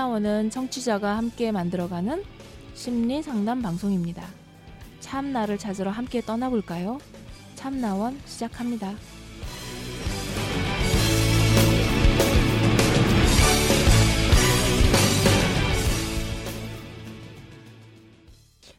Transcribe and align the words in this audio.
참나원은 0.00 0.48
청취자가 0.48 1.18
함께 1.18 1.52
만들어가는 1.52 2.24
심리 2.72 3.22
상담 3.22 3.60
방송입니다. 3.60 4.26
참나를 5.00 5.58
찾으러 5.58 5.90
함께 5.90 6.22
떠나볼까요? 6.22 6.98
참나원 7.54 8.18
시작합니다. 8.24 8.94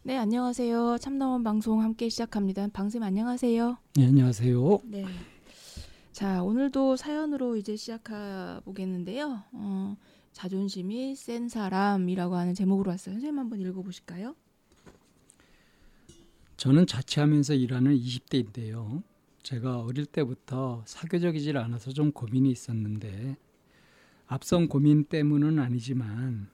네, 0.02 0.18
안녕하세요. 0.18 0.98
참나원 0.98 1.44
방송 1.44 1.84
함께 1.84 2.10
시작합니다. 2.10 2.68
방쌤 2.74 3.04
안녕하세요. 3.04 3.78
네, 3.94 4.08
안녕하세요. 4.08 4.80
네. 4.86 5.06
자, 6.12 6.42
오늘도 6.42 6.96
사연으로 6.96 7.58
이제 7.58 7.76
시작해 7.76 8.14
보겠는데요. 8.66 9.44
어, 9.52 9.96
자존심이 10.32 11.16
센 11.16 11.50
사람이라고 11.50 12.36
하는 12.36 12.54
제목으로 12.54 12.90
왔어요. 12.90 13.14
선생님 13.16 13.40
한번 13.40 13.60
읽어 13.60 13.82
보실까요? 13.82 14.36
저는 16.58 16.86
자취하면서 16.86 17.56
일하는 17.56 17.96
20대인데요. 17.98 19.04
제가 19.44 19.82
어릴 19.82 20.06
때부터 20.06 20.84
사교적이질 20.86 21.58
않아서 21.58 21.92
좀 21.92 22.12
고민이 22.12 22.52
있었는데 22.52 23.36
앞선 24.28 24.68
고민 24.68 25.04
때문은 25.04 25.60
아니지만 25.60 26.50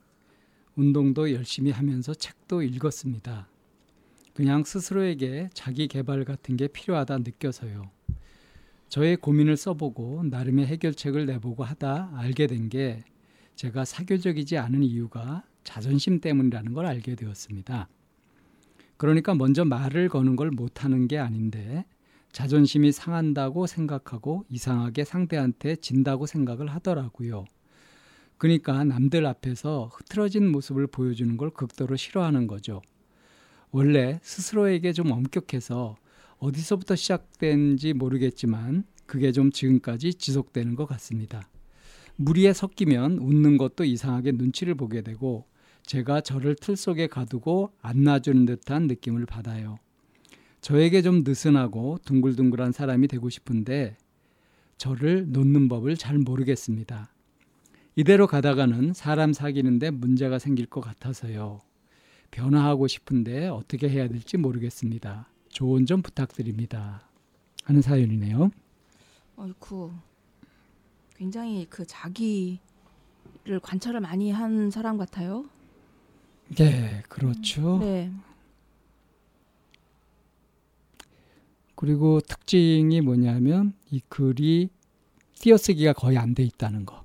운동도 0.76 1.34
열심히 1.34 1.72
하면서 1.72 2.14
책도 2.14 2.64
읽었습니다. 2.64 3.50
그냥 4.34 4.64
스스로에게 4.64 5.50
자기 5.54 5.88
개발 5.88 6.24
같은 6.24 6.56
게 6.56 6.68
필요하다 6.68 7.18
느껴서요. 7.20 7.90
저의 8.88 9.18
고민을 9.18 9.58
써보고 9.58 10.24
나름의 10.26 10.68
해결책을 10.68 11.26
내보고 11.26 11.64
하다 11.64 12.12
알게 12.16 12.48
된게 12.48 13.04
제가 13.58 13.86
사교적이지 13.86 14.60
않은 14.60 14.84
이유가 14.84 15.44
자존심 15.64 16.22
때문이라는 16.22 16.74
걸 16.74 16.86
알게 16.86 17.16
되었습니다. 17.16 17.90
그러니까 18.98 19.34
먼저 19.34 19.66
말을 19.66 20.10
거는 20.10 20.36
걸 20.36 20.52
못하는 20.52 21.08
게 21.08 21.18
아닌데 21.18 21.84
자존심이 22.32 22.92
상한다고 22.92 23.66
생각하고 23.66 24.46
이상하게 24.50 25.06
상대한테 25.06 25.76
진다고 25.76 26.28
생각을 26.28 26.68
하더라고요. 26.68 27.46
그러니까 28.38 28.84
남들 28.84 29.26
앞에서 29.26 29.90
흐트러진 29.92 30.52
모습을 30.52 30.86
보여주는 30.86 31.36
걸 31.36 31.50
극도로 31.50 31.96
싫어하는 31.96 32.46
거죠. 32.46 32.84
원래 33.72 34.20
스스로에게 34.22 34.94
좀 34.94 35.12
엄격해서 35.12 35.96
어디서부터 36.38 36.96
시작된지 36.96 37.94
모르겠지만 37.94 38.84
그게 39.08 39.32
좀 39.32 39.52
지금까지 39.52 40.14
지속되는 40.14 40.76
것 40.76 40.86
같습니다. 40.86 41.50
무리에 42.18 42.52
섞이면 42.52 43.20
웃는 43.20 43.58
것도 43.58 43.86
이상하게 43.86 44.34
눈치를 44.34 44.76
보게 44.76 45.02
되고 45.02 45.46
제가 45.84 46.22
저를 46.22 46.56
틀 46.56 46.76
속에 46.76 47.08
가두고 47.08 47.72
안 47.82 48.04
놔주는 48.04 48.46
듯한 48.46 48.88
느낌을 48.88 49.26
받아요. 49.26 49.78
저에게 50.62 51.02
좀 51.02 51.24
느슨하고 51.24 52.00
둥글둥글한 52.04 52.72
사람이 52.72 53.08
되고 53.08 53.30
싶은데 53.30 53.96
저를 54.78 55.32
놓는 55.32 55.70
법을 55.70 55.96
잘 55.96 56.18
모르겠습니다. 56.18 57.14
이대로 57.96 58.28
가다가는 58.28 58.94
사람 58.94 59.32
사귀는데 59.32 59.92
문제가 59.92 60.40
생길 60.40 60.66
것 60.66 60.82
같아서요. 60.82 61.62
변화하고 62.32 62.88
싶은데 62.88 63.48
어떻게 63.48 63.90
해야 63.90 64.08
될지 64.08 64.38
모르겠습니다. 64.38 65.30
조언 65.50 65.86
좀 65.86 66.02
부탁드립니다. 66.02 67.08
하는 67.64 67.82
사연이네요. 67.82 68.52
어이쿠. 69.38 70.07
굉장히 71.18 71.66
그 71.70 71.86
자기를 71.86 72.60
관찰을 73.62 74.00
많이 74.02 74.32
한 74.32 74.70
사람 74.70 74.98
같아요. 74.98 75.46
네, 76.56 77.04
그렇죠. 77.10 77.80
네. 77.80 78.12
그리고 81.76 82.20
특징이 82.22 83.02
뭐냐면 83.02 83.74
이 83.92 84.02
글이 84.10 84.70
띄어쓰기가 85.36 85.94
거의 85.94 86.18
안 86.18 86.34
돼 86.34 86.44
있다는 86.44 86.86
거. 86.86 87.04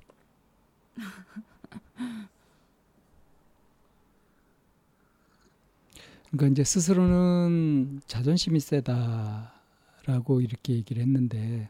그러니까 6.31 6.53
이제 6.53 6.65
스스로는 6.65 8.01
자존심이 8.07 8.61
세다라고 8.61 10.41
이렇게 10.41 10.73
얘기를 10.75 11.03
했는데 11.03 11.69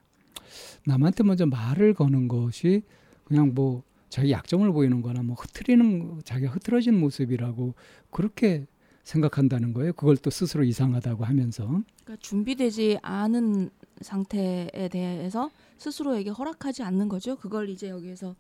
남한테 0.87 1.25
먼저 1.25 1.47
말을 1.47 1.95
거는 1.95 2.29
것이 2.29 2.83
그냥 3.25 3.55
뭐 3.55 3.83
자기 4.09 4.31
약점을 4.31 4.71
보이는 4.73 5.01
거나 5.01 5.23
뭐 5.23 5.35
흐트리는 5.37 6.23
자기가 6.25 6.53
흐트러진 6.53 6.99
모습이라고 6.99 7.75
그렇게 8.11 8.67
생각한다는 9.05 9.73
거예요. 9.73 9.93
그걸 9.95 10.17
또 10.17 10.31
스스로 10.31 10.65
이상하다고 10.65 11.25
하면서 11.25 11.65
그러니까 12.05 12.17
준비되지 12.21 12.99
않은 13.03 13.71
상태에 14.01 14.89
대해서 14.91 15.51
스스로에게 15.79 16.31
허락하지 16.31 16.83
않는 16.83 17.09
거죠. 17.09 17.37
그걸 17.37 17.69
이제 17.69 17.89
여기에서 17.89 18.37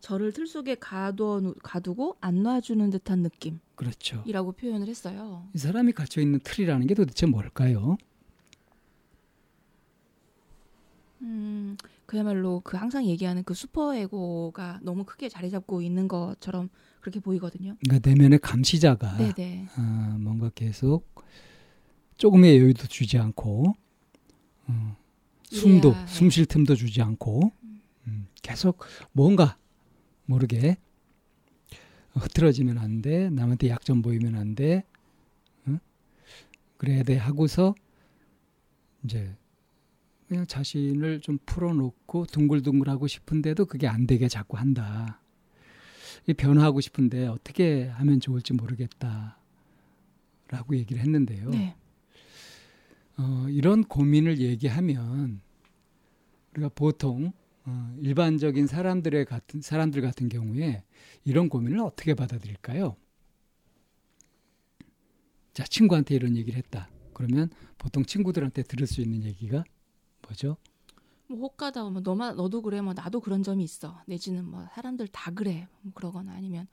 저를 0.00 0.32
틀 0.32 0.46
속에 0.46 0.74
가둬 0.74 1.54
가두고 1.62 2.16
안 2.20 2.42
놔주는 2.42 2.90
듯한 2.90 3.22
느낌. 3.22 3.60
그렇죠. 3.76 4.22
이라고 4.26 4.52
표현을 4.52 4.88
했어요. 4.88 5.46
이 5.54 5.58
사람이 5.58 5.92
갇혀 5.92 6.20
있는 6.20 6.40
틀이라는 6.42 6.86
게 6.88 6.94
도대체 6.94 7.26
뭘까요? 7.26 7.96
음, 11.22 11.76
그야말로 12.06 12.60
그 12.64 12.76
항상 12.76 13.04
얘기하는 13.06 13.44
그 13.44 13.54
슈퍼에고가 13.54 14.80
너무 14.82 15.04
크게 15.04 15.28
자리 15.28 15.50
잡고 15.50 15.82
있는 15.82 16.08
것처럼 16.08 16.68
그렇게 17.00 17.20
보이거든요. 17.20 17.76
그러니까 17.80 18.08
내면의 18.08 18.38
감시자가 18.40 19.16
네네. 19.16 19.68
어, 19.76 20.16
뭔가 20.18 20.50
계속 20.54 21.08
조금의 22.16 22.58
여유도 22.58 22.86
주지 22.88 23.18
않고 23.18 23.74
어, 24.66 24.96
숨도 25.44 25.88
이래야 25.88 26.00
해. 26.00 26.06
숨쉴 26.06 26.46
틈도 26.46 26.74
주지 26.74 27.02
않고 27.02 27.52
음, 28.06 28.26
계속 28.42 28.78
뭔가 29.12 29.56
모르게 30.26 30.76
흐트러지면 32.14 32.78
안 32.78 33.00
돼. 33.00 33.30
남한테 33.30 33.68
약점 33.68 34.02
보이면 34.02 34.36
안 34.36 34.54
돼. 34.54 34.84
응? 35.66 35.78
그래야 36.76 37.02
돼 37.02 37.16
하고서 37.16 37.74
이제 39.04 39.34
그냥 40.32 40.46
자신을 40.46 41.20
좀 41.20 41.38
풀어놓고 41.44 42.24
둥글둥글하고 42.24 43.06
싶은데도 43.06 43.66
그게 43.66 43.86
안 43.86 44.06
되게 44.06 44.28
자꾸 44.28 44.56
한다. 44.56 45.20
이 46.26 46.32
변화하고 46.32 46.80
싶은데 46.80 47.26
어떻게 47.26 47.88
하면 47.88 48.18
좋을지 48.18 48.54
모르겠다. 48.54 49.36
라고 50.48 50.74
얘기를 50.74 51.02
했는데요. 51.02 51.50
네. 51.50 51.76
어, 53.18 53.46
이런 53.50 53.84
고민을 53.84 54.38
얘기하면 54.38 55.42
우리가 56.54 56.70
보통 56.70 57.34
어, 57.66 57.94
일반적인 58.00 58.66
사람들의 58.66 59.26
같은 59.26 59.60
사람들 59.60 60.00
같은 60.00 60.30
경우에 60.30 60.82
이런 61.24 61.50
고민을 61.50 61.80
어떻게 61.80 62.14
받아들일까요? 62.14 62.96
자, 65.52 65.64
친구한테 65.64 66.14
이런 66.14 66.38
얘기를 66.38 66.56
했다. 66.56 66.88
그러면 67.12 67.50
보통 67.76 68.02
친구들한테 68.02 68.62
들을 68.62 68.86
수 68.86 69.02
있는 69.02 69.24
얘기가 69.24 69.64
뭐죠? 70.32 70.56
뭐 71.26 71.38
혹가다 71.40 71.84
뭐 71.90 72.00
너만 72.00 72.36
너도 72.36 72.62
그래 72.62 72.80
뭐 72.80 72.94
나도 72.94 73.20
그런 73.20 73.42
점이 73.42 73.62
있어 73.62 74.02
내지는 74.06 74.44
뭐 74.44 74.66
사람들 74.74 75.08
다 75.08 75.30
그래 75.30 75.68
뭐 75.82 75.92
그러거나 75.94 76.32
아니면 76.32 76.66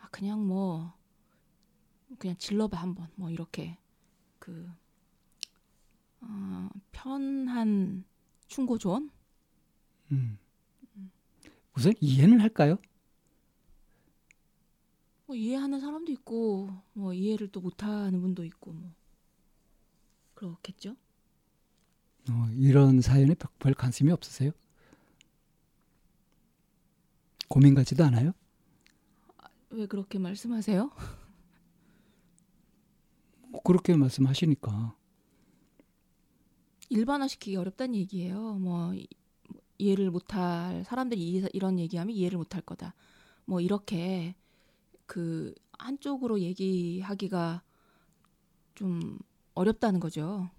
아 0.00 0.08
그냥 0.10 0.46
뭐 0.46 0.92
그냥 2.18 2.36
질러봐 2.36 2.78
한번 2.78 3.08
뭐 3.16 3.30
이렇게 3.30 3.78
그 4.38 4.70
어, 6.20 6.68
편한 6.92 8.04
충고 8.46 8.78
조언 8.78 9.10
음. 10.12 10.38
우선 11.76 11.92
이해는 12.00 12.40
할까요? 12.40 12.78
뭐 15.26 15.34
이해하는 15.34 15.80
사람도 15.80 16.12
있고 16.12 16.70
뭐 16.92 17.12
이해를 17.12 17.48
또 17.48 17.60
못하는 17.60 18.20
분도 18.20 18.44
있고 18.44 18.72
뭐 18.72 18.92
그렇겠죠. 20.34 20.96
어, 22.30 22.48
이런 22.56 23.00
사연에 23.00 23.34
별 23.58 23.74
관심이 23.74 24.10
없으세요? 24.12 24.50
고민 27.48 27.74
같지도 27.74 28.04
않아요? 28.04 28.32
왜 29.70 29.86
그렇게 29.86 30.18
말씀하세요? 30.18 30.90
뭐 33.48 33.60
그렇게 33.62 33.94
말씀하시니까 33.96 34.94
일반화시키기 36.88 37.56
어렵다는 37.56 37.94
얘기예요. 37.96 38.54
뭐 38.54 38.94
이- 38.94 39.06
이해를 39.78 40.10
못할 40.10 40.84
사람들이 40.86 41.20
이- 41.20 41.48
이런 41.52 41.78
얘기하면 41.78 42.14
이해를 42.14 42.38
못할 42.38 42.62
거다. 42.62 42.94
뭐 43.44 43.60
이렇게 43.60 44.34
그 45.06 45.54
한쪽으로 45.78 46.40
얘기하기가 46.40 47.62
좀 48.74 49.18
어렵다는 49.54 50.00
거죠. 50.00 50.50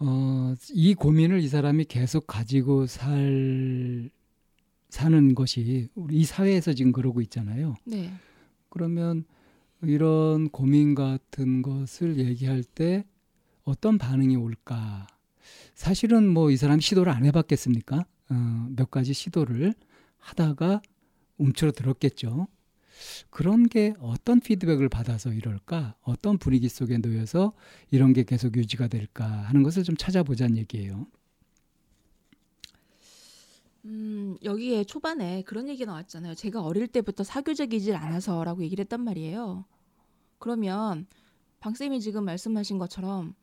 어, 0.00 0.54
이 0.72 0.94
고민을 0.94 1.40
이 1.40 1.48
사람이 1.48 1.84
계속 1.84 2.26
가지고 2.26 2.86
살 2.86 4.10
사는 4.88 5.34
것이 5.34 5.88
우리 5.94 6.16
이 6.16 6.24
사회에서 6.24 6.72
지금 6.72 6.90
그러고 6.92 7.20
있잖아요. 7.20 7.74
네. 7.84 8.12
그러면 8.70 9.24
이런 9.82 10.48
고민 10.48 10.94
같은 10.94 11.62
것을 11.62 12.18
얘기할 12.18 12.64
때 12.64 13.04
어떤 13.64 13.98
반응이 13.98 14.36
올까? 14.36 15.06
사실은 15.74 16.28
뭐 16.28 16.50
이 16.50 16.56
사람이 16.56 16.80
시도를 16.82 17.12
안 17.12 17.24
해봤겠습니까? 17.26 18.04
어, 18.30 18.66
몇 18.76 18.90
가지 18.90 19.12
시도를 19.12 19.74
하다가 20.18 20.80
움츠러들었겠죠. 21.38 22.48
그런 23.30 23.68
게 23.68 23.94
어떤 24.00 24.40
피드백을 24.40 24.88
받아서 24.88 25.32
이럴까? 25.32 25.96
어떤 26.02 26.38
분위기 26.38 26.68
속에 26.68 26.98
놓여서 26.98 27.52
이런 27.90 28.12
게 28.12 28.24
계속 28.24 28.56
유지가 28.56 28.88
될까 28.88 29.24
하는 29.24 29.62
것을 29.62 29.82
좀 29.84 29.96
찾아보자는 29.96 30.56
얘기예요. 30.58 31.06
음, 33.86 34.36
여기에 34.42 34.84
초반에 34.84 35.42
그런 35.42 35.68
얘기 35.68 35.86
나왔잖아요. 35.86 36.34
제가 36.34 36.62
어릴 36.62 36.86
때부터 36.86 37.24
사교적이질 37.24 37.96
않아서라고 37.96 38.62
얘기를 38.62 38.82
했단 38.82 39.00
말이에요. 39.00 39.64
그러면 40.38 41.06
방쌤이 41.60 42.00
지금 42.00 42.24
말씀하신 42.24 42.78
것처럼 42.78 43.34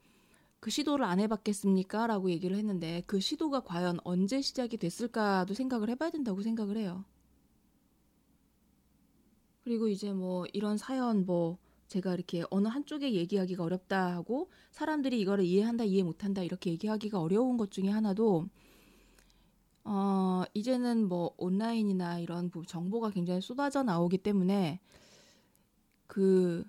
그 0.59 0.69
시도를 0.69 1.05
안 1.05 1.19
해봤겠습니까? 1.19 2.07
라고 2.07 2.29
얘기를 2.29 2.57
했는데 2.57 3.03
그 3.05 3.19
시도가 3.19 3.61
과연 3.61 3.99
언제 4.03 4.41
시작이 4.41 4.77
됐을까도 4.77 5.53
생각을 5.53 5.89
해봐야 5.89 6.09
된다고 6.09 6.41
생각을 6.41 6.77
해요. 6.77 7.05
그리고 9.67 9.89
이제 9.89 10.13
뭐 10.13 10.45
이런 10.53 10.77
사연 10.77 11.25
뭐 11.25 11.57
제가 11.89 12.13
이렇게 12.13 12.41
어느 12.49 12.69
한쪽에 12.69 13.11
얘기하기가 13.11 13.65
어렵다 13.65 14.15
하고 14.15 14.49
사람들이 14.71 15.19
이거를 15.19 15.43
이해한다 15.43 15.83
이해 15.83 16.03
못한다 16.03 16.41
이렇게 16.41 16.71
얘기하기가 16.71 17.19
어려운 17.19 17.57
것 17.57 17.69
중에 17.69 17.89
하나도 17.89 18.47
어 19.83 20.43
이제는 20.53 21.09
뭐 21.09 21.35
온라인이나 21.35 22.19
이런 22.19 22.49
정보가 22.65 23.09
굉장히 23.09 23.41
쏟아져 23.41 23.83
나오기 23.83 24.19
때문에 24.19 24.79
그 26.07 26.63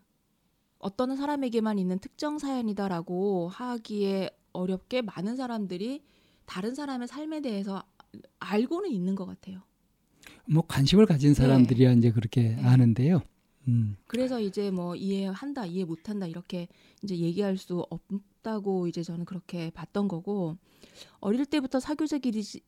어떤 0.81 1.15
사람에게만 1.15 1.79
있는 1.79 2.01
특정 2.01 2.41
사연이다라고 2.41 3.47
하기에 3.47 4.37
어렵게 4.53 5.03
많은 5.03 5.37
사람들이 5.37 6.03
다른 6.47 6.75
사람의 6.75 7.07
삶에 7.07 7.43
대해서 7.43 7.85
알고는 8.41 8.91
있는 8.91 9.15
것 9.15 9.25
같아요. 9.25 9.68
뭐 10.51 10.65
관심을 10.67 11.07
가진 11.07 11.35
사람들이야 11.35 11.91
네. 11.91 11.99
이제 11.99 12.11
그렇게 12.11 12.55
네. 12.57 12.63
아는데요. 12.63 13.23
음. 13.69 13.97
그래서 14.07 14.41
이제 14.41 14.71
뭐 14.71 14.97
이해한다, 14.97 15.67
이해 15.67 15.85
못한다 15.85 16.27
이렇게 16.27 16.69
이제 17.03 17.17
얘기할 17.17 17.59
수 17.59 17.85
없다고 17.91 18.87
이제 18.87 19.03
저는 19.03 19.27
그렇게 19.27 19.71
봤던 19.71 20.09
거고 20.09 20.57
어릴 21.21 21.45
때부터 21.45 21.79
사교적이지 21.81 22.63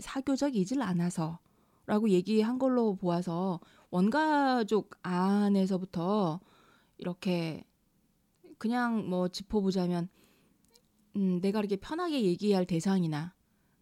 사교적이질 0.00 0.80
않아서라고 0.80 2.08
얘기한 2.08 2.58
걸로 2.58 2.94
보아서 2.96 3.60
원가족 3.90 4.96
안에서부터 5.02 6.40
이렇게 6.96 7.64
그냥 8.56 9.08
뭐 9.10 9.28
짚어보자면 9.28 10.08
음, 11.16 11.40
내가 11.42 11.58
이렇게 11.58 11.76
편하게 11.76 12.22
얘기할 12.22 12.64
대상이나 12.64 13.34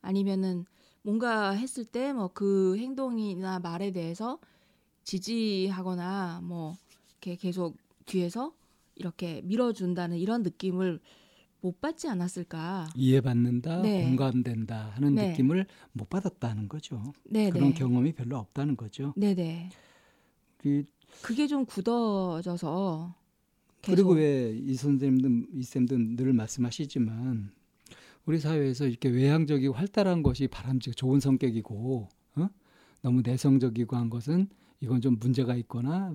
아니면은 0.03 0.67
뭔가 1.05 1.51
했을 1.53 1.85
때 1.85 2.13
뭐 2.13 2.29
그 2.33 2.77
행동이나 2.79 3.59
말에 3.61 3.93
대해서 3.93 4.39
지지하거나 5.05 6.41
뭐 6.43 6.77
이렇게 7.11 7.37
계속 7.37 7.77
뒤에서 8.07 8.55
이렇게 8.97 9.43
밀어준다는 9.45 10.19
이런 10.19 10.43
느낌을 10.43 11.01
못 11.61 11.81
받지 11.81 12.09
않았을까? 12.09 12.89
이해받는다, 12.95 13.83
네. 13.83 14.05
공감된다 14.05 14.91
하는 14.97 15.15
네. 15.15 15.29
느낌을 15.31 15.67
못 15.93 16.09
받았다는 16.11 16.69
거죠. 16.69 17.03
네, 17.25 17.51
그런 17.51 17.71
네. 17.71 17.75
경험이 17.75 18.13
별로 18.13 18.39
없다는 18.39 18.77
거죠. 18.77 19.13
네네. 19.17 19.71
그, 20.59 20.85
그게 21.23 21.47
좀 21.47 21.65
굳어져서 21.67 23.15
계속. 23.83 23.97
그리고 23.97 24.13
왜 24.15 24.55
이 24.59 24.75
선생님들, 24.75 25.49
이 25.55 25.63
쌤들 25.63 26.17
늘 26.17 26.33
말씀하시지만 26.35 27.51
우리 28.27 28.39
사회에서 28.39 28.87
이렇게 28.87 29.09
외향적이고 29.09 29.75
활달한 29.75 30.23
것이 30.23 30.49
바람직 30.49 30.97
좋은 30.97 31.21
성격이고 31.21 32.09
어? 32.37 32.49
너무 33.03 33.23
내성적이고 33.23 33.97
한 33.97 34.09
것은 34.09 34.49
이건 34.81 35.01
좀 35.01 35.19
문제가 35.19 35.55
있거나 35.57 36.15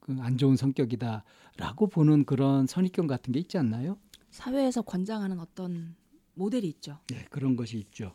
그안 0.00 0.36
좋은 0.36 0.56
성격이다라고 0.56 1.88
보는 1.88 2.24
그런 2.24 2.66
선입견 2.66 3.06
같은 3.06 3.32
게 3.32 3.40
있지 3.40 3.58
않나요? 3.58 3.98
사회에서 4.30 4.82
권장하는 4.82 5.38
어떤 5.38 5.94
모델이 6.34 6.66
있죠. 6.68 6.98
네, 7.08 7.24
그런 7.30 7.56
것이 7.56 7.78
있죠. 7.78 8.14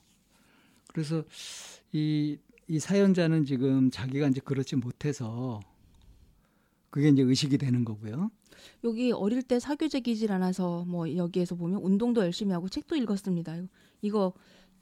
그래서 0.88 1.24
이, 1.92 2.38
이 2.68 2.80
사연자는 2.80 3.46
지금 3.46 3.90
자기가 3.92 4.28
이제 4.28 4.42
그렇지 4.42 4.76
못해서 4.78 5.60
그게 6.94 7.10
이제 7.10 7.24
의식이 7.24 7.58
되는 7.58 7.84
거고요. 7.84 8.30
여기 8.84 9.12
어릴 9.12 9.42
때 9.42 9.60
사교적이질 9.60 10.32
않아서 10.32 10.86
뭐 10.86 11.16
여기에서 11.16 11.56
보면 11.56 11.82
운동도 11.82 12.22
열심히 12.22 12.54
하고 12.54 12.70
책도 12.70 12.96
읽었습니다. 12.98 13.64
이거 14.04 14.34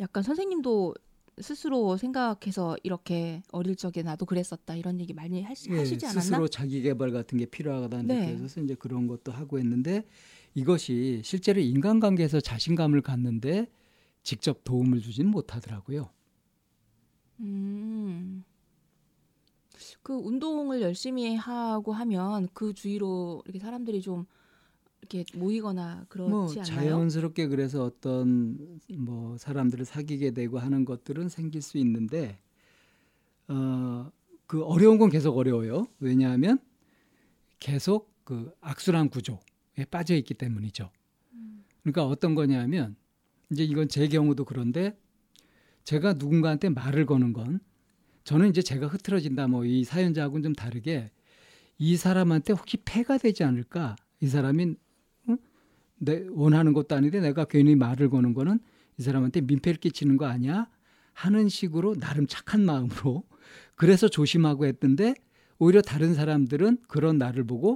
약간 0.02 0.22
선생님도 0.22 0.94
스스로 1.40 1.96
생각해서 1.96 2.76
이렇게 2.84 3.42
어릴 3.54 3.78
적에 3.78 4.04
나도 4.04 4.26
그랬었다 4.26 4.76
이런 4.76 5.00
얘기 5.00 5.14
많이 5.14 5.42
하시, 5.42 5.72
예, 5.72 5.86
지 5.86 6.06
않았나? 6.06 6.22
스스로 6.22 6.48
자기 6.50 6.82
개발 6.82 7.12
같은 7.12 7.38
게 7.38 7.46
필요하다는 7.46 8.08
네. 8.08 8.34
느껴서 8.34 8.60
이제 8.60 8.76
그런 8.76 9.08
것도 9.08 9.32
하고 9.32 9.58
했는데 9.58 10.04
이것이 10.54 11.22
실제로 11.24 11.62
인간관계에서 11.62 12.42
자신감을 12.42 13.04
갖는데 13.04 13.72
직접 14.22 14.66
도움을 14.66 15.00
주지는 15.00 15.32
못하더라고요. 15.32 16.10
음. 17.40 18.44
그 20.02 20.14
운동을 20.14 20.82
열심히 20.82 21.36
하고 21.36 21.94
하면 21.94 22.48
그 22.54 22.74
주위로 22.74 23.44
이렇게 23.46 23.60
사람들이 23.60 24.02
좀 24.02 24.26
이렇게 25.02 25.26
모이거나 25.38 26.06
그렇지 26.10 26.30
뭐 26.30 26.46
않나요? 26.50 26.64
자연스럽게 26.64 27.48
그래서 27.48 27.84
어떤 27.84 28.80
뭐 28.98 29.38
사람들을 29.38 29.86
사귀게 29.86 30.32
되고 30.32 30.60
하는 30.60 30.86
것들은 30.86 31.30
생길 31.30 31.62
수 31.62 31.78
있는데 31.78 32.40
어, 33.48 34.12
그 34.48 34.64
어려운 34.64 34.98
건 34.98 35.10
계속 35.10 35.38
어려워요. 35.38 35.88
왜냐하면 36.00 36.60
계속 37.60 38.12
그 38.24 38.54
악순환 38.62 39.10
구조에 39.10 39.86
빠져 39.90 40.16
있기 40.16 40.34
때문이죠. 40.34 40.90
그러니까 41.82 42.06
어떤 42.06 42.36
거냐면 42.36 42.96
이제 43.52 43.64
이건 43.64 43.88
제 43.88 44.08
경우도 44.08 44.46
그런데 44.46 44.98
제가 45.84 46.14
누군가한테 46.14 46.70
말을 46.70 47.06
거는 47.06 47.34
건 47.34 47.60
저는 48.24 48.50
이제 48.50 48.62
제가 48.62 48.88
흐트러진다 48.88 49.48
뭐 49.48 49.66
이 49.66 49.84
사연자하고는 49.84 50.44
좀 50.44 50.54
다르게 50.54 51.12
이 51.78 51.98
사람한테 51.98 52.54
혹시 52.54 52.78
폐가 52.78 53.18
되지 53.18 53.44
않을까 53.44 53.96
이 54.20 54.28
사람이 54.28 54.76
응? 55.30 55.38
내 55.98 56.26
원하는 56.32 56.74
것도 56.74 56.96
아닌데 56.96 57.20
내가 57.20 57.46
괜히 57.46 57.76
말을 57.76 58.10
거는 58.10 58.34
거는 58.34 58.60
이 58.98 59.04
사람한테 59.04 59.42
민폐를 59.42 59.80
끼치는 59.80 60.18
거 60.18 60.26
아니야 60.26 60.68
하는 61.14 61.50
식으로 61.50 61.96
나름 61.96 62.28
착한 62.28 62.64
마음으로 62.66 63.24
그래서 63.76 64.08
조심하고 64.08 64.66
했던데 64.66 65.16
오히려 65.60 65.82
다른 65.82 66.14
사람들은 66.14 66.80
그런 66.88 67.18
나를 67.18 67.44
보고 67.46 67.76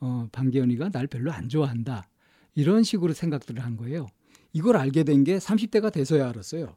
어, 0.00 0.28
방기현이가 0.32 0.90
날 0.90 1.06
별로 1.06 1.32
안 1.32 1.48
좋아한다 1.48 2.08
이런 2.54 2.82
식으로 2.82 3.12
생각들을 3.12 3.62
한 3.64 3.76
거예요. 3.76 4.06
이걸 4.52 4.76
알게 4.76 5.04
된 5.04 5.24
게 5.24 5.38
30대가 5.38 5.92
돼서야 5.92 6.28
알았어요. 6.30 6.76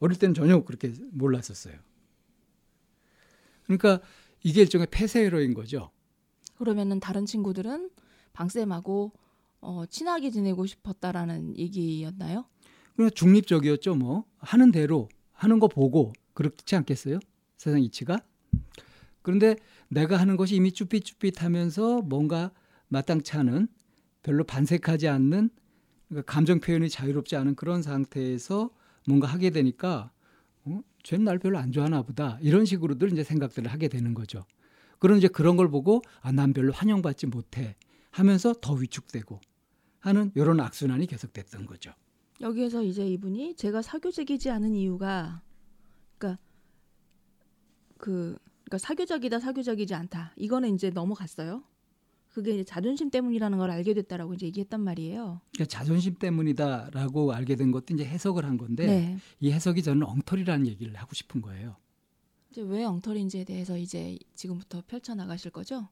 어릴 0.00 0.18
때는 0.18 0.34
전혀 0.34 0.62
그렇게 0.64 0.92
몰랐었어요. 1.12 1.74
그러니까 3.68 4.00
이게 4.42 4.62
일종의 4.62 4.88
폐쇄로인 4.90 5.54
거죠. 5.54 5.90
그러면은 6.56 6.98
다른 6.98 7.26
친구들은 7.26 7.90
방쌤하고 8.32 9.12
어, 9.60 9.84
친하게 9.86 10.30
지내고 10.30 10.66
싶었다라는 10.66 11.56
얘기였나요? 11.56 12.46
그냥 12.96 13.10
중립적이었죠. 13.14 13.94
뭐 13.94 14.24
하는 14.38 14.72
대로 14.72 15.08
하는 15.32 15.60
거 15.60 15.68
보고 15.68 16.12
그렇지 16.34 16.74
않겠어요? 16.76 17.20
세상 17.56 17.82
이치가. 17.82 18.20
그런데 19.22 19.56
내가 19.88 20.16
하는 20.16 20.36
것이 20.36 20.56
이미 20.56 20.72
쭈삣쭈삣하면서 20.72 22.02
뭔가 22.02 22.50
마땅치 22.88 23.36
않은 23.36 23.68
별로 24.22 24.44
반색하지 24.44 25.08
않는 25.08 25.50
그러니까 26.08 26.32
감정 26.32 26.60
표현이 26.60 26.88
자유롭지 26.88 27.36
않은 27.36 27.54
그런 27.54 27.82
상태에서 27.82 28.70
뭔가 29.06 29.26
하게 29.26 29.50
되니까 29.50 30.10
어? 30.10 30.17
쟤는 31.08 31.24
날 31.24 31.38
별로 31.38 31.56
안 31.56 31.72
좋아하나 31.72 32.02
보다. 32.02 32.38
이런 32.42 32.66
식으로들 32.66 33.10
이제 33.12 33.24
생각들을 33.24 33.72
하게 33.72 33.88
되는 33.88 34.12
거죠. 34.12 34.44
그런 34.98 35.16
이제 35.16 35.26
그런 35.26 35.56
걸 35.56 35.70
보고 35.70 36.02
아, 36.20 36.32
난 36.32 36.52
별로 36.52 36.70
환영받지 36.70 37.28
못해 37.28 37.76
하면서 38.10 38.52
더 38.60 38.74
위축되고 38.74 39.40
하는 40.00 40.30
이런 40.34 40.60
악순환이 40.60 41.06
계속됐던 41.06 41.64
거죠. 41.64 41.92
여기에서 42.42 42.82
이제 42.82 43.08
이분이 43.08 43.56
제가 43.56 43.80
사교적이지 43.80 44.50
않은 44.50 44.74
이유가 44.74 45.40
그러니까 46.18 46.42
그 47.96 48.36
그러니까 48.64 48.76
사교적이다 48.76 49.40
사교적이지 49.40 49.94
않다 49.94 50.34
이거는 50.36 50.74
이제 50.74 50.90
넘어갔어요. 50.90 51.64
그게 52.38 52.52
이제 52.52 52.62
자존심 52.62 53.10
때문이라는 53.10 53.58
걸 53.58 53.68
알게 53.68 53.94
됐다라고 53.94 54.32
이제 54.34 54.46
얘기했단 54.46 54.80
말이에요. 54.80 55.40
그러니까 55.54 55.64
자존심 55.64 56.14
때문이다라고 56.14 57.32
알게 57.32 57.56
된 57.56 57.72
것도 57.72 57.94
이제 57.94 58.04
해석을 58.04 58.44
한 58.44 58.56
건데 58.56 58.86
네. 58.86 59.18
이 59.40 59.50
해석이 59.50 59.82
저는 59.82 60.04
엉터리라는 60.04 60.68
얘기를 60.68 60.94
하고 60.94 61.14
싶은 61.14 61.42
거예요. 61.42 61.74
이제 62.52 62.62
왜 62.62 62.84
엉터리인지에 62.84 63.42
대해서 63.42 63.76
이제 63.76 64.16
지금부터 64.36 64.84
펼쳐 64.86 65.16
나가실 65.16 65.50
거죠? 65.50 65.88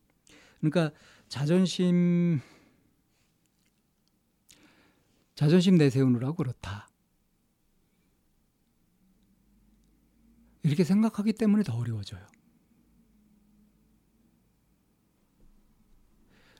그러니까 0.60 0.96
자존심 1.28 2.40
자존심 5.34 5.74
내세우느라고 5.78 6.36
그렇다. 6.36 6.88
이렇게 10.62 10.84
생각하기 10.84 11.32
때문에 11.32 11.64
더 11.64 11.76
어려워져요. 11.76 12.24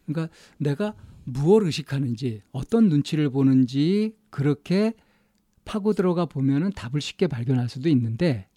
그러니까 0.07 0.35
내가 0.59 0.95
무엇 1.25 1.65
의식하는지 1.65 2.43
어떤 2.53 2.89
눈치를 2.89 3.31
보는지 3.31 4.17
그렇게 4.31 4.95
파고 5.65 5.93
들어가 5.93 6.27
보면은 6.27 6.71
답을 6.71 7.01
쉽게 7.01 7.27
발견할 7.27 7.69
수도 7.69 7.89
있는데 7.89 8.49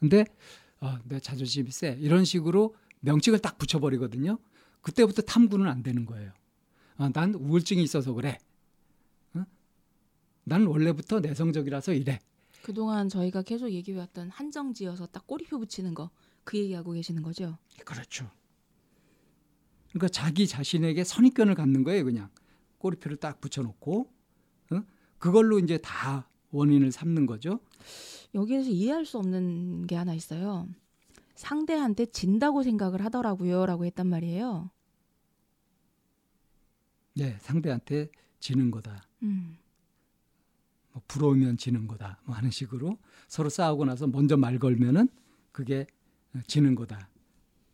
근데 0.00 0.24
아, 0.80 1.00
내 1.04 1.20
자존심이 1.20 1.70
세 1.70 1.96
이런 2.00 2.24
식으로 2.24 2.74
명칭을 3.00 3.38
딱 3.40 3.58
붙여버리거든요. 3.58 4.38
그때부터 4.80 5.22
탐구는 5.22 5.66
안 5.66 5.82
되는 5.82 6.06
거예요. 6.06 6.32
아, 6.96 7.10
난 7.12 7.34
우울증이 7.34 7.82
있어서 7.82 8.12
그래. 8.12 8.38
어? 9.34 9.44
난 10.44 10.66
원래부터 10.66 11.20
내성적이라서 11.20 11.92
이래. 11.92 12.20
그동안 12.62 13.08
저희가 13.08 13.42
계속 13.42 13.70
얘기해왔던 13.70 14.30
한정지어서 14.30 15.06
딱 15.06 15.26
꼬리표 15.26 15.58
붙이는 15.58 15.94
거 15.94 16.10
그 16.46 16.56
얘기하고 16.58 16.92
계시는 16.92 17.22
거죠? 17.22 17.58
그렇죠. 17.84 18.30
그러니까 19.96 20.08
자기 20.08 20.46
자신에게 20.46 21.04
선입견을 21.04 21.54
갖는 21.54 21.82
거예요, 21.82 22.04
그냥 22.04 22.28
꼬리표를 22.76 23.16
딱 23.16 23.40
붙여놓고 23.40 24.12
어? 24.72 24.82
그걸로 25.18 25.58
이제 25.58 25.78
다 25.78 26.28
원인을 26.50 26.92
삼는 26.92 27.24
거죠. 27.24 27.60
여기에서 28.34 28.68
이해할 28.68 29.06
수 29.06 29.16
없는 29.16 29.86
게 29.86 29.96
하나 29.96 30.12
있어요. 30.12 30.68
상대한테 31.34 32.04
진다고 32.06 32.62
생각을 32.62 33.02
하더라고요라고 33.06 33.86
했단 33.86 34.06
말이에요. 34.06 34.70
네, 37.14 37.38
상대한테 37.40 38.10
지는 38.38 38.70
거다. 38.70 39.02
음. 39.22 39.56
뭐 40.92 41.02
부러우면 41.08 41.56
지는 41.56 41.86
거다. 41.86 42.20
뭐 42.26 42.36
하는 42.36 42.50
식으로 42.50 42.98
서로 43.28 43.48
싸우고 43.48 43.86
나서 43.86 44.06
먼저 44.06 44.36
말 44.36 44.58
걸면은 44.58 45.08
그게 45.52 45.86
지는 46.46 46.74
거다. 46.74 47.08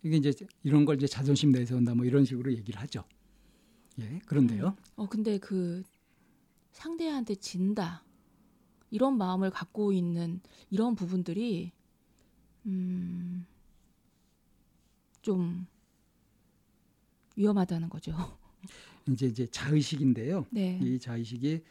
이게 0.03 0.17
이제 0.17 0.33
이런 0.63 0.85
걸 0.85 0.97
이제 0.97 1.07
자존심 1.07 1.53
내세운다 1.53 1.95
뭐 1.95 2.05
이런 2.05 2.25
식으로 2.25 2.53
얘기를 2.53 2.81
하죠. 2.81 3.05
예, 4.01 4.21
그런데요. 4.27 4.69
음. 4.69 4.85
어 4.97 5.09
근데 5.09 5.39
그 5.39 5.83
상대한테 6.73 7.35
진다 7.37 8.05
이런 8.91 9.17
마음을 9.17 9.51
갖고 9.51 9.93
있는 9.93 10.41
이런 10.71 10.95
부분들이 10.95 11.73
음. 12.67 13.47
좀 15.23 15.67
위험하다는 17.37 17.89
거죠. 17.89 18.13
이제 19.09 19.27
이제 19.27 19.47
자의식인데요. 19.47 20.47
네. 20.51 20.79
이 20.83 20.99
자의식이 20.99 21.63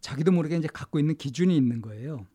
자기도 0.00 0.32
모르게 0.32 0.56
이제 0.56 0.68
갖고 0.68 0.98
있는 0.98 1.16
기준이 1.16 1.56
있는 1.56 1.80
거예요. 1.80 2.26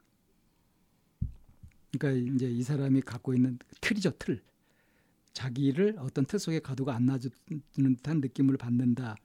그러니까 1.92 2.34
이제 2.36 2.50
이 2.50 2.62
사람이 2.62 3.02
갖고 3.02 3.34
있는 3.34 3.58
틀이죠, 3.82 4.12
틀. 4.18 4.42
자기를 5.36 5.98
어떤 6.00 6.26
틀 6.26 6.40
속에 6.40 6.60
가두고 6.62 6.92
안 6.92 7.06
놔주는 7.08 7.34
듯한 7.98 8.22
느낌을 8.22 8.58
받는다. 8.58 9.18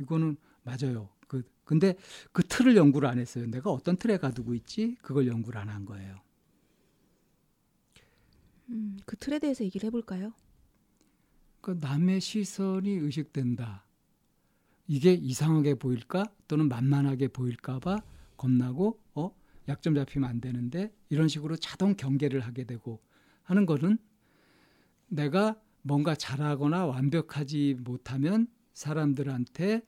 이거는 0.00 0.36
맞아요. 0.64 1.10
그 1.28 1.42
근데 1.64 1.96
그 2.32 2.42
틀을 2.44 2.76
연구를 2.76 3.08
안 3.08 3.18
했어요. 3.18 3.46
내가 3.46 3.70
어떤 3.70 3.96
틀에 3.96 4.18
가두고 4.18 4.54
있지? 4.54 4.96
그걸 5.02 5.28
연구를 5.28 5.60
안 5.60 5.70
한 5.70 5.86
거예요. 5.86 6.16
음, 8.70 8.98
그 9.06 9.16
틀에 9.16 9.38
대해서 9.38 9.64
얘기를 9.64 9.86
해볼까요? 9.88 10.32
그 11.60 11.78
남의 11.80 12.20
시선이 12.20 12.90
의식된다. 12.90 13.86
이게 14.86 15.12
이상하게 15.14 15.76
보일까 15.76 16.24
또는 16.48 16.68
만만하게 16.68 17.28
보일까봐 17.28 18.02
겁나고 18.36 19.00
어 19.14 19.34
약점 19.68 19.94
잡히면 19.94 20.28
안 20.28 20.40
되는데 20.40 20.94
이런 21.08 21.28
식으로 21.28 21.56
자동 21.56 21.94
경계를 21.96 22.40
하게 22.40 22.64
되고 22.64 23.02
하는 23.44 23.64
거는 23.66 23.98
내가 25.08 25.60
뭔가 25.82 26.14
잘하거나 26.14 26.86
완벽하지 26.86 27.76
못하면 27.80 28.46
사람들한테 28.72 29.82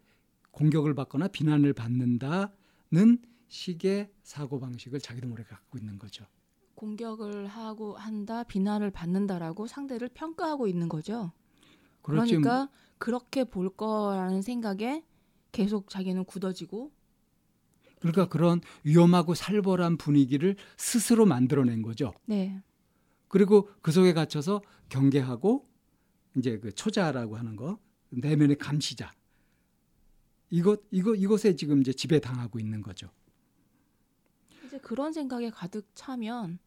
공격을 0.51 0.95
받거나 0.95 1.29
비난을 1.29 1.73
받는다는 1.73 3.19
식의 3.49 4.11
사고 4.23 4.59
방식을 4.61 5.01
자기도 5.01 5.29
모르게 5.29 5.49
갖고 5.49 5.79
있는 5.79 5.99
거죠. 5.99 6.25
공격을 6.75 7.47
하고 7.47 7.97
한다, 7.97 8.43
비난을 8.45 8.91
받는다라고 8.91 9.67
상대를 9.67 10.11
평가하고 10.11 10.67
있는 10.67 10.89
거죠. 10.89 11.33
그렇지. 12.03 12.37
그러니까 12.37 12.71
그렇게 12.99 13.45
볼 13.45 13.75
거라는 13.75 14.43
생각에 14.43 15.05
계속 15.53 15.89
자기는 15.89 16.25
굳어지고 16.25 16.93
그러니까 18.01 18.29
그런 18.29 18.61
위험하고 18.85 19.35
살벌한 19.35 19.97
분위기를 19.97 20.57
스스로 20.77 21.25
만들어낸 21.25 21.83
거죠. 21.83 22.13
네. 22.27 22.61
그리고 23.29 23.69
그 23.83 23.93
속에 23.93 24.13
갇혀서 24.13 24.63
경계하고 24.89 25.69
이제 26.37 26.59
그 26.59 26.73
초자라고 26.73 27.37
하는 27.37 27.57
거 27.57 27.79
내면의 28.11 28.57
감시자 28.57 29.13
이것 30.51 30.83
이거 30.91 31.15
이것에 31.15 31.57
지금 31.57 31.81
이제 31.81 31.93
지배 31.93 32.21
당하고 32.21 32.61
있는 32.61 32.83
거죠. 32.83 33.11
이제 34.65 34.79
그런 34.79 35.13
생각에 35.13 35.51
가득 35.51 35.89
차면 35.95 36.59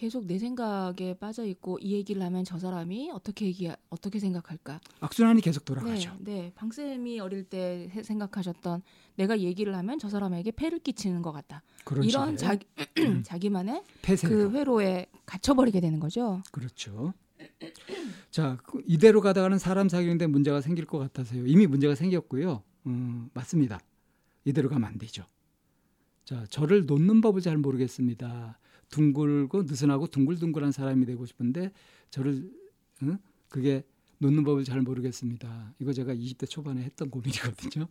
계속 0.00 0.24
내 0.26 0.38
생각에 0.38 1.12
빠져 1.20 1.44
있고 1.44 1.78
이 1.78 1.92
얘기를 1.92 2.22
하면 2.22 2.42
저 2.42 2.58
사람이 2.58 3.10
어떻게 3.12 3.44
얘기 3.44 3.70
어떻게 3.90 4.18
생각할까? 4.18 4.80
악순환이 5.00 5.42
계속 5.42 5.66
돌아가죠. 5.66 6.16
네, 6.20 6.32
네. 6.32 6.52
방 6.54 6.70
쌤이 6.70 7.20
어릴 7.20 7.44
때 7.44 7.90
생각하셨던 8.02 8.80
내가 9.16 9.40
얘기를 9.40 9.76
하면 9.76 9.98
저 9.98 10.08
사람에게 10.08 10.52
폐를 10.52 10.78
끼치는 10.78 11.20
것 11.20 11.32
같다. 11.32 11.62
그런 11.84 12.04
이런 12.04 12.38
자기 12.38 12.66
자기만의 13.24 13.82
폐쇄 14.00 14.26
그 14.26 14.50
회로에 14.52 15.04
갇혀버리게 15.26 15.80
되는 15.82 16.00
거죠. 16.00 16.42
그렇죠. 16.50 17.12
자그 18.32 18.82
이대로 18.86 19.20
가다가는 19.20 19.58
사람 19.58 19.90
사귀는데 19.90 20.28
문제가 20.28 20.62
생길 20.62 20.86
것 20.86 20.98
같아서요. 20.98 21.46
이미 21.46 21.66
문제가 21.66 21.94
생겼고요. 21.94 22.62
음, 22.86 23.28
맞습니다. 23.34 23.78
이대로 24.46 24.70
가면 24.70 24.88
안 24.88 24.96
되죠. 24.96 25.26
자 26.24 26.46
저를 26.48 26.86
놓는 26.86 27.20
법을 27.20 27.42
잘 27.42 27.58
모르겠습니다. 27.58 28.58
둥글고 28.90 29.64
느슨하고 29.64 30.08
둥글둥글한 30.08 30.72
사람이 30.72 31.06
되고 31.06 31.24
싶은데 31.26 31.72
저를 32.10 32.50
응? 33.02 33.18
그게 33.48 33.84
놓는 34.18 34.44
법을 34.44 34.64
잘 34.64 34.82
모르겠습니다. 34.82 35.74
이거 35.78 35.92
제가 35.92 36.14
20대 36.14 36.48
초반에 36.48 36.82
했던 36.82 37.10
고민이거든요. 37.10 37.88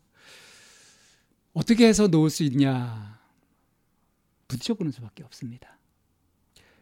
어떻게 1.53 1.87
해서 1.87 2.07
놓을 2.07 2.29
수 2.29 2.43
있냐? 2.43 3.19
부딪혀보는 4.47 4.91
수밖에 4.91 5.23
없습니다. 5.23 5.77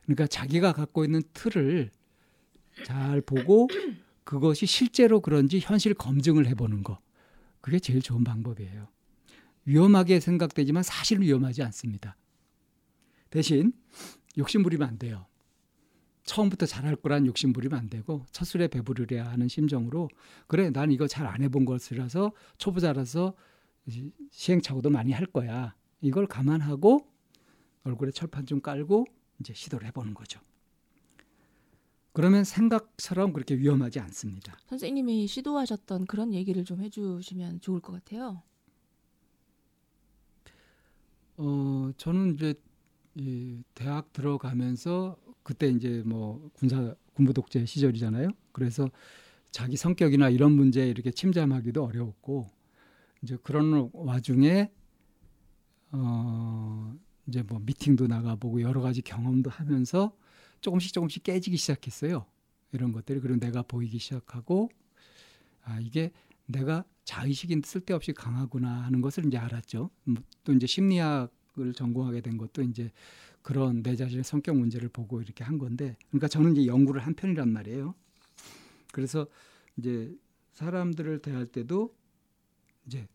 그러니까 0.04 0.28
자기가 0.28 0.74
갖고 0.74 1.06
있는 1.06 1.22
틀을 1.34 1.92
잘 2.86 3.22
보고 3.22 3.68
그것이 4.24 4.66
실제로 4.66 5.22
그런지 5.22 5.60
현실 5.60 5.94
검증을 5.94 6.48
해보는 6.48 6.84
거. 6.84 7.00
그게 7.62 7.80
제일 7.80 8.02
좋은 8.02 8.24
방법이에요. 8.24 8.88
위험하게 9.66 10.20
생각되지만 10.20 10.84
사실은 10.84 11.24
위험하지 11.24 11.64
않습니다. 11.64 12.16
대신 13.38 13.72
욕심 14.40 14.64
부리면 14.64 14.88
안 14.88 14.98
돼요. 14.98 15.28
처음부터 16.24 16.66
잘할 16.66 16.96
거란 16.96 17.28
욕심 17.28 17.54
부리면 17.54 17.78
안 17.78 17.88
되고 17.88 18.26
첫 18.32 18.46
술에 18.46 18.68
배부르려 18.68 19.26
하는 19.26 19.48
심정으로 19.48 20.10
그래 20.48 20.72
난 20.72 20.92
이거 20.92 21.06
잘 21.08 21.28
안 21.28 21.44
해본 21.44 21.66
것이라서 21.66 22.32
초보자라서 22.58 23.36
시행착오도 24.32 24.90
많이 24.90 25.12
할 25.12 25.28
거야. 25.28 25.76
이걸 26.02 26.26
감안하고 26.26 27.08
얼굴에 27.84 28.10
철판 28.10 28.48
좀 28.48 28.60
깔고 28.60 29.06
이제 29.40 29.54
시도를 29.54 29.88
해보는 29.90 30.16
거죠. 30.16 30.40
그러면 32.14 32.44
생각처럼 32.44 33.34
그렇게 33.34 33.56
위험하지 33.56 34.00
않습니다. 34.00 34.58
선생님이 34.66 35.28
시도하셨던 35.28 36.08
그런 36.08 36.34
얘기를 36.34 36.66
좀 36.66 36.82
해주시면 36.82 37.62
좋을 37.62 37.82
것 37.82 37.94
같아요. 37.94 38.42
어 41.38 41.92
저는 41.98 42.34
이제 42.34 42.56
이 43.18 43.64
대학 43.74 44.14
들어가면서 44.14 45.18
그때 45.44 45.68
이제 45.68 46.04
뭐 46.06 46.50
군사 46.54 46.94
군부 47.14 47.34
독재 47.34 47.66
시절이잖아요. 47.66 48.30
그래서 48.52 48.90
자기 49.52 49.76
성격이나 49.76 50.30
이런 50.30 50.52
문제에 50.52 50.88
이렇게 50.88 51.10
침잠하기도 51.10 51.84
어려웠고 51.84 52.48
이제 53.24 53.38
그런 53.42 53.90
와중에 53.94 54.72
어 55.92 56.94
이제 57.26 57.42
뭐 57.42 57.60
미팅도 57.60 58.08
나가보고 58.08 58.62
여러 58.62 58.82
가지 58.82 59.02
경험도 59.02 59.50
하면서 59.50 60.16
조금씩 60.62 60.94
조금씩 60.94 61.24
깨지기 61.24 61.58
시작했어요. 61.58 62.26
이런 62.72 62.92
것들이 62.92 63.20
그리고 63.20 63.40
내가 63.40 63.64
보이기 63.64 63.98
시작하고 63.98 64.70
아 65.64 65.80
이게 65.80 66.12
내가 66.46 66.86
자의식이 67.06 67.62
쓸데없이 67.64 68.14
강하구나 68.14 68.84
하는 68.84 69.02
것을 69.02 69.26
이제 69.26 69.38
알았죠. 69.38 69.90
뭐또 70.04 70.54
이제 70.54 70.68
심리학 70.68 71.32
을 71.60 71.74
전공하게 71.74 72.22
된 72.22 72.38
것도 72.38 72.62
이제 72.62 72.92
그런 73.42 73.82
내 73.82 73.96
자신의 73.96 74.24
성격 74.24 74.58
문제를 74.58 74.90
보고 74.90 75.22
이렇게 75.22 75.44
한 75.44 75.58
건데 75.58 75.96
그러니까 76.10 76.28
저는 76.28 76.56
이제 76.56 76.68
연구를 76.68 77.02
한 77.02 77.14
편이란 77.14 77.52
말이에요. 77.52 77.96
그래서 78.92 79.28
이제 79.78 80.16
사람들을 80.54 81.20
대할 81.22 81.46
때도 81.48 81.96
이제 82.86 83.08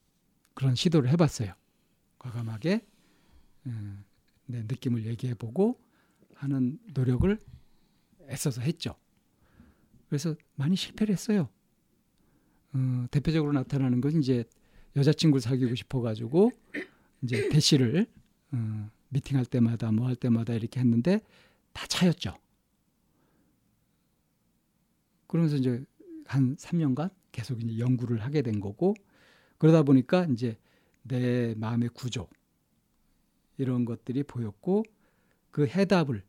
그런 0.55 0.75
시도를 0.75 1.11
해봤어요. 1.11 1.53
과감하게 2.19 2.87
음, 3.67 4.05
내 4.47 4.63
느낌을 4.63 5.07
얘기해보고 5.07 5.81
하는 6.35 6.79
노력을 6.95 7.39
애써서 8.29 8.61
했죠. 8.61 8.97
그래서 10.09 10.35
많이 10.57 10.77
실패를 10.77 11.13
했어요. 11.13 11.49
어, 12.75 13.07
대표적으로 13.11 13.53
나타나는 13.53 14.01
건 14.01 14.19
이제 14.19 14.45
여자친구를 14.97 15.41
사귀고 15.41 15.75
싶어가지고 15.75 16.51
이제 17.23 17.49
대시를 17.49 18.07
어, 18.53 18.91
미팅할 19.09 19.45
때마다 19.47 19.93
뭐 19.93 20.07
할 20.07 20.17
때마다 20.17 20.55
이렇게 20.55 20.81
했는데 20.81 21.21
다 21.73 21.87
차였죠. 21.87 22.37
그러면서 25.27 25.57
이제 25.57 25.85
한 26.27 26.57
3년간 26.57 27.11
계속 27.33 27.63
이제 27.63 27.79
연구를 27.79 28.23
하게 28.23 28.43
된 28.43 28.61
거고 28.61 28.95
그러다 29.59 29.83
보니까 29.83 30.27
이제 30.27 30.59
내 31.03 31.55
마음의 31.57 31.91
구조 31.91 32.29
이런 33.59 33.85
것들이 33.85 34.23
보였고 34.23 34.85
그 35.51 35.67
해답을 35.67 36.23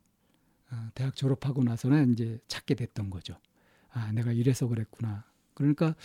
어, 0.72 0.89
대학 0.96 1.15
졸업하고 1.15 1.63
나서는 1.63 2.13
이제 2.13 2.39
찾게 2.48 2.75
됐던 2.75 3.10
거죠. 3.10 3.38
아, 3.89 4.12
내가 4.12 4.32
이래서 4.32 4.68
그랬구나. 4.68 5.25
그러니까 5.53 5.96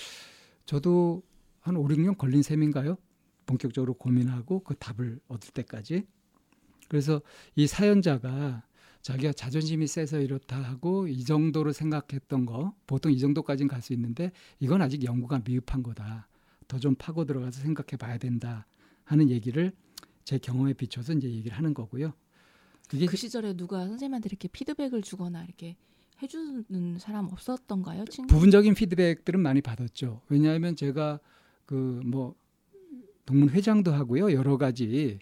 저도 0.67 1.23
한 1.61 1.77
5, 1.77 1.87
6년 1.89 2.19
걸린 2.19 2.43
셈인가요? 2.43 2.99
본격적으로 3.49 3.95
고민하고 3.95 4.61
그 4.61 4.75
답을 4.77 5.19
얻을 5.27 5.51
때까지. 5.53 6.07
그래서 6.89 7.21
이 7.57 7.67
사연자가 7.67 8.63
자기가 9.03 9.33
자존심이 9.33 9.87
세서 9.87 10.21
이렇다 10.21 10.61
하고 10.61 11.09
이 11.09 11.25
정도로 11.25 11.73
생각했던 11.73 12.47
거 12.47 12.75
보통 12.87 13.11
이 13.13 13.19
정도까지는 13.19 13.69
갈 13.69 13.81
수 13.81 13.93
있는데 13.95 14.33
이건 14.61 14.83
아직 14.83 15.03
연구가 15.05 15.41
미흡한 15.45 15.83
거다. 15.83 16.29
더 16.69 16.79
좀 16.79 16.95
파고 16.97 17.25
들어가서 17.25 17.63
생각해 17.63 17.97
봐야 17.99 18.19
된다 18.19 18.67
하는 19.05 19.31
얘기를 19.31 19.73
제 20.25 20.37
경험에 20.37 20.75
비춰서 20.75 21.15
이제 21.15 21.31
얘기를 21.31 21.57
하는 21.57 21.73
거고요. 21.73 22.13
그게 22.91 23.07
그 23.07 23.17
시절에 23.17 23.55
누가 23.57 23.87
선생님한테 23.87 24.29
이렇게 24.31 24.49
피드백을 24.49 25.01
주거나 25.03 25.45
이렇게 25.45 25.77
해주는 26.23 26.99
사람 26.99 27.27
없었던가요? 27.33 28.05
친구? 28.07 28.35
부분적인 28.35 28.75
피드백들은 28.75 29.41
많이 29.41 29.63
받았죠. 29.63 30.21
왜냐하면 30.29 30.77
제가 30.77 31.21
그 31.65 32.03
뭐 32.05 32.35
동문 33.29 33.51
회장도 33.51 33.93
하고요 33.93 34.33
여러 34.33 34.57
가지 34.57 35.19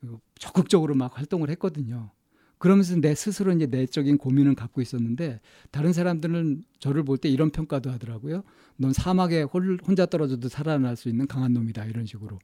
그 0.00 0.16
적극적으로 0.38 0.94
막 0.94 1.18
활동을 1.18 1.50
했거든요. 1.50 2.12
그러면서 2.58 2.94
내 2.96 3.16
스스로 3.16 3.52
이제 3.52 3.66
내적인 3.66 4.16
고민을 4.16 4.54
갖고 4.54 4.80
있었는데 4.80 5.40
다른 5.72 5.92
사람들은 5.92 6.62
저를 6.78 7.02
볼 7.02 7.18
때 7.18 7.28
이런 7.28 7.50
평가도 7.50 7.90
하더라고요. 7.90 8.44
넌 8.76 8.92
사막에 8.92 9.42
혼자 9.42 10.06
떨어져도 10.06 10.48
살아날 10.48 10.94
수 10.94 11.08
있는 11.08 11.26
강한 11.26 11.52
놈이다 11.52 11.84
이런 11.86 12.06
식으로. 12.06 12.38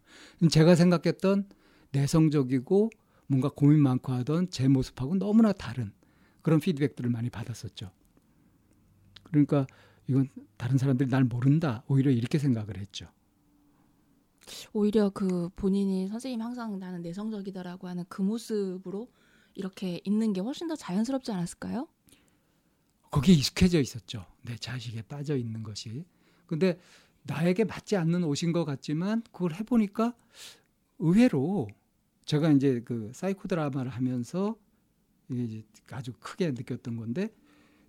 제가 0.51 0.75
생각했던 0.75 1.47
내성적이고 1.93 2.91
뭔가 3.29 3.51
고민 3.55 3.81
많고 3.81 4.13
하던 4.13 4.51
제 4.51 4.67
모습하고 4.67 5.15
너무나 5.15 5.53
다른 5.53 5.93
그런 6.43 6.59
피드백들을 6.59 7.09
많이 7.09 7.31
받았었죠. 7.31 7.91
그러니까 9.23 9.67
이건 10.09 10.29
다른 10.57 10.77
사람들이 10.77 11.09
날 11.09 11.23
모른다 11.23 11.85
오히려 11.87 12.11
이렇게 12.11 12.39
생각을 12.39 12.79
했죠. 12.79 13.07
오히려 14.73 15.11
그 15.11 15.49
본인이 15.57 16.09
선생님 16.09 16.41
항상 16.41 16.79
나는 16.79 17.03
내성적이다라고 17.03 17.89
하는 17.89 18.05
그 18.09 18.23
모습으로 18.23 19.09
이렇게 19.55 20.01
있는 20.05 20.33
게 20.33 20.41
훨씬 20.41 20.69
더 20.69 20.77
자연스럽지 20.77 21.33
않았을까요? 21.33 21.89
거기에 23.11 23.35
익숙해져 23.35 23.81
있었죠. 23.81 24.27
내 24.43 24.57
자식에 24.57 25.03
빠져 25.03 25.37
있는 25.37 25.63
것이. 25.63 26.05
근데 26.47 26.79
나에게 27.23 27.65
맞지 27.65 27.97
않는 27.97 28.25
옷인 28.25 28.53
것 28.53 28.65
같지만 28.65 29.23
그걸 29.33 29.55
해보니까 29.55 30.15
의외로 30.99 31.69
제가 32.25 32.51
이제 32.53 32.83
그 32.85 33.11
사이코 33.15 33.49
드라마를 33.49 33.91
하면서 33.91 34.57
이게 35.31 35.65
아주 35.91 36.13
크게 36.19 36.51
느꼈던 36.51 36.97
건데 36.97 37.29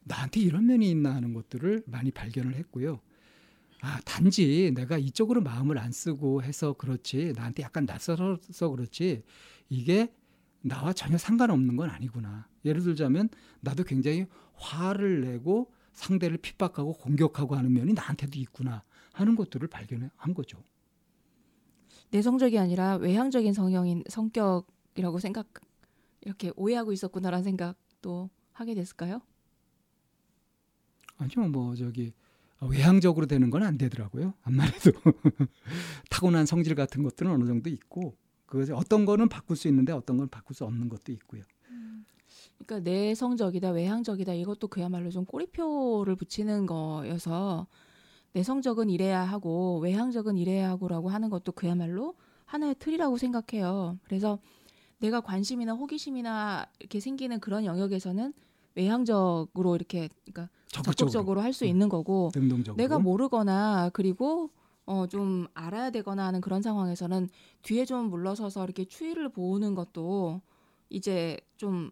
나한테 0.04 0.40
이런 0.40 0.68
면이 0.68 0.90
있나 0.90 1.14
하는 1.14 1.34
것들을 1.34 1.84
많이 1.88 2.12
발견을 2.12 2.56
했고요. 2.56 3.00
아, 3.86 4.00
단지 4.04 4.72
내가 4.74 4.98
이쪽으로 4.98 5.42
마음을 5.42 5.78
안 5.78 5.92
쓰고 5.92 6.42
해서 6.42 6.74
그렇지, 6.74 7.34
나한테 7.36 7.62
약간 7.62 7.86
낯설어서 7.86 8.70
그렇지, 8.70 9.22
이게 9.70 10.12
나와 10.62 10.92
전혀 10.92 11.20
상관없는 11.20 11.76
건 11.76 11.92
아니구나. 11.92 12.48
예를 12.66 12.82
들자면, 12.82 13.30
나도 13.60 13.84
굉장히 13.84 14.26
화를 14.56 15.22
내고 15.22 15.72
상대를 15.94 16.40
핍박하고 16.40 16.94
공격하고 16.94 17.56
하는 17.56 17.72
면이 17.74 17.94
나한테도 17.94 18.40
있구나 18.40 18.84
하는 19.14 19.36
것들을 19.36 19.68
발견한 19.68 20.34
거죠. 20.34 20.58
내성적이 22.10 22.58
아니라 22.58 22.96
외향적인 22.96 23.54
성형인 23.54 24.04
성격이라고 24.10 25.20
생각 25.20 25.48
이렇게 26.22 26.52
오해하고 26.56 26.92
있었구나라는 26.92 27.44
생각도 27.44 28.32
하게 28.52 28.74
됐을까요? 28.74 29.22
아니요, 31.18 31.50
뭐 31.50 31.76
저기 31.76 32.14
외향적으로 32.62 33.26
되는 33.26 33.50
건 33.50 33.64
안 33.64 33.78
되더라고요. 33.78 34.34
안말해도 34.44 34.92
타고난 36.10 36.46
성질 36.46 36.76
같은 36.76 37.04
것들은 37.04 37.32
어느 37.32 37.46
정도 37.46 37.70
있고 37.70 38.16
그 38.46 38.66
어떤 38.74 39.06
거는 39.06 39.28
바꿀 39.30 39.56
수 39.58 39.68
있는데 39.68 39.92
어떤 39.94 40.18
건 40.18 40.30
바꿀 40.30 40.56
수 40.56 40.64
없는 40.66 40.90
것도 40.90 41.12
있고요. 41.14 41.42
그러니까 42.58 42.90
내성적이다, 42.90 43.72
외향적이다 43.72 44.34
이것도 44.34 44.68
그야말로 44.70 45.10
좀 45.10 45.26
꼬리표를 45.26 46.16
붙이는 46.16 46.66
거여서 46.66 47.68
내성적은 48.34 48.90
이래야 48.90 49.22
하고 49.22 49.80
외향적은 49.80 50.38
이래야 50.38 50.70
하고라고 50.70 51.10
하는 51.10 51.30
것도 51.30 51.52
그야말로 51.52 52.16
하나의 52.46 52.76
틀이라고 52.80 53.18
생각해요. 53.18 53.98
그래서 54.04 54.40
내가 55.00 55.22
관심이나 55.22 55.74
호기심이나 55.74 56.66
이렇게 56.80 57.00
생기는 57.00 57.40
그런 57.40 57.66
영역에서는 57.66 58.34
외향적으로 58.76 59.76
이렇게 59.76 60.10
그러니까 60.26 60.50
적극적으로, 60.68 61.42
할 61.42 61.54
수 61.54 61.66
있는 61.66 61.90
거고 61.90 62.32
능동적으로. 62.36 62.76
내가 62.82 63.00
모르거나 63.00 63.90
그리고 63.94 64.52
어 64.86 65.08
좀 65.08 65.48
알아야 65.56 65.90
되거나 65.90 66.28
하는 66.28 66.42
그런 66.42 66.62
상황에서는 66.62 67.28
뒤에 67.64 67.86
좀 67.86 68.10
물러서서 68.10 68.64
이렇게 68.66 68.86
추위를 68.86 69.30
보는 69.30 69.74
것도 69.74 70.42
이제 70.90 71.38
좀 71.58 71.90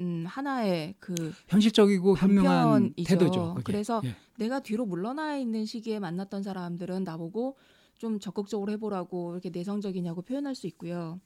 음, 0.00 0.24
하나의 0.26 0.94
그 0.98 1.32
현실적이고 1.48 2.16
현명한 2.16 2.94
태도죠. 3.04 3.54
그게. 3.56 3.64
그래서 3.64 4.00
예. 4.04 4.16
내가 4.38 4.60
뒤로 4.60 4.86
물러나 4.86 5.36
있는 5.36 5.66
시기에 5.66 5.98
만났던 6.00 6.42
사람들은 6.42 7.04
나보고 7.04 7.56
좀 7.98 8.18
적극적으로 8.18 8.72
해보라고 8.72 9.32
이렇게 9.32 9.50
내성적이냐고 9.50 10.22
표현할 10.22 10.54
수 10.54 10.66
있고요. 10.66 11.20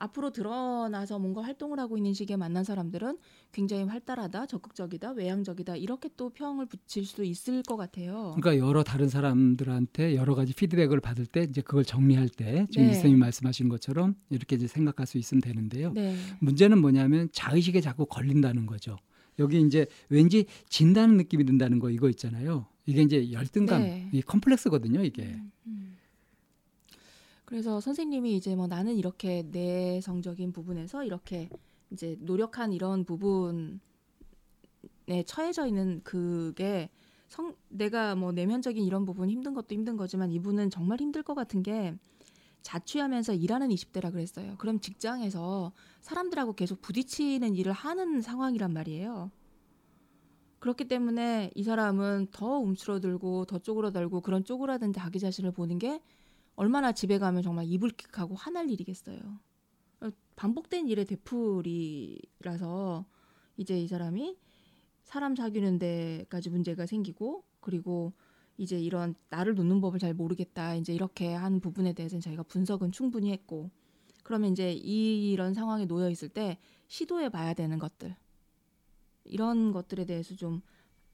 앞으로 0.00 0.30
드러나서 0.30 1.18
뭔가 1.18 1.42
활동을 1.42 1.78
하고 1.78 1.96
있는 1.96 2.14
시기에 2.14 2.36
만난 2.36 2.64
사람들은 2.64 3.18
굉장히 3.52 3.84
활달하다, 3.84 4.46
적극적이다, 4.46 5.12
외향적이다 5.12 5.76
이렇게 5.76 6.08
또 6.16 6.30
평을 6.30 6.66
붙일 6.66 7.04
수 7.04 7.22
있을 7.22 7.62
것 7.62 7.76
같아요. 7.76 8.34
그러니까 8.36 8.66
여러 8.66 8.82
다른 8.82 9.08
사람들한테 9.08 10.16
여러 10.16 10.34
가지 10.34 10.54
피드백을 10.54 11.00
받을 11.00 11.26
때 11.26 11.42
이제 11.42 11.60
그걸 11.60 11.84
정리할 11.84 12.28
때 12.30 12.66
지금 12.70 12.86
네. 12.86 12.92
이쌤이 12.92 13.14
말씀하신 13.14 13.68
것처럼 13.68 14.14
이렇게 14.30 14.56
이제 14.56 14.66
생각할 14.66 15.06
수 15.06 15.18
있으면 15.18 15.42
되는데요. 15.42 15.92
네. 15.92 16.16
문제는 16.40 16.80
뭐냐면 16.80 17.28
자의식에 17.32 17.80
자꾸 17.82 18.06
걸린다는 18.06 18.66
거죠. 18.66 18.96
여기 19.38 19.60
이제 19.60 19.86
왠지 20.08 20.46
진다는 20.68 21.16
느낌이 21.18 21.44
든다는 21.44 21.78
거 21.78 21.90
이거 21.90 22.08
있잖아요. 22.08 22.66
이게 22.86 23.02
이제 23.02 23.30
열등감, 23.32 23.82
네. 23.82 24.08
이 24.12 24.22
컴플렉스거든요, 24.22 25.04
이게. 25.04 25.22
음, 25.22 25.52
음. 25.66 25.96
그래서 27.50 27.80
선생님이 27.80 28.36
이제 28.36 28.54
뭐 28.54 28.68
나는 28.68 28.94
이렇게 28.94 29.42
내성적인 29.50 30.52
부분에서 30.52 31.02
이렇게 31.02 31.48
이제 31.90 32.16
노력한 32.20 32.72
이런 32.72 33.04
부분에 33.04 33.80
처해져 35.26 35.66
있는 35.66 36.00
그게 36.04 36.90
성 37.28 37.56
내가 37.68 38.14
뭐 38.14 38.30
내면적인 38.30 38.84
이런 38.84 39.04
부분 39.04 39.28
힘든 39.28 39.52
것도 39.52 39.74
힘든 39.74 39.96
거지만 39.96 40.30
이분은 40.30 40.70
정말 40.70 41.00
힘들 41.00 41.24
것 41.24 41.34
같은 41.34 41.64
게 41.64 41.92
자취하면서 42.62 43.34
일하는 43.34 43.70
20대라 43.70 44.12
그랬어요. 44.12 44.54
그럼 44.58 44.78
직장에서 44.78 45.72
사람들하고 46.02 46.52
계속 46.52 46.80
부딪히는 46.80 47.56
일을 47.56 47.72
하는 47.72 48.20
상황이란 48.20 48.72
말이에요. 48.72 49.32
그렇기 50.60 50.86
때문에 50.86 51.50
이 51.56 51.64
사람은 51.64 52.28
더 52.30 52.58
움츠러들고 52.58 53.46
더 53.46 53.58
쪼그러들고 53.58 54.20
그런 54.20 54.44
쪼그라든 54.44 54.92
자기 54.92 55.18
자신을 55.18 55.50
보는 55.50 55.80
게 55.80 56.00
얼마나 56.60 56.92
집에 56.92 57.18
가면 57.18 57.42
정말 57.42 57.64
이불킥하고 57.64 58.34
화날 58.34 58.68
일이겠어요. 58.68 59.18
반복된 60.36 60.88
일의 60.88 61.06
되풀이라서 61.06 63.06
이제 63.56 63.80
이 63.80 63.88
사람이 63.88 64.36
사람 65.02 65.34
사귀는 65.34 65.78
데까지 65.78 66.50
문제가 66.50 66.84
생기고 66.84 67.44
그리고 67.60 68.12
이제 68.58 68.78
이런 68.78 69.14
나를 69.30 69.54
놓는 69.54 69.80
법을 69.80 70.00
잘 70.00 70.12
모르겠다 70.12 70.74
이제 70.74 70.92
이렇게 70.92 71.32
한 71.32 71.60
부분에 71.60 71.94
대해서는 71.94 72.20
저희가 72.20 72.42
분석은 72.42 72.92
충분히 72.92 73.32
했고 73.32 73.70
그러면 74.22 74.52
이제 74.52 74.70
이, 74.70 75.32
이런 75.32 75.54
상황에 75.54 75.86
놓여 75.86 76.10
있을 76.10 76.28
때 76.28 76.58
시도해 76.88 77.30
봐야 77.30 77.54
되는 77.54 77.78
것들 77.78 78.14
이런 79.24 79.72
것들에 79.72 80.04
대해서 80.04 80.36
좀 80.36 80.60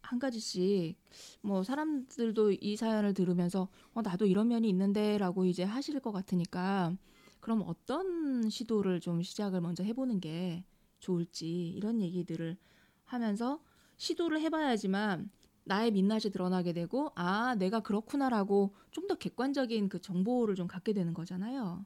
한 0.06 0.18
가지씩 0.18 0.96
뭐 1.42 1.62
사람들도 1.62 2.52
이 2.52 2.76
사연을 2.76 3.14
들으면서 3.14 3.68
어 3.94 4.02
나도 4.02 4.26
이런 4.26 4.48
면이 4.48 4.68
있는데라고 4.68 5.44
이제 5.46 5.62
하실 5.64 5.98
것 6.00 6.12
같으니까 6.12 6.96
그럼 7.40 7.62
어떤 7.66 8.48
시도를 8.48 9.00
좀 9.00 9.22
시작을 9.22 9.60
먼저 9.60 9.82
해보는 9.84 10.20
게 10.20 10.64
좋을지 11.00 11.68
이런 11.70 12.00
얘기들을 12.00 12.56
하면서 13.04 13.60
시도를 13.96 14.40
해봐야지만 14.40 15.30
나의 15.64 15.90
민낯이 15.92 16.30
드러나게 16.32 16.72
되고 16.72 17.10
아 17.16 17.54
내가 17.56 17.80
그렇구나라고 17.80 18.74
좀 18.90 19.06
더 19.08 19.14
객관적인 19.16 19.88
그 19.88 20.00
정보를 20.00 20.54
좀 20.56 20.66
갖게 20.66 20.92
되는 20.92 21.14
거잖아요. 21.14 21.84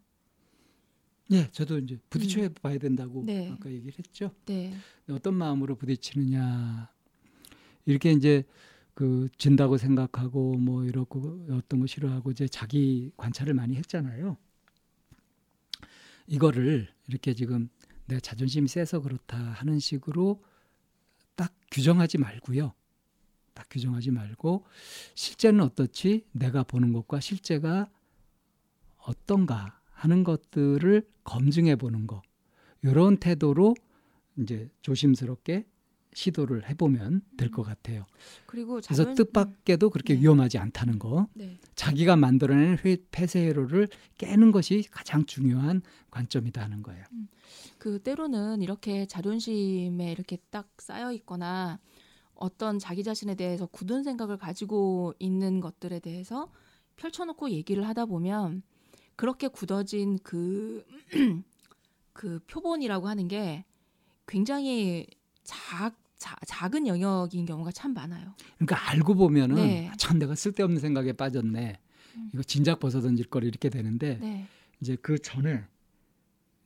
네, 1.29 1.49
저도 1.53 1.79
이제 1.79 1.99
부딪혀 2.11 2.43
음. 2.43 2.55
봐야 2.61 2.79
된다고 2.79 3.23
네. 3.25 3.51
아까 3.51 3.71
얘기를 3.71 3.93
했죠. 3.99 4.35
네. 4.47 4.75
어떤 5.09 5.35
마음으로 5.35 5.77
부딪히느냐 5.77 6.91
이렇게 7.87 8.13
이제 8.13 8.45
그 8.95 9.29
진다고 9.39 9.79
생각하고 9.79 10.57
뭐 10.59 10.85
이렇고 10.85 11.47
어떤 11.51 11.81
거 11.81 11.87
싫어하고 11.87 12.31
이제 12.33 12.47
자기 12.49 13.11
관찰을 13.17 13.55
많이 13.55 13.77
했잖아요. 13.77 14.37
이거를 16.27 16.89
이렇게 17.09 17.35
지금 17.35 17.69
내 18.07 18.21
자존심이 18.21 18.69
세서 18.69 19.01
그렇다 19.01 19.37
하는 19.39 19.79
식으로 19.79 20.43
딱 21.35 21.53
규정하지 21.71 22.19
말고요. 22.19 22.73
딱 23.55 23.67
규정하지 23.71 24.11
말고 24.11 24.65
실제는 25.15 25.61
어떻지? 25.61 26.25
내가 26.33 26.63
보는 26.63 26.93
것과 26.93 27.21
실제가 27.21 27.89
어떤가 28.99 29.81
하는 29.93 30.25
것들을 30.25 31.09
검증해 31.25 31.77
보는 31.77 32.07
거. 32.07 32.23
이런 32.83 33.17
태도로 33.17 33.75
이제 34.39 34.71
조심스럽게 34.83 35.67
시도를 36.21 36.69
해보면 36.69 37.23
될 37.37 37.51
것 37.51 37.63
같아요. 37.63 38.05
그리고 38.47 38.81
자존... 38.81 39.07
그래서 39.07 39.25
뜻밖에도 39.25 39.91
그렇게 39.91 40.15
네. 40.15 40.21
위험하지 40.21 40.59
않다는 40.59 40.99
거. 40.99 41.27
네. 41.35 41.59
자기가 41.75 42.17
만들어낸 42.17 42.77
폐쇄 43.11 43.47
회로를 43.47 43.89
깨는 44.19 44.53
것이 44.53 44.85
가장 44.91 45.25
중요한 45.25 45.83
관점이다 46.11 46.63
하는 46.63 46.83
거예요. 46.83 47.05
음. 47.13 47.29
그 47.79 47.99
때로는 48.01 48.63
이렇게 48.63 49.07
자존심에 49.07 50.13
이렇게 50.13 50.39
딱 50.51 50.69
쌓여 50.79 51.13
있거나 51.13 51.79
어떤 52.35 52.79
자기 52.79 53.03
자신에 53.03 53.35
대해서 53.35 53.67
굳은 53.67 54.03
생각을 54.03 54.37
가지고 54.37 55.15
있는 55.19 55.61
것들에 55.61 56.01
대해서 56.01 56.51
펼쳐놓고 56.97 57.51
얘기를 57.51 57.89
하다 57.89 58.07
보면 58.07 58.63
그렇게 59.17 59.49
굳어진 59.49 60.19
그, 60.23 60.85
그 62.13 62.41
표본이라고 62.47 63.09
하는 63.09 63.29
게 63.29 63.65
굉장히 64.27 65.07
작, 65.43 65.97
자, 66.21 66.37
작은 66.47 66.87
영역인 66.87 67.47
경우가 67.47 67.73
참 67.73 67.95
많아요. 67.95 68.35
그러니까 68.59 68.91
알고 68.91 69.15
보면은 69.15 69.57
네. 69.57 69.91
참 69.97 70.19
내가 70.19 70.35
쓸데없는 70.35 70.79
생각에 70.79 71.15
빠졌네. 71.15 71.79
음. 72.17 72.31
이거 72.35 72.43
진작 72.43 72.79
벗어 72.79 73.01
던질 73.01 73.31
걸 73.31 73.45
이렇게 73.45 73.71
되는데 73.71 74.19
네. 74.21 74.47
이제 74.83 74.97
그 75.01 75.19
전에 75.19 75.65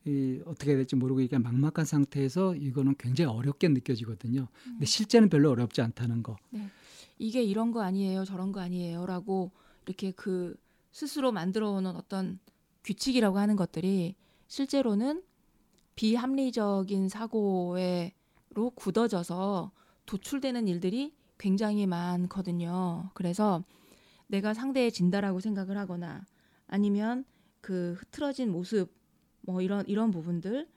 이 0.06 0.40
어떻게 0.44 0.74
될지 0.74 0.96
모르고 0.96 1.20
이게 1.20 1.38
막막한 1.38 1.84
상태에서 1.84 2.56
이거는 2.56 2.96
굉장히 2.98 3.30
어렵게 3.30 3.68
느껴지거든요. 3.68 4.40
음. 4.40 4.70
근데 4.72 4.86
실제는 4.86 5.28
별로 5.28 5.52
어렵지 5.52 5.80
않다는 5.82 6.24
거. 6.24 6.36
네. 6.50 6.68
이게 7.20 7.40
이런 7.44 7.70
거 7.70 7.82
아니에요, 7.82 8.24
저런 8.24 8.50
거 8.50 8.60
아니에요라고 8.60 9.52
이렇게 9.86 10.10
그 10.10 10.56
스스로 10.90 11.30
만들어 11.30 11.70
오는 11.70 11.94
어떤 11.94 12.40
규칙이라고 12.82 13.38
하는 13.38 13.54
것들이 13.54 14.16
실제로는 14.48 15.22
비합리적인 15.94 17.08
사고에 17.08 18.14
로 18.54 18.70
굳어져서 18.70 19.72
도출되는 20.06 20.68
일들이 20.68 21.12
굉장히 21.38 21.86
많거든요. 21.86 23.10
그래서 23.14 23.64
내가 24.28 24.54
상대의 24.54 24.92
진다라고 24.92 25.40
생각을 25.40 25.76
하거나 25.76 26.24
아니면 26.66 27.24
그 27.60 27.96
흐트러진 27.98 28.50
모습 28.50 28.92
뭐 29.40 29.60
이런 29.60 29.84
이런 29.86 30.10
부분들 30.10 30.68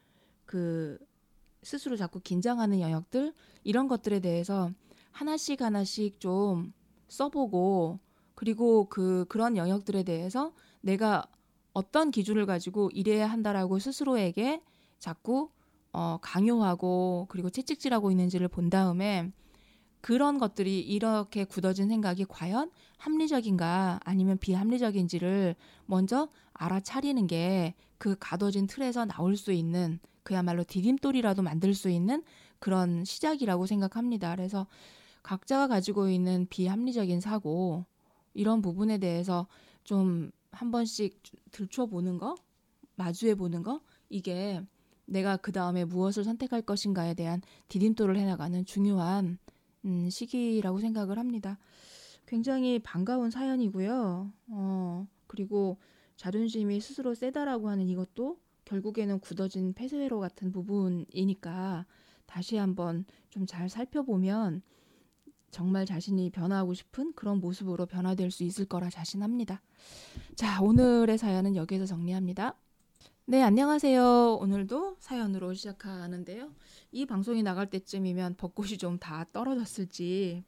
그 0.46 0.98
스스로 1.64 1.96
자꾸 1.98 2.20
긴장하는 2.20 2.82
영역들 2.82 3.34
이런 3.64 3.88
것들에 3.88 4.20
대해서 4.20 4.72
하나씩 5.12 5.62
하나씩 5.62 6.20
좀 6.20 6.74
써보고 7.08 8.00
그리고 8.36 8.86
그 8.90 9.26
그런 9.30 9.58
영역들에 9.58 10.04
대해서 10.04 10.54
내가 10.82 11.26
어떤 11.74 12.12
기준을 12.12 12.46
가지고 12.46 12.90
일해야 12.92 13.28
한다라고 13.28 13.80
스스로에게 13.80 14.62
자꾸 15.00 15.50
어, 15.98 16.20
강요하고 16.22 17.26
그리고 17.30 17.50
채찍질하고 17.50 18.12
있는지를 18.12 18.48
본 18.48 18.70
다음에 18.70 19.32
그런 20.02 20.38
것들이 20.38 20.80
이렇게 20.80 21.44
굳어진 21.44 21.90
생각이 21.90 22.26
과연 22.26 22.70
합리적인가 22.98 24.00
아니면 24.04 24.38
비합리적인지를 24.38 25.56
먼저 25.88 26.30
알아차리는 26.54 27.26
게 27.28 27.74
그 27.98 28.16
가둬진 28.20 28.68
틀에서 28.68 29.06
나올 29.06 29.36
수 29.36 29.52
있는 29.52 30.00
그야말로 30.22 30.64
디딤돌이라도 30.64 31.42
만들 31.42 31.74
수 31.74 31.90
있는 31.90 32.24
그런 32.60 33.04
시작이라고 33.04 33.66
생각합니다. 33.66 34.36
그래서 34.36 34.68
각자가 35.24 35.68
가지고 35.68 36.08
있는 36.08 36.46
비합리적인 36.48 37.22
사고 37.22 37.86
이런 38.36 38.62
부분에 38.62 39.00
대해서 39.00 39.48
좀 39.84 40.32
한 40.52 40.72
번씩 40.72 41.22
들춰보는 41.52 42.18
거, 42.18 42.36
마주해 42.96 43.36
보는 43.36 43.62
거 43.62 43.82
이게 44.10 44.64
내가 45.08 45.38
그 45.38 45.52
다음에 45.52 45.86
무엇을 45.86 46.24
선택할 46.24 46.62
것인가에 46.62 47.14
대한 47.16 47.42
디딤돌을 47.70 48.18
해나가는 48.18 48.66
중요한 48.66 49.40
음, 49.86 50.10
시기라고 50.10 50.80
생각을 50.80 51.18
합니다. 51.18 51.58
굉장히 52.26 52.80
반가운 52.80 53.32
사연이고요. 53.32 54.32
어, 54.50 55.08
그리고 55.28 55.78
자존심이 56.18 56.80
스스로 56.82 57.16
세다라고 57.16 57.70
하는 57.70 57.88
이것도 57.88 58.38
결국에는 58.66 59.20
굳어진 59.20 59.74
폐쇄회로 59.74 60.20
같은 60.20 60.52
부분이니까 60.52 61.86
다시 62.26 62.58
한번 62.58 63.06
좀 63.30 63.46
잘 63.46 63.70
살펴보면 63.70 64.62
정말 65.52 65.86
자신이 65.86 66.30
변화하고 66.30 66.74
싶은 66.74 67.14
그런 67.14 67.40
모습으로 67.40 67.86
변화될 67.86 68.32
수 68.32 68.44
있을 68.44 68.66
거라 68.66 68.90
자신합니다. 68.90 69.62
자, 70.36 70.62
오늘의 70.62 71.18
사연은 71.18 71.56
여기서 71.56 71.86
정리합니다. 71.86 72.56
네, 73.30 73.44
안녕하세요. 73.44 74.38
오늘도 74.40 74.96
사연으로 75.00 75.54
시작하는데요. 75.54 76.50
이 76.94 77.06
방송이 77.06 77.44
나갈 77.44 77.70
때쯤이면 77.70 78.36
벚꽃이 78.38 78.78
좀 78.78 79.00
다 79.00 79.26
떨어졌을지 79.34 80.46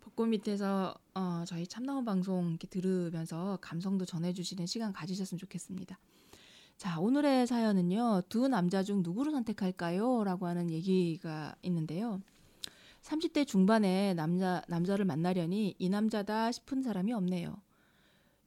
벚꽃 0.00 0.26
밑에서 0.30 0.94
어, 1.14 1.44
저희 1.46 1.66
참나원 1.66 2.06
방송 2.06 2.48
이렇게 2.48 2.66
들으면서 2.66 3.58
감성도 3.60 4.06
전해주시는 4.06 4.64
시간 4.64 4.94
가지셨으면 4.94 5.38
좋겠습니다. 5.38 5.98
자, 6.78 6.98
오늘의 6.98 7.46
사연은요. 7.46 8.22
두 8.30 8.48
남자 8.48 8.82
중 8.82 9.02
누구를 9.02 9.30
선택할까요? 9.30 10.24
라고 10.24 10.46
하는 10.46 10.70
얘기가 10.70 11.54
있는데요. 11.60 12.22
30대 13.02 13.46
중반에 13.46 14.14
남자, 14.14 14.62
남자를 14.66 15.04
만나려니 15.04 15.74
이 15.78 15.88
남자다 15.90 16.52
싶은 16.52 16.80
사람이 16.82 17.12
없네요. 17.12 17.54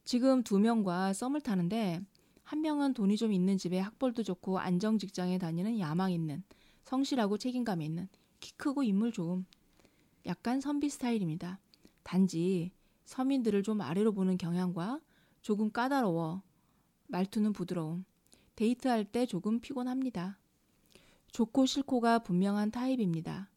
지금 0.02 0.42
두 0.42 0.58
명과 0.58 1.12
썸을 1.12 1.42
타는데 1.42 2.02
한 2.46 2.60
명은 2.60 2.94
돈이 2.94 3.16
좀 3.16 3.32
있는 3.32 3.58
집에 3.58 3.80
학벌도 3.80 4.22
좋고 4.22 4.60
안정 4.60 4.98
직장에 4.98 5.36
다니는 5.36 5.80
야망 5.80 6.12
있는 6.12 6.44
성실하고 6.84 7.38
책임감 7.38 7.82
있는 7.82 8.08
키 8.38 8.52
크고 8.52 8.84
인물 8.84 9.10
좋음 9.10 9.44
약간 10.26 10.60
선비 10.60 10.88
스타일입니다. 10.88 11.58
단지 12.04 12.70
서민들을 13.04 13.64
좀 13.64 13.80
아래로 13.80 14.12
보는 14.12 14.38
경향과 14.38 15.00
조금 15.42 15.72
까다로워 15.72 16.42
말투는 17.08 17.52
부드러움 17.52 18.04
데이트할 18.54 19.04
때 19.06 19.26
조금 19.26 19.58
피곤합니다. 19.58 20.38
좋고 21.32 21.66
싫고가 21.66 22.20
분명한 22.20 22.70
타입입니다. 22.70 23.50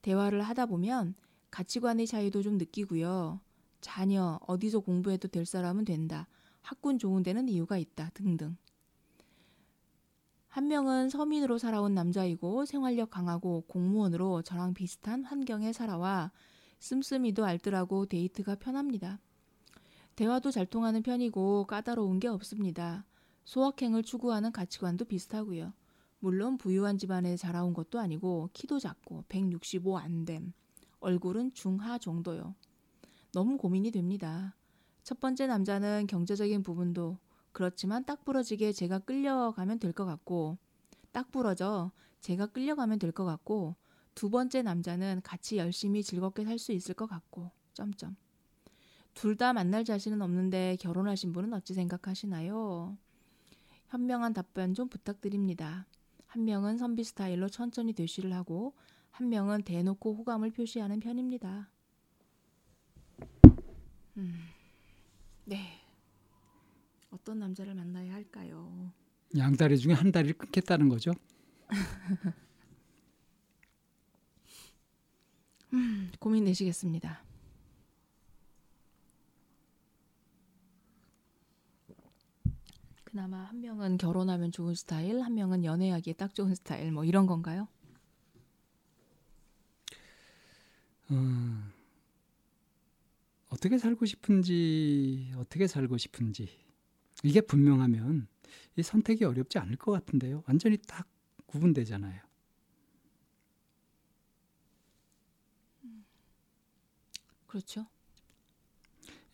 대화를 0.00 0.40
하다 0.40 0.64
보면 0.64 1.14
가치관의 1.50 2.06
차이도 2.06 2.40
좀 2.40 2.56
느끼고요. 2.56 3.42
자녀 3.82 4.40
어디서 4.46 4.80
공부해도 4.80 5.28
될 5.28 5.44
사람은 5.44 5.84
된다. 5.84 6.26
학군 6.62 6.98
좋은 6.98 7.22
데는 7.22 7.48
이유가 7.48 7.78
있다 7.78 8.10
등등. 8.14 8.56
한 10.48 10.66
명은 10.66 11.10
서민으로 11.10 11.58
살아온 11.58 11.94
남자이고 11.94 12.64
생활력 12.66 13.10
강하고 13.10 13.62
공무원으로 13.68 14.42
저랑 14.42 14.74
비슷한 14.74 15.24
환경에 15.24 15.72
살아와 15.72 16.32
씀씀이도 16.80 17.44
알뜰하고 17.44 18.06
데이트가 18.06 18.56
편합니다. 18.56 19.20
대화도 20.16 20.50
잘 20.50 20.66
통하는 20.66 21.02
편이고 21.02 21.66
까다로운 21.66 22.18
게 22.18 22.26
없습니다. 22.28 23.06
소확행을 23.44 24.02
추구하는 24.02 24.50
가치관도 24.50 25.04
비슷하고요. 25.04 25.72
물론 26.18 26.58
부유한 26.58 26.98
집안에 26.98 27.36
자라온 27.36 27.72
것도 27.72 27.98
아니고 27.98 28.50
키도 28.52 28.78
작고 28.78 29.24
165 29.28 29.98
안됨. 29.98 30.52
얼굴은 30.98 31.54
중하 31.54 31.96
정도요. 31.96 32.54
너무 33.32 33.56
고민이 33.56 33.90
됩니다. 33.90 34.56
첫 35.10 35.18
번째 35.18 35.48
남자는 35.48 36.06
경제적인 36.06 36.62
부분도 36.62 37.18
그렇지만 37.50 38.04
딱 38.04 38.24
부러지게 38.24 38.70
제가 38.70 39.00
끌려가면 39.00 39.80
될 39.80 39.92
것 39.92 40.04
같고 40.06 40.56
딱 41.10 41.32
부러져 41.32 41.90
제가 42.20 42.46
끌려가면 42.46 43.00
될 43.00 43.10
것 43.10 43.24
같고 43.24 43.74
두 44.14 44.30
번째 44.30 44.62
남자는 44.62 45.22
같이 45.24 45.56
열심히 45.56 46.04
즐겁게 46.04 46.44
살 46.44 46.60
수 46.60 46.70
있을 46.70 46.94
것 46.94 47.08
같고 47.08 47.50
점점 47.74 48.14
둘 49.14 49.36
다 49.36 49.52
만날 49.52 49.84
자신은 49.84 50.22
없는데 50.22 50.76
결혼하신 50.78 51.32
분은 51.32 51.54
어찌 51.54 51.74
생각하시나요? 51.74 52.96
현명한 53.88 54.32
답변 54.32 54.74
좀 54.74 54.88
부탁드립니다. 54.88 55.88
한 56.28 56.44
명은 56.44 56.78
선비 56.78 57.02
스타일로 57.02 57.48
천천히 57.48 57.94
대쉬를 57.94 58.32
하고 58.32 58.74
한 59.10 59.28
명은 59.28 59.62
대놓고 59.64 60.14
호감을 60.14 60.52
표시하는 60.52 61.00
편입니다. 61.00 61.68
음, 64.16 64.34
네. 65.50 65.80
어떤 67.10 67.40
남자를 67.40 67.74
만나야 67.74 68.14
할까요? 68.14 68.92
양 69.36 69.56
다리 69.56 69.76
중에 69.76 69.94
한 69.94 70.12
다리를 70.12 70.38
끊겠다는 70.38 70.88
거죠. 70.88 71.12
음, 75.72 76.12
고민 76.20 76.44
내시겠습니다. 76.44 77.24
그나마 83.02 83.38
한 83.38 83.60
명은 83.60 83.98
결혼하면 83.98 84.52
좋은 84.52 84.76
스타일, 84.76 85.20
한 85.20 85.34
명은 85.34 85.64
연애하기에 85.64 86.12
딱 86.12 86.32
좋은 86.32 86.54
스타일, 86.54 86.92
뭐 86.92 87.04
이런 87.04 87.26
건가요? 87.26 87.66
어, 91.08 91.79
어떻게 93.50 93.78
살고 93.78 94.06
싶은지, 94.06 95.32
어떻게 95.36 95.66
살고 95.66 95.98
싶은지 95.98 96.48
이게 97.22 97.40
분명하면 97.40 98.28
이 98.76 98.82
선택이 98.82 99.24
어렵지 99.24 99.58
않을 99.58 99.76
것 99.76 99.92
같은데요. 99.92 100.42
완전히 100.46 100.78
딱 100.86 101.06
구분되잖아요. 101.46 102.22
그렇죠. 107.46 107.86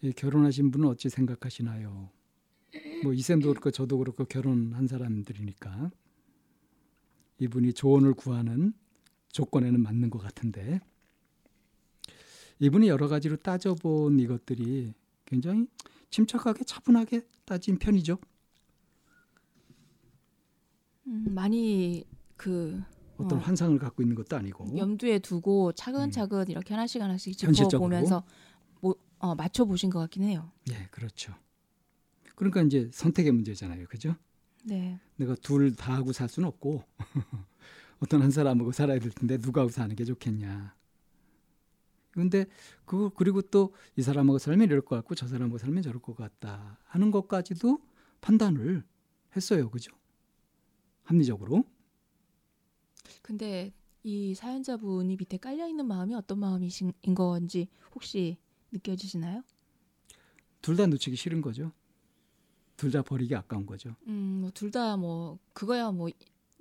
예, 0.03 0.11
결혼하신 0.11 0.71
분은 0.71 0.89
어찌 0.89 1.11
생각하시나요? 1.11 2.11
뭐 3.03 3.13
이쌤도 3.13 3.49
그렇고 3.51 3.71
저도 3.71 3.99
그렇고 3.99 4.25
결혼한 4.25 4.87
사람들이니까 4.87 5.91
이분이 7.39 7.75
조언을 7.75 8.15
구하는 8.15 8.73
조건에는 9.33 9.83
맞는 9.83 10.09
것 10.09 10.19
같은데 10.19 10.81
이분이 12.59 12.89
여러 12.89 13.09
가지로 13.09 13.37
따져본 13.37 14.19
이것들이 14.21 14.95
굉장히 15.25 15.67
침착하게 16.11 16.65
차분하게 16.65 17.27
따진 17.45 17.79
편이죠. 17.79 18.19
음, 21.09 21.27
많이 21.35 22.05
그 22.37 22.83
어떤 23.17 23.39
어, 23.39 23.41
환상을 23.43 23.79
갖고 23.79 24.03
있는 24.03 24.15
것도 24.17 24.37
아니고 24.37 24.77
염두에 24.77 25.19
두고 25.21 25.73
차근차근 25.73 26.41
음. 26.43 26.51
이렇게 26.51 26.75
하나씩 26.75 27.01
하나씩. 27.01 27.37
짚어보면서 27.37 28.25
뭐, 28.81 28.95
어, 29.19 29.35
맞춰 29.35 29.65
보신 29.65 29.91
것 29.91 29.99
같긴 30.01 30.25
해요. 30.25 30.51
예 30.71 30.89
그렇죠. 30.91 31.35
그러니까 32.35 32.63
이제 32.63 32.91
선택의 32.93 33.33
문제잖아요, 33.33 33.87
그죠? 33.87 34.15
네. 34.65 34.99
내가 35.17 35.35
둘 35.37 35.75
다 35.75 35.95
하고 35.95 36.13
살 36.13 36.29
수는 36.29 36.49
없고 36.49 36.83
어떤 38.01 38.21
한 38.23 38.31
사람하고 38.31 38.73
살아야 38.73 38.99
될 38.99 39.11
텐데 39.11 39.39
누가 39.39 39.63
하고 39.63 39.71
사는 39.71 39.95
게 39.95 40.05
좋겠냐. 40.05 40.75
근데 42.17 42.47
그 42.85 43.11
그리고 43.15 43.43
또 43.43 43.73
이 43.97 44.03
사람하고 44.03 44.39
살면 44.39 44.67
이럴 44.69 44.81
것 44.81 44.97
같고 44.97 45.15
저 45.15 45.27
사람하고 45.29 45.59
살면 45.59 45.83
저럴 45.83 46.01
것 46.01 46.17
같다 46.17 46.79
하는 46.85 47.11
것까지도 47.11 47.79
판단을 48.21 48.85
했어요, 49.37 49.71
그죠? 49.71 49.93
합리적으로. 51.05 51.65
근데 53.23 53.73
이 54.03 54.35
사연자분이 54.35 55.17
밑에 55.17 55.37
깔려 55.37 55.69
있는 55.69 55.87
마음이 55.87 56.15
어떤 56.15 56.39
마음이신 56.39 56.93
건지 57.15 57.69
혹시 57.95 58.37
느껴지시나요? 58.73 59.43
둘 60.63 60.77
다 60.77 60.87
놓치기 60.87 61.17
싫은 61.17 61.41
거죠. 61.43 61.73
둘 62.77 62.91
다 62.91 63.03
버리기 63.03 63.35
아까운 63.35 63.65
거죠. 63.67 63.95
음, 64.07 64.41
뭐 64.43 64.51
둘 64.51 64.71
다 64.71 64.97
뭐 64.97 65.39
그거야 65.53 65.91
뭐 65.93 66.09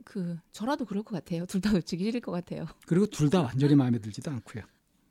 그 0.03 0.37
저라도 0.51 0.85
그럴 0.85 1.01
것 1.03 1.15
같아요. 1.15 1.45
둘 1.47 1.61
다 1.61 1.71
놓치기 1.71 2.03
싫을 2.03 2.21
것 2.21 2.31
같아요. 2.31 2.65
그리고 2.85 3.05
둘 3.07 3.29
다 3.29 3.41
완전히 3.41 3.73
마음에 3.75 3.97
들지도 3.99 4.29
않고요. 4.31 4.63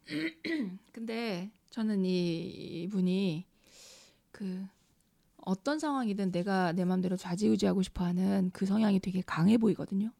근데 0.92 1.50
저는 1.70 2.04
이 2.04 2.82
이분이 2.84 3.46
그 4.30 4.66
어떤 5.38 5.78
상황이든 5.78 6.32
내가 6.32 6.72
내 6.72 6.84
마음대로 6.84 7.16
좌지우지하고 7.16 7.82
싶어하는 7.82 8.50
그 8.52 8.66
성향이 8.66 9.00
되게 9.00 9.22
강해 9.22 9.58
보이거든요. 9.58 10.12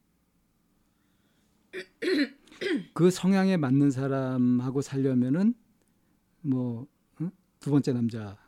그 2.94 3.10
성향에 3.10 3.56
맞는 3.56 3.90
사람하고 3.90 4.80
살려면은 4.82 5.54
뭐두 6.42 7.70
번째 7.70 7.92
남자 7.92 8.38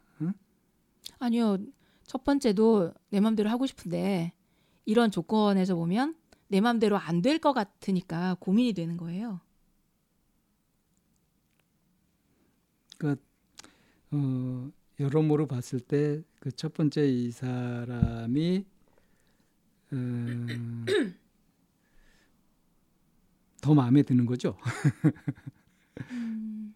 아니요. 1.19 1.59
첫 2.05 2.25
번째도 2.25 2.93
내 3.11 3.21
맘대로 3.21 3.49
하고 3.51 3.67
싶은데 3.67 4.33
이런 4.85 5.11
조건에서 5.11 5.75
보면 5.75 6.17
내 6.49 6.61
맘대로 6.61 6.97
안 6.99 7.23
될 7.23 7.39
것 7.39 7.53
같으니까 7.53 8.37
고민이 8.41 8.73
되는 8.75 8.97
거예요. 8.97 9.41
어, 14.13 14.71
여러모로 15.01 15.47
봤을 15.47 15.81
때 15.81 16.23
그 16.41 16.53
첫 16.53 16.73
번째 16.75 17.07
이 17.09 17.31
사람이 17.33 18.65
음, 19.93 20.85
더 23.61 23.75
마음에 23.75 24.03
드는 24.03 24.27
거죠. 24.27 24.57
음, 26.11 26.75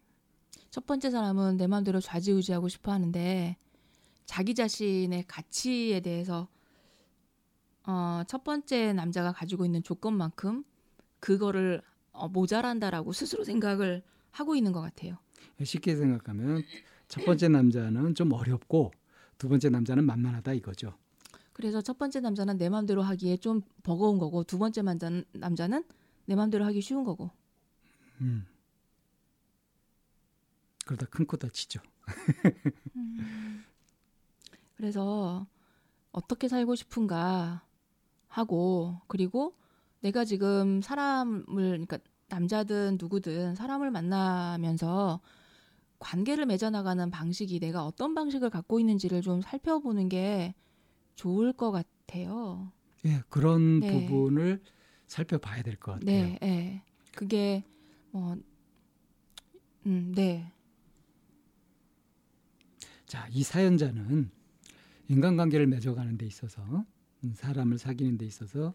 첫 0.69 0.85
번째 0.85 1.09
사람은 1.09 1.57
내 1.57 1.67
맘대로 1.67 1.99
좌지우지하고 1.99 2.67
싶어 2.69 2.91
하는데 2.91 3.57
자기 4.25 4.55
자신의 4.55 5.25
가치에 5.27 6.01
대해서 6.01 6.47
어, 7.85 8.23
첫 8.27 8.43
번째 8.43 8.93
남자가 8.93 9.31
가지고 9.31 9.65
있는 9.65 9.83
조건만큼 9.83 10.63
그거를 11.19 11.81
어, 12.11 12.27
모자란다라고 12.29 13.13
스스로 13.13 13.43
생각을 13.43 14.03
하고 14.31 14.55
있는 14.55 14.71
것 14.71 14.81
같아요. 14.81 15.17
쉽게 15.65 15.95
생각하면 15.95 16.63
첫 17.07 17.25
번째 17.25 17.49
남자는 17.49 18.15
좀 18.15 18.31
어렵고 18.33 18.91
두 19.37 19.49
번째 19.49 19.69
남자는 19.69 20.05
만만하다 20.05 20.53
이거죠. 20.53 20.93
그래서 21.53 21.81
첫 21.81 21.97
번째 21.97 22.21
남자는 22.21 22.57
내 22.57 22.69
맘대로 22.69 23.01
하기에 23.01 23.37
좀 23.37 23.61
버거운 23.83 24.17
거고 24.17 24.43
두 24.43 24.57
번째 24.57 24.81
남자는, 24.81 25.25
남자는 25.33 25.83
내 26.25 26.35
맘대로 26.35 26.65
하기 26.65 26.81
쉬운 26.81 27.03
거고. 27.03 27.31
음. 28.21 28.45
그러다 30.85 31.05
큰 31.07 31.25
코 31.25 31.37
다치죠. 31.37 31.79
음. 32.95 33.63
그래서 34.75 35.45
어떻게 36.11 36.47
살고 36.47 36.75
싶은가 36.75 37.63
하고 38.27 38.99
그리고 39.07 39.55
내가 40.01 40.25
지금 40.25 40.81
사람을 40.81 41.45
그러니까 41.45 41.99
남자든 42.29 42.97
누구든 42.99 43.55
사람을 43.55 43.91
만나면서 43.91 45.21
관계를 46.01 46.45
맺어나가는 46.47 47.09
방식이 47.11 47.59
내가 47.59 47.85
어떤 47.85 48.13
방식을 48.15 48.49
갖고 48.49 48.79
있는지를 48.79 49.21
좀 49.21 49.41
살펴보는 49.41 50.09
게 50.09 50.53
좋을 51.15 51.53
것 51.53 51.71
같아요. 51.71 52.71
예, 53.05 53.21
그런 53.29 53.79
네. 53.81 53.87
부분을 53.87 54.61
살펴봐야 55.07 55.61
될 55.63 55.77
것 55.77 55.93
같아요. 55.93 56.05
네, 56.05 56.37
네. 56.41 56.83
그게 57.15 57.63
뭐, 58.11 58.35
음, 59.85 60.11
네, 60.15 60.51
자, 63.05 63.27
이 63.29 63.43
사연자는 63.43 64.31
인간관계를 65.09 65.67
맺어가는 65.67 66.17
데 66.17 66.25
있어서 66.25 66.85
음, 67.23 67.33
사람을 67.35 67.77
사귀는 67.77 68.17
데 68.17 68.25
있어서 68.25 68.73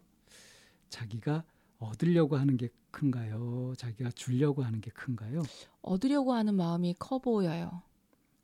자기가 0.89 1.43
얻으려고 1.79 2.37
하는 2.37 2.57
게 2.57 2.69
큰가요? 2.91 3.73
자기가 3.77 4.11
주려고 4.11 4.63
하는 4.63 4.81
게 4.81 4.91
큰가요? 4.91 5.43
얻으려고 5.81 6.33
하는 6.33 6.55
마음이 6.55 6.95
커 6.97 7.19
보여요. 7.19 7.81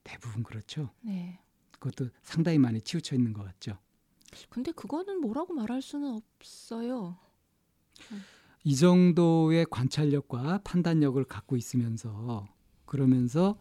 대부분 0.03 0.43
그렇죠. 0.43 0.89
네. 1.01 1.39
그것도 1.71 2.09
상당히 2.21 2.57
많이 2.57 2.81
치우쳐 2.81 3.15
있는 3.15 3.33
것 3.33 3.43
같죠. 3.43 3.77
근데 4.49 4.71
그거는 4.71 5.21
뭐라고 5.21 5.53
말할 5.53 5.81
수는 5.81 6.13
없어요. 6.13 7.17
이 8.63 8.75
정도의 8.75 9.65
관찰력과 9.69 10.59
판단력을 10.63 11.23
갖고 11.25 11.57
있으면서 11.57 12.47
그러면서 12.85 13.59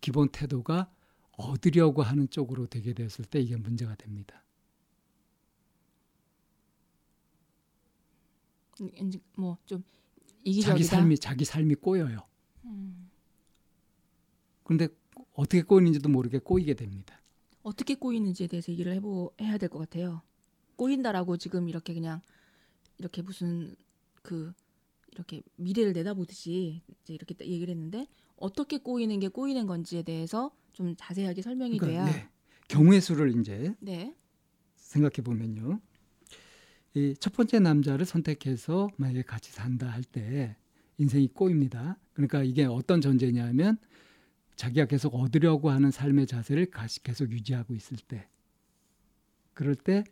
기본 0.00 0.28
태도가 0.28 0.90
얻으려고 1.38 2.02
하는 2.02 2.28
쪽으로 2.28 2.66
되게 2.66 2.92
되었을 2.92 3.24
때 3.24 3.40
이게 3.40 3.56
문제가 3.56 3.94
됩니다. 3.94 4.42
이제 8.80 9.18
뭐좀 9.36 9.82
자기 9.82 10.50
이기적이다. 10.50 10.88
삶이 10.88 11.18
자기 11.18 11.44
삶이 11.44 11.74
꼬여요. 11.76 12.18
음, 12.64 13.10
그런데 14.64 14.88
어떻게 15.34 15.62
꼬이는지도 15.62 16.08
모르게 16.08 16.38
꼬이게 16.38 16.74
됩니다. 16.74 17.20
어떻게 17.62 17.94
꼬이는지에 17.94 18.46
대해서 18.48 18.72
얘기를 18.72 18.92
해보 18.94 19.32
해야 19.40 19.56
될 19.58 19.68
것 19.68 19.78
같아요. 19.78 20.22
꼬인다라고 20.76 21.36
지금 21.36 21.68
이렇게 21.68 21.94
그냥 21.94 22.20
이렇게 22.98 23.22
무슨 23.22 23.74
그 24.22 24.52
이렇게 25.12 25.42
미래를 25.56 25.92
내다보듯이 25.92 26.82
이제 27.02 27.14
이렇게 27.14 27.34
얘기를 27.46 27.72
했는데 27.72 28.06
어떻게 28.36 28.78
꼬이는 28.78 29.20
게 29.20 29.28
꼬이는 29.28 29.66
건지에 29.66 30.02
대해서 30.02 30.50
좀 30.72 30.94
자세하게 30.96 31.42
설명이 31.42 31.78
그러니까, 31.78 32.04
돼야 32.06 32.16
네. 32.16 32.28
경우의 32.68 33.00
수를 33.00 33.38
이제 33.38 33.74
네. 33.78 34.16
생각해 34.76 35.22
보면요. 35.22 35.80
이 36.94 37.14
첫 37.18 37.32
번째 37.32 37.58
남자를 37.60 38.04
선택해서 38.04 38.90
만약에 38.96 39.22
같이 39.22 39.50
산다 39.52 39.88
할 39.88 40.02
때 40.04 40.56
인생이 40.98 41.28
꼬입니다. 41.28 41.98
그러니까 42.12 42.42
이게 42.42 42.64
어떤 42.64 43.00
전제냐면 43.00 43.78
자기가 44.56 44.86
계속 44.86 45.14
얻으려고 45.14 45.70
하는 45.70 45.90
삶의 45.90 46.26
자세를 46.26 46.68
계속 47.02 47.32
유지하고 47.32 47.74
있을 47.74 47.96
때 47.96 48.28
그럴 49.54 49.74
때 49.74 50.04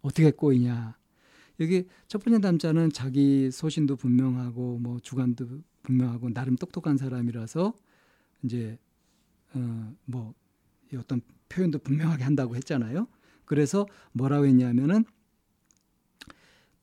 어떻게 0.00 0.30
꼬이냐. 0.30 0.96
여기 1.60 1.88
첫 2.06 2.22
번째 2.22 2.38
남자는 2.38 2.92
자기 2.92 3.50
소신도 3.50 3.96
분명하고 3.96 4.78
뭐 4.78 5.00
주관도 5.00 5.60
분명하고 5.82 6.32
나름 6.32 6.54
똑똑한 6.56 6.96
사람이라서 6.96 7.74
이제 8.44 8.78
어뭐 9.54 10.34
어떤 10.96 11.20
표현도 11.48 11.80
분명하게 11.80 12.22
한다고 12.22 12.54
했잖아요. 12.54 13.08
그래서 13.44 13.86
뭐라고 14.12 14.46
했냐면은 14.46 15.04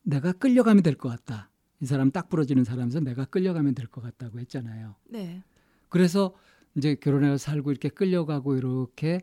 내가 0.06 0.32
끌려가면 0.32 0.82
될 0.84 0.94
것 0.96 1.08
같다. 1.08 1.50
이 1.80 1.86
사람 1.86 2.10
딱 2.10 2.28
부러지는 2.28 2.64
사람에서 2.64 3.00
내가 3.00 3.24
끌려가면 3.24 3.74
될 3.74 3.86
것 3.88 4.00
같다고 4.00 4.38
했잖아요. 4.40 4.94
네. 5.10 5.42
그래서 5.88 6.34
이제 6.76 6.94
결혼해서 6.94 7.36
살고 7.38 7.70
이렇게 7.72 7.88
끌려가고 7.88 8.56
이렇게 8.56 9.20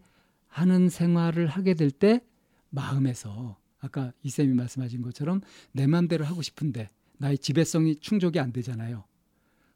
하는 0.48 0.90
생활을 0.90 1.48
하게 1.48 1.74
될 1.74 1.90
때 1.90 2.22
마음에서 2.70 3.58
아까 3.80 4.12
이쌤이 4.24 4.54
말씀하신 4.54 5.02
것처럼 5.02 5.42
내 5.72 5.88
마음대로 5.88 6.26
하고 6.26 6.42
싶은데 6.42 6.90
나의 7.18 7.38
지배성이 7.38 7.96
충족이 7.96 8.40
안 8.40 8.52
되잖아요. 8.52 9.06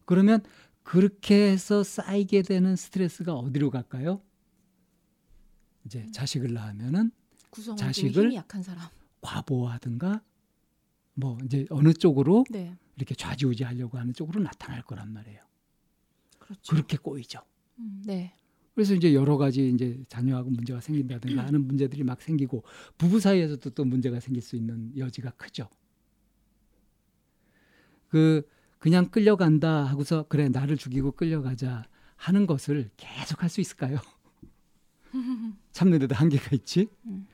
그러면 0.05 0.41
그렇게 0.83 1.51
해서 1.51 1.83
쌓이게 1.83 2.41
되는 2.41 2.75
스트레스가 2.75 3.33
어디로 3.33 3.69
갈까요? 3.69 4.21
이제 5.85 6.05
자식을 6.11 6.53
낳으면은 6.53 7.11
자식을. 7.77 8.31
과보하든가 9.21 10.21
뭐 11.19 11.35
이제 11.43 11.65
어느 11.71 11.93
쪽으로 11.93 12.45
네. 12.51 12.77
이렇게 12.95 13.15
좌지우지하려고 13.15 13.97
하는 13.97 14.13
쪽으로 14.13 14.39
나타날 14.39 14.83
거란 14.83 15.11
말이에요. 15.11 15.39
그렇죠. 16.37 16.75
그렇게 16.75 16.97
꼬이죠. 16.97 17.39
음, 17.79 18.03
네. 18.05 18.35
그래서 18.75 18.93
이제 18.93 19.15
여러 19.15 19.37
가지 19.37 19.67
이제 19.69 19.99
자녀하고 20.07 20.51
문제가 20.51 20.79
생긴다든가 20.79 21.43
하는 21.43 21.65
문제들이 21.65 22.03
막 22.03 22.21
생기고 22.21 22.63
부부 22.99 23.19
사이에서도 23.19 23.71
또 23.71 23.83
문제가 23.83 24.19
생길 24.19 24.43
수 24.43 24.55
있는 24.55 24.95
여지가 24.95 25.31
크죠. 25.31 25.67
그 28.09 28.47
그냥 28.77 29.09
끌려간다 29.09 29.85
하고서 29.85 30.27
그래 30.29 30.49
나를 30.49 30.77
죽이고 30.77 31.13
끌려가자 31.13 31.85
하는 32.15 32.45
것을 32.45 32.91
계속 32.95 33.41
할 33.41 33.49
수 33.49 33.59
있을까요? 33.59 33.97
참는 35.71 35.97
데도 35.97 36.13
한계가 36.13 36.49
있지. 36.57 36.87
음. 37.07 37.25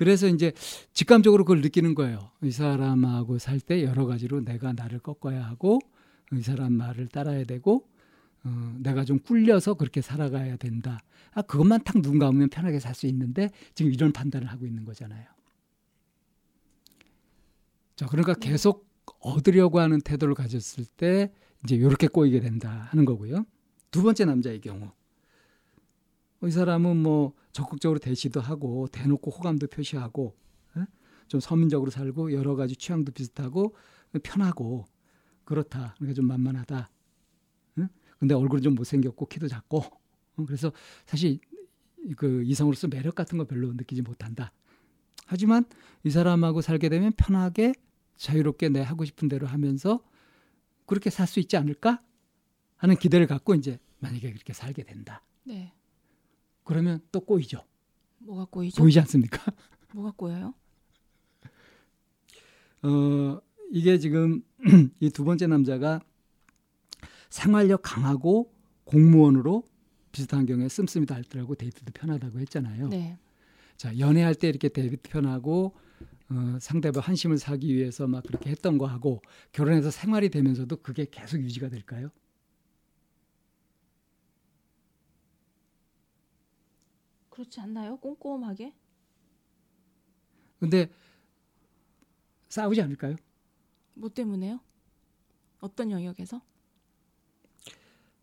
그래서 0.00 0.28
이제 0.28 0.54
직감적으로 0.94 1.44
그걸 1.44 1.60
느끼는 1.60 1.94
거예요. 1.94 2.30
이 2.42 2.50
사람하고 2.50 3.38
살 3.38 3.60
때 3.60 3.84
여러 3.84 4.06
가지로 4.06 4.40
내가 4.40 4.72
나를 4.72 4.98
꺾어야 4.98 5.44
하고 5.46 5.78
이 6.32 6.40
사람 6.40 6.72
말을 6.72 7.08
따라야 7.08 7.44
되고 7.44 7.86
어, 8.44 8.76
내가 8.78 9.04
좀 9.04 9.18
꿀려서 9.18 9.74
그렇게 9.74 10.00
살아가야 10.00 10.56
된다. 10.56 11.00
아, 11.34 11.42
그것만 11.42 11.84
탁 11.84 11.98
눈 12.00 12.18
감으면 12.18 12.48
편하게 12.48 12.80
살 12.80 12.94
수 12.94 13.06
있는데 13.08 13.50
지금 13.74 13.92
이런 13.92 14.10
판단을 14.10 14.46
하고 14.46 14.64
있는 14.64 14.86
거잖아요. 14.86 15.26
자, 17.94 18.06
그러니까 18.06 18.32
네. 18.32 18.48
계속 18.48 18.88
얻으려고 19.18 19.80
하는 19.80 20.00
태도를 20.00 20.34
가졌을 20.34 20.86
때 20.96 21.30
이제 21.62 21.74
이렇게 21.76 22.06
꼬이게 22.06 22.40
된다 22.40 22.88
하는 22.90 23.04
거고요. 23.04 23.44
두 23.90 24.02
번째 24.02 24.24
남자의 24.24 24.62
경우. 24.62 24.92
이 26.44 26.50
사람은 26.50 26.96
뭐 26.96 27.34
적극적으로 27.52 27.98
대시도 27.98 28.40
하고 28.40 28.86
대놓고 28.88 29.30
호감도 29.30 29.66
표시하고 29.66 30.36
예? 30.76 30.86
좀 31.28 31.40
서민적으로 31.40 31.90
살고 31.90 32.32
여러 32.32 32.56
가지 32.56 32.76
취향도 32.76 33.12
비슷하고 33.12 33.74
편하고 34.22 34.86
그렇다. 35.44 35.94
그러니까 35.98 36.14
좀 36.14 36.26
만만하다. 36.26 36.90
응? 37.78 37.88
근데 38.18 38.34
얼굴은 38.34 38.62
좀 38.62 38.74
못생겼고 38.74 39.26
키도 39.26 39.48
작고 39.48 39.78
어, 39.78 40.44
그래서 40.46 40.72
사실 41.06 41.40
그 42.16 42.42
이성으로서 42.44 42.88
매력 42.88 43.14
같은 43.14 43.36
거 43.36 43.44
별로 43.44 43.72
느끼지 43.74 44.02
못한다. 44.02 44.52
하지만 45.26 45.64
이 46.04 46.10
사람하고 46.10 46.60
살게 46.62 46.88
되면 46.88 47.12
편하게 47.16 47.74
자유롭게 48.16 48.70
내 48.70 48.80
하고 48.80 49.04
싶은 49.04 49.28
대로 49.28 49.46
하면서 49.46 50.02
그렇게 50.86 51.10
살 51.10 51.26
수 51.26 51.38
있지 51.40 51.56
않을까 51.56 52.02
하는 52.76 52.96
기대를 52.96 53.26
갖고 53.26 53.54
이제 53.54 53.78
만약에 53.98 54.32
그렇게 54.32 54.52
살게 54.52 54.82
된다. 54.84 55.22
네. 55.44 55.72
그러면 56.70 57.00
또 57.10 57.18
꼬이죠. 57.18 57.64
뭐가 58.20 58.44
꼬이죠? 58.44 58.80
보이지 58.80 59.00
않습니까? 59.00 59.42
뭐가 59.92 60.12
꼬여요? 60.12 60.54
어, 62.82 63.40
이게 63.72 63.98
지금 63.98 64.42
이 65.00 65.10
두 65.10 65.24
번째 65.24 65.48
남자가 65.48 66.00
생활력 67.28 67.82
강하고 67.82 68.52
공무원으로 68.84 69.64
비슷한 70.12 70.46
경우에 70.46 70.68
씀씀이 70.68 71.06
닳더라고 71.06 71.56
데이트도 71.56 71.90
편하다고 71.92 72.38
했잖아요. 72.38 72.88
네. 72.88 73.18
자 73.76 73.98
연애할 73.98 74.36
때 74.36 74.48
이렇게 74.48 74.68
데이트 74.68 74.96
편하고 75.02 75.74
어, 76.28 76.58
상대방 76.60 77.02
한심을 77.02 77.38
사기 77.38 77.74
위해서 77.74 78.06
막 78.06 78.22
그렇게 78.22 78.48
했던 78.50 78.78
거 78.78 78.86
하고 78.86 79.22
결혼해서 79.50 79.90
생활이 79.90 80.28
되면서도 80.28 80.76
그게 80.76 81.06
계속 81.10 81.40
유지가 81.40 81.68
될까요? 81.68 82.10
그렇지 87.40 87.58
않나요? 87.60 87.96
꼼꼼하게? 87.96 88.74
근데 90.58 90.90
싸우지 92.50 92.82
않을까요? 92.82 93.16
뭐 93.94 94.10
때문에요? 94.10 94.60
어떤 95.60 95.90
영역에서? 95.90 96.42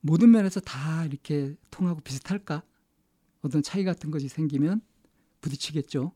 모든 0.02 0.30
면에서 0.30 0.60
다 0.60 1.04
이렇게 1.06 1.56
통하고 1.72 2.02
비슷할까? 2.02 2.62
어떤 3.42 3.64
차이 3.64 3.84
같은 3.84 4.12
것이 4.12 4.28
생기면 4.28 4.82
부딪히겠죠. 5.42 6.12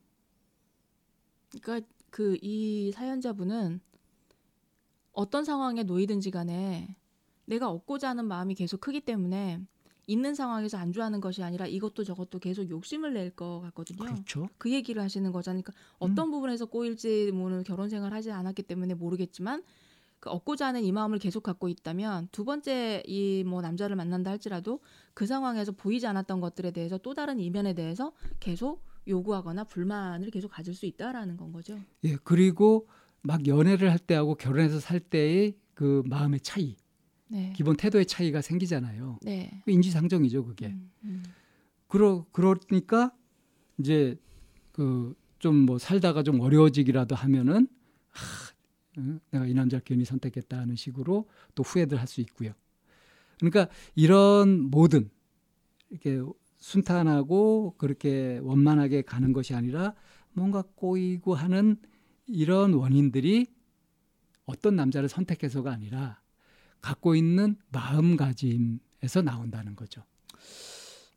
그러니까 1.49 1.87
그 2.11 2.37
이 2.43 2.91
사연자분은 2.93 3.81
어떤 5.11 5.43
상황에 5.43 5.81
놓이든지 5.81 6.29
간에 6.29 6.95
내가 7.45 7.71
얻고자 7.71 8.09
하는 8.09 8.25
마음이 8.25 8.53
계속 8.53 8.79
크기 8.79 9.01
때문에 9.01 9.59
있는 10.11 10.35
상황에서 10.35 10.77
안주하는 10.77 11.21
것이 11.21 11.41
아니라 11.43 11.65
이것도 11.67 12.03
저것도 12.03 12.39
계속 12.39 12.69
욕심을 12.69 13.13
낼 13.13 13.31
것 13.31 13.61
같거든요. 13.61 14.03
그렇죠. 14.03 14.49
그 14.57 14.71
얘기를 14.71 15.01
하시는 15.01 15.31
거잖아요. 15.31 15.61
그러니까 15.63 15.81
어떤 15.99 16.31
부분에서 16.31 16.65
꼬일지 16.65 17.31
뭐는 17.31 17.63
결혼 17.63 17.89
생활 17.89 18.13
하지 18.13 18.31
않았기 18.31 18.63
때문에 18.63 18.93
모르겠지만 18.95 19.63
그 20.19 20.29
얻고자 20.29 20.67
하는 20.67 20.83
이 20.83 20.91
마음을 20.91 21.17
계속 21.17 21.41
갖고 21.43 21.67
있다면 21.69 22.27
두 22.31 22.43
번째 22.45 23.01
이 23.07 23.43
뭐 23.45 23.61
남자를 23.61 23.95
만난다 23.95 24.29
할지라도 24.31 24.79
그 25.13 25.25
상황에서 25.25 25.71
보이지 25.71 26.05
않았던 26.07 26.41
것들에 26.41 26.71
대해서 26.71 26.97
또 26.97 27.13
다른 27.13 27.39
이면에 27.39 27.73
대해서 27.73 28.11
계속 28.39 28.83
요구하거나 29.07 29.63
불만을 29.63 30.29
계속 30.29 30.49
가질 30.49 30.73
수 30.75 30.85
있다라는 30.85 31.37
건 31.37 31.51
거죠. 31.51 31.79
예, 32.03 32.17
그리고 32.23 32.87
막 33.23 33.47
연애를 33.47 33.89
할 33.91 33.97
때하고 33.97 34.35
결혼해서 34.35 34.79
살 34.79 34.99
때의 34.99 35.55
그 35.73 36.03
마음의 36.05 36.41
차이, 36.41 36.75
네. 37.31 37.53
기본 37.55 37.77
태도의 37.77 38.05
차이가 38.05 38.41
생기잖아요. 38.41 39.19
네. 39.23 39.63
인지상정이죠, 39.65 40.45
그게. 40.45 40.67
음, 40.67 40.91
음. 41.05 41.23
그러 41.87 42.25
그러니까 42.31 43.11
이제 43.77 44.17
그 44.71 45.15
좀 45.41 45.65
뭐 45.65 45.79
살다가 45.79 46.21
좀 46.21 46.39
어려워지기라도 46.39 47.15
하면은 47.15 47.67
하, 48.11 48.53
응, 48.99 49.19
내가 49.31 49.47
이 49.47 49.55
남자를 49.55 49.83
괜히 49.83 50.05
선택했다 50.05 50.55
하는 50.55 50.75
식으로 50.75 51.27
또 51.55 51.63
후회들 51.63 51.97
할 51.99 52.05
수 52.07 52.21
있고요. 52.21 52.53
그러니까 53.39 53.67
이런 53.95 54.69
모든 54.69 55.09
이렇게 55.89 56.21
순탄하고 56.59 57.73
그렇게 57.79 58.37
원만하게 58.43 59.01
가는 59.01 59.33
것이 59.33 59.55
아니라 59.55 59.95
뭔가 60.33 60.61
꼬이고 60.75 61.33
하는 61.33 61.77
이런 62.27 62.73
원인들이 62.75 63.47
어떤 64.45 64.75
남자를 64.75 65.09
선택해서가 65.09 65.71
아니라 65.71 66.21
갖고 66.81 67.15
있는 67.15 67.57
마음가짐에서 67.71 69.21
나온다는 69.23 69.75
거죠. 69.75 70.03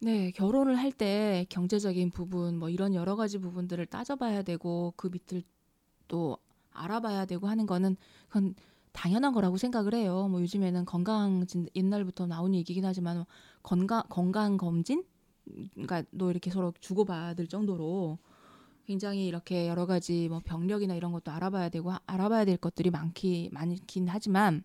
네, 0.01 0.31
결혼을 0.33 0.77
할 0.77 0.93
때 0.93 1.47
경제적인 1.49 2.11
부분 2.11 2.59
뭐 2.59 2.69
이런 2.69 2.95
여러 2.95 3.17
가지 3.17 3.39
부분들을 3.39 3.87
따져봐야 3.87 4.43
되고 4.43 4.93
그 4.97 5.09
밑을 5.11 5.43
또 6.09 6.39
알아봐야 6.73 7.27
되고 7.27 7.49
하는 7.49 7.67
거는 7.67 7.97
그건 8.29 8.55
당연한 8.93 9.33
거라고 9.33 9.57
생각을 9.59 9.95
해요. 9.95 10.29
뭐 10.31 10.41
요즘에는 10.43 10.85
건강 10.87 11.47
진- 11.47 11.69
옛날부터 11.77 12.27
나온 12.27 12.55
얘기긴 12.55 12.85
하지만 12.85 13.25
건강 13.63 14.03
건강 14.09 14.57
검진 14.59 15.05
그러니까 15.75 16.05
너 16.11 16.31
이렇게 16.31 16.51
서로 16.51 16.73
주고받을 16.81 17.47
정도로 17.49 18.19
굉장히 18.87 19.27
이렇게 19.27 19.69
여러 19.69 19.87
가지 19.87 20.29
뭐 20.29 20.41
병력이나 20.45 20.95
이런 20.95 21.13
것도 21.13 21.31
알아봐야 21.33 21.69
되고 21.71 21.93
알아봐야 22.07 22.45
될 22.45 22.57
것들이 22.59 22.91
많기 22.91 23.51
많긴 23.53 24.09
하지만 24.09 24.65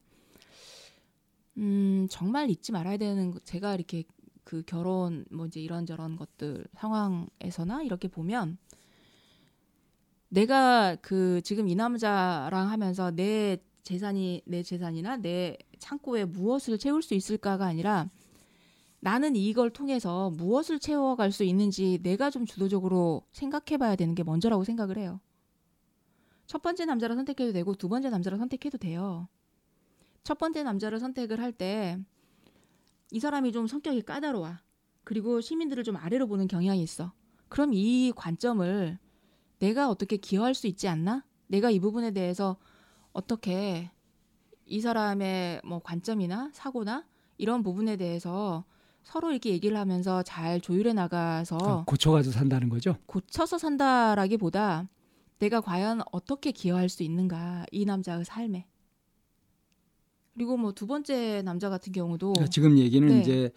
음 1.60 2.08
정말 2.10 2.50
잊지 2.50 2.72
말아야 2.72 2.98
되는 2.98 3.34
제가 3.44 3.76
이렇게 3.76 4.04
그 4.44 4.64
결혼 4.66 5.26
뭐 5.30 5.46
이제 5.46 5.60
이런저런 5.60 6.16
것들 6.16 6.66
상황에서나 6.74 7.84
이렇게 7.84 8.08
보면 8.08 8.58
내가 10.30 10.96
그 11.02 11.42
지금 11.44 11.68
이 11.68 11.76
남자랑 11.76 12.70
하면서 12.70 13.12
내 13.12 13.58
재산이 13.84 14.44
내 14.46 14.64
재산이나 14.64 15.18
내 15.18 15.58
창고에 15.80 16.26
무엇을 16.26 16.78
채울 16.78 17.02
수 17.02 17.14
있을까가 17.14 17.66
아니라 17.66 18.10
나는 19.02 19.36
이걸 19.36 19.70
통해서 19.70 20.30
무엇을 20.32 20.80
채워갈 20.80 21.32
수 21.32 21.44
있는지 21.44 22.00
내가 22.04 22.30
좀 22.30 22.46
주도적으로 22.46 23.24
생각해 23.34 23.78
봐야 23.78 23.96
되는 23.96 24.16
게 24.16 24.24
먼저라고 24.24 24.64
생각을 24.64 24.98
해요. 24.98 25.20
첫 26.48 26.62
번째 26.62 26.86
남자를 26.86 27.16
선택해도 27.16 27.54
되고 27.54 27.76
두 27.76 27.90
번째 27.90 28.10
남자를 28.10 28.38
선택해도 28.38 28.78
돼요. 28.78 29.28
첫 30.24 30.38
번째 30.38 30.64
남자를 30.64 31.00
선택을 31.00 31.40
할 31.40 31.52
때 31.54 31.98
이 33.12 33.20
사람이 33.20 33.52
좀 33.52 33.66
성격이 33.66 34.04
까다로워. 34.04 34.52
그리고 35.04 35.42
시민들을 35.42 35.84
좀 35.84 35.96
아래로 35.96 36.28
보는 36.28 36.48
경향이 36.48 36.82
있어. 36.84 37.12
그럼 37.48 37.74
이 37.74 38.14
관점을 38.16 39.00
내가 39.58 39.90
어떻게 39.90 40.18
기여할 40.18 40.54
수 40.54 40.68
있지 40.68 40.88
않나? 40.88 41.26
내가 41.48 41.72
이 41.72 41.80
부분에 41.80 42.12
대해서 42.12 42.58
어떻게 43.12 43.90
이 44.68 44.80
사람의 44.82 45.62
뭐 45.66 45.80
관점이나 45.80 46.52
사고나 46.54 47.08
이런 47.40 47.64
부분에 47.64 47.98
대해서 47.98 48.64
서로 49.02 49.32
이렇게 49.32 49.50
얘기를 49.50 49.76
하면서 49.76 50.22
잘 50.22 50.62
조율해 50.62 50.94
나가서 50.94 51.58
그러니까 51.58 51.84
고쳐가지고 51.88 52.32
산다는 52.34 52.70
거죠. 52.70 52.96
고쳐서 53.08 53.58
산다라기보다 53.58 54.88
내가 55.40 55.62
과연 55.62 56.02
어떻게 56.12 56.52
기여할 56.52 56.90
수 56.90 57.02
있는가 57.02 57.66
이 57.72 57.86
남자의 57.86 58.24
삶에 58.24 58.68
그리고 60.34 60.58
뭐 60.58 60.72
두 60.72 60.88
번째 60.88 61.42
남자 61.44 61.70
같은 61.70 61.92
경우도 61.92 62.34
그러니까 62.34 62.50
지금 62.50 62.78
얘기는 62.78 63.08
네. 63.08 63.20
이제 63.22 63.52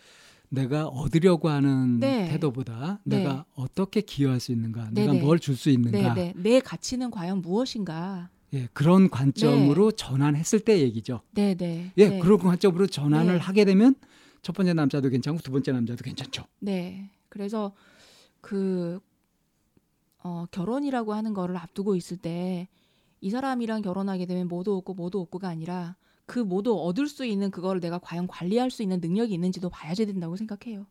내가 0.49 0.87
얻으려고 0.87 1.49
하는 1.49 1.99
네. 2.01 2.29
태도보다 2.29 3.01
네. 3.05 3.19
내가 3.19 3.45
어떻게 3.55 4.01
기여할 4.01 4.41
수 4.41 4.53
있는가, 4.53 4.91
네, 4.93 5.03
내가 5.03 5.13
네. 5.15 5.21
뭘줄 5.21 5.57
수 5.57 5.71
있는가, 5.71 6.15
네네 6.15 6.35
내 6.37 6.61
가치는 6.61 7.11
과연 7.11 7.41
무엇인가 7.43 8.29
예, 8.53 8.69
그런 8.75 9.09
관점으로 9.09 9.93
전환했을 9.93 10.61
때 10.61 10.81
얘기죠. 10.81 11.21
네 11.33 11.55
네 11.55 11.93
예, 11.97 12.09
네. 12.09 12.19
그런 12.19 12.39
관점으로 12.39 12.87
전환을 12.87 13.35
네. 13.35 13.39
하게 13.41 13.65
되면 13.65 13.95
첫 14.43 14.55
번째 14.55 14.75
남자도 14.75 15.09
괜찮고 15.09 15.41
두 15.43 15.53
번째 15.53 15.73
남자도 15.73 16.03
괜찮죠. 16.03 16.45
네. 16.59 17.09
그래서 17.29 17.73
그 18.41 19.01
어, 20.25 20.45
결혼이라고 20.51 21.15
하는 21.15 21.33
거를 21.33 21.57
앞두고 21.57 21.97
있을 21.97 22.17
때 22.17 22.69
이 23.25 23.31
사람이랑 23.31 23.83
결혼하게 23.83 24.27
되면 24.27 24.49
뭐도 24.49 24.77
없고 24.79 24.95
뭐도 24.95 25.21
없고가 25.21 25.47
아니라 25.49 25.95
그 26.33 26.39
뭐도 26.39 26.83
얻을 26.87 27.09
수 27.09 27.27
있는 27.27 27.51
그거를 27.51 27.83
내가 27.83 27.99
과연 27.99 28.27
관리할 28.27 28.71
수 28.71 28.83
있는 28.83 29.01
능력이 29.01 29.35
있는지도 29.35 29.69
봐야 29.69 29.93
된다고 29.93 30.35
생각해요. 30.35 30.87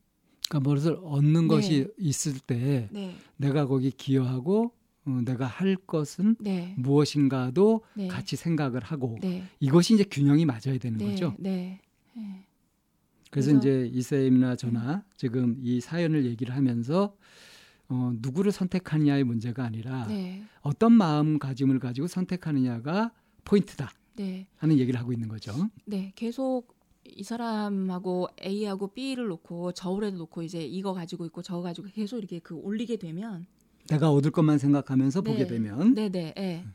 그러니까 0.48 0.70
무엇을 0.70 1.00
얻는 1.02 1.42
네. 1.42 1.48
것이 1.48 1.88
있을 1.98 2.34
때 2.46 2.88
네. 2.92 3.16
내가 3.38 3.66
거기 3.66 3.90
기여하고 3.90 4.72
어, 5.06 5.22
내가 5.26 5.48
할 5.48 5.76
것은 5.78 6.36
네. 6.40 6.76
무엇인가도 6.78 7.82
네. 7.96 8.08
같이 8.08 8.36
생각을 8.36 8.84
하고 8.84 9.18
네. 9.20 9.44
이것이 9.60 9.96
이제 9.96 10.04
균형이 10.04 10.46
맞아야 10.46 10.78
되는 10.80 11.00
네. 11.00 11.10
거죠. 11.10 11.36
그래서, 11.42 11.80
그래서- 13.32 13.58
이제 13.58 13.90
이쌤이나 13.92 14.56
저나 14.58 15.04
지금 15.18 15.58
이 15.60 15.82
사연을 15.82 16.24
얘기를 16.26 16.56
하면서 16.56 17.16
어, 17.90 18.12
누구를 18.22 18.52
선택하느냐의 18.52 19.24
문제가 19.24 19.64
아니라 19.64 20.06
네. 20.06 20.44
어떤 20.62 20.92
마음가짐을 20.92 21.80
가지고 21.80 22.06
선택하느냐가 22.06 23.12
포인트다 23.44 23.92
네. 24.16 24.48
하는 24.58 24.78
얘기를 24.78 25.00
하고 25.00 25.14
있는 25.14 25.28
거죠. 25.28 25.70
네. 25.86 26.12
계속 26.16 26.76
이 27.04 27.24
사람하고 27.24 28.28
A하고 28.44 28.88
B를 28.90 29.28
놓고 29.28 29.72
저울에도 29.74 30.18
놓고 30.18 30.44
이제 30.44 30.64
이거 30.64 30.94
가지고 30.94 31.26
있고 31.26 31.42
저거 31.42 31.62
가지고 31.62 31.88
계속 31.94 32.18
이렇게 32.18 32.40
그 32.40 32.56
올리게 32.56 32.98
되면 32.98 33.48
내가 33.90 34.12
얻을 34.12 34.32
것만 34.32 34.58
생각하면서 34.58 35.22
네. 35.22 35.32
보게 35.32 35.48
되면 35.48 35.94
네네. 35.94 36.34
예. 36.38 36.66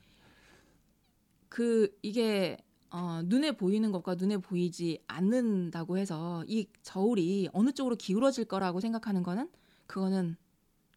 그 1.48 1.96
이게 2.02 2.58
어, 2.90 3.20
눈에 3.24 3.52
보이는 3.52 3.92
것과 3.92 4.14
눈에 4.14 4.38
보이지 4.38 5.02
않는다고 5.06 5.98
해서 5.98 6.44
이 6.46 6.66
저울이 6.82 7.48
어느 7.52 7.72
쪽으로 7.72 7.96
기울어질 7.96 8.46
거라고 8.46 8.80
생각하는 8.80 9.22
거는 9.22 9.48
그거는 9.86 10.36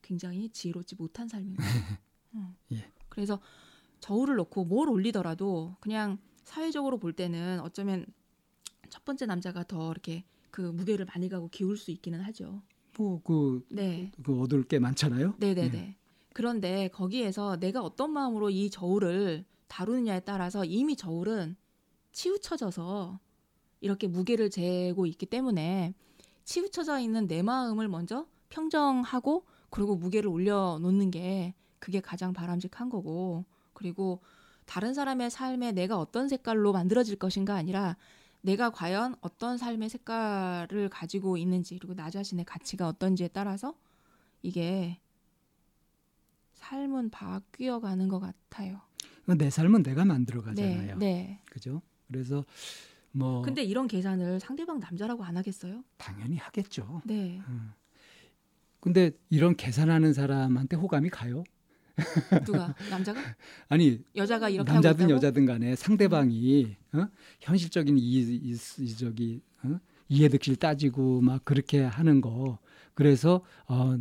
굉장히 0.02 0.50
지혜롭지 0.50 0.96
못한 0.96 1.28
삶인 1.28 1.56
거예요. 1.56 1.72
음. 2.36 2.56
예. 2.74 2.92
그래서 3.10 3.40
저울을 4.00 4.36
놓고 4.36 4.66
뭘 4.66 4.90
올리더라도 4.90 5.76
그냥 5.80 6.18
사회적으로 6.50 6.98
볼 6.98 7.14
때는 7.14 7.60
어쩌면 7.60 8.08
첫 8.90 9.06
번째 9.06 9.28
남자가 9.28 9.64
더 9.64 9.92
이렇게 9.92 10.24
그 10.50 10.62
무게를 10.62 11.06
많이 11.06 11.30
가고 11.30 11.48
기울 11.48 11.78
수 11.78 11.92
있기는 11.92 12.20
하죠. 12.22 12.64
뭐그 12.98 13.68
네. 13.70 14.12
그 14.24 14.42
얻을 14.42 14.64
게 14.64 14.80
많잖아요. 14.80 15.36
네네네. 15.38 15.78
예. 15.78 15.96
그런데 16.34 16.88
거기에서 16.88 17.58
내가 17.58 17.84
어떤 17.84 18.12
마음으로 18.12 18.50
이 18.50 18.72
저울을 18.72 19.46
다루느냐에 19.68 20.22
따라서 20.22 20.66
이미 20.66 20.96
저울은 20.96 21.56
치우쳐져서 22.14 23.20
이렇게 23.82 24.08
무게를 24.08 24.50
재고 24.50 25.06
있기 25.06 25.28
때문에 25.28 25.94
치우쳐져 26.46 27.00
있는 27.00 27.28
내 27.28 27.44
마음을 27.44 27.88
먼저 27.88 28.26
평정하고 28.50 29.46
그리고 29.70 29.96
무게를 29.96 30.28
올려놓는 30.28 31.12
게 31.12 31.54
그게 31.78 32.02
가장 32.02 32.34
바람직한 32.34 32.90
거고 32.90 33.46
그리고 33.74 34.20
다른 34.70 34.94
사람의 34.94 35.32
삶에 35.32 35.72
내가 35.72 35.98
어떤 35.98 36.30
색깔로 36.30 36.74
만들어질 36.74 37.16
것인가 37.16 37.56
아니라 37.56 37.98
내가 38.42 38.70
과연 38.70 39.16
어떤 39.20 39.58
삶의 39.58 39.90
색깔을 39.90 40.90
가지고 40.90 41.38
있는지 41.38 41.80
그리고 41.80 41.96
나 41.96 42.12
자신의 42.12 42.46
가치가 42.46 42.88
어떤지에 42.88 43.30
따라서 43.30 43.74
이게 44.44 45.00
삶은 46.54 47.10
바뀌어 47.10 47.80
가는 47.80 48.08
것 48.10 48.20
같아요. 48.20 48.80
내 49.26 49.50
삶은 49.50 49.82
내가 49.82 50.06
만들어 50.06 50.44
가잖아요. 50.44 50.98
네, 51.00 51.06
네. 51.14 51.42
그죠? 51.46 51.82
그래서 52.08 52.46
뭐 53.12 53.42
근데 53.42 53.64
이런 53.64 53.88
계산을 53.88 54.40
상대방 54.40 54.80
남자라고 54.80 55.24
안 55.24 55.36
하겠어요? 55.36 55.84
당연히 55.98 56.38
하겠죠. 56.38 57.02
네. 57.06 57.42
음. 57.48 57.74
근데 58.82 59.14
이런 59.32 59.56
계산하는 59.56 60.14
사람한테 60.14 60.76
호감이 60.76 61.10
가요? 61.10 61.44
누가 62.46 62.74
남자가 62.90 63.20
아니 63.70 64.02
여자가 64.16 64.50
이렇게 64.50 64.72
남자든? 64.72 65.10
여자든 65.10 65.46
간에 65.46 65.76
상대방이 65.76 66.76
어? 66.94 67.08
현실적인 67.40 67.98
이, 67.98 68.02
이, 68.02 68.58
이 68.80 68.96
저기 68.96 69.42
어? 69.64 69.80
이해득실 70.10 70.56
따지고 70.56 71.22
막 71.22 71.44
그렇게 71.46 71.82
하는 71.82 72.22
거 72.22 72.60
그래서 72.94 73.42
어, 73.68 73.98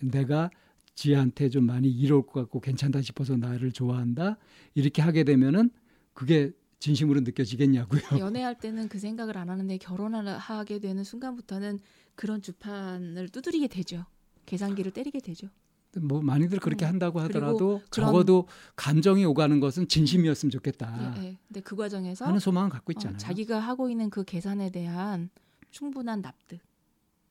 내가 0.00 0.50
지한테 0.94 1.48
좀 1.48 1.64
많이 1.64 1.88
이로울 1.88 2.26
것 2.26 2.40
같고 2.40 2.60
괜찮다 2.60 3.02
싶어서 3.02 3.36
나를 3.36 3.72
좋아한다 3.72 4.36
이렇게 4.74 5.02
하게 5.02 5.24
되면은 5.24 5.70
그게 6.12 6.52
진심으로 6.80 7.20
느껴지겠냐고요. 7.20 8.00
연애할 8.18 8.58
때는 8.58 8.88
그 8.88 8.98
생각을 8.98 9.36
안 9.36 9.50
하는데 9.50 9.76
결혼을 9.78 10.38
하게 10.38 10.78
되는 10.78 11.02
순간부터는 11.04 11.80
그런 12.14 12.40
주판을 12.42 13.28
두드리게 13.28 13.68
되죠. 13.68 14.06
계산기를 14.46 14.92
때리게 14.92 15.20
되죠. 15.20 15.48
뭐 15.96 16.20
많이들 16.20 16.60
그렇게 16.60 16.84
음. 16.84 16.88
한다고 16.88 17.20
하더라도 17.20 17.80
적어도 17.90 18.46
감정이 18.76 19.24
오가는 19.24 19.58
것은 19.60 19.88
진심이었으면 19.88 20.50
좋겠다 20.50 21.14
네, 21.14 21.20
네. 21.20 21.38
근데 21.48 21.60
그 21.60 21.76
과정에서 21.76 22.26
하는 22.26 22.38
소망을 22.38 22.70
갖고 22.70 22.90
어, 22.90 22.94
있잖아요. 22.96 23.18
자기가 23.18 23.58
하고 23.58 23.88
있는 23.88 24.10
그 24.10 24.24
계산에 24.24 24.70
대한 24.70 25.30
충분한 25.70 26.22
납득 26.22 26.60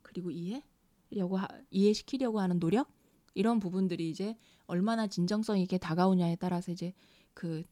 그리고 0.01 0.31
이해려고 0.31 1.37
하, 1.37 1.47
이해시키려고 1.69 2.39
하는 2.39 2.59
노력 2.59 2.89
이런 3.35 3.59
부분들이 3.59 4.09
이제 4.09 4.35
얼마나 4.65 5.07
진정성 5.07 5.59
있게 5.59 5.77
다가오냐에 5.77 6.35
따라서 6.37 6.71
이제 6.71 6.93
그 7.33 7.63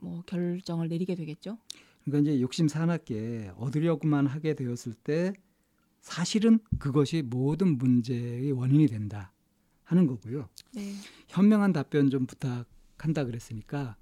뭐 0.00 0.22
결정을 0.26 0.88
내리게 0.88 1.14
되겠죠. 1.14 1.58
그러니까 2.04 2.30
이제 2.30 2.40
욕심 2.40 2.68
사납게 2.68 3.52
얻으려고만 3.56 4.26
하게 4.26 4.54
되었을 4.54 4.94
때 4.94 5.32
사실은 6.00 6.58
그것이 6.78 7.22
모든 7.22 7.76
문제의 7.76 8.52
원인이 8.52 8.86
된다 8.86 9.32
하는 9.88 10.06
거고요. 10.06 10.48
네. 10.74 10.92
현명한 11.28 11.72
답변 11.72 12.10
좀 12.10 12.26
부탁한다 12.26 13.24
그랬으니까 13.24 13.96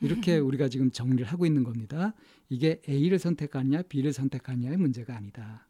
이렇게 0.00 0.38
우리가 0.38 0.68
지금 0.68 0.90
정리를 0.92 1.26
하고 1.26 1.44
있는 1.44 1.64
겁니다. 1.64 2.14
이게 2.48 2.80
A를 2.88 3.18
선택하느냐 3.18 3.82
B를 3.82 4.12
선택하느냐의 4.12 4.76
문제가 4.76 5.16
아니다. 5.16 5.66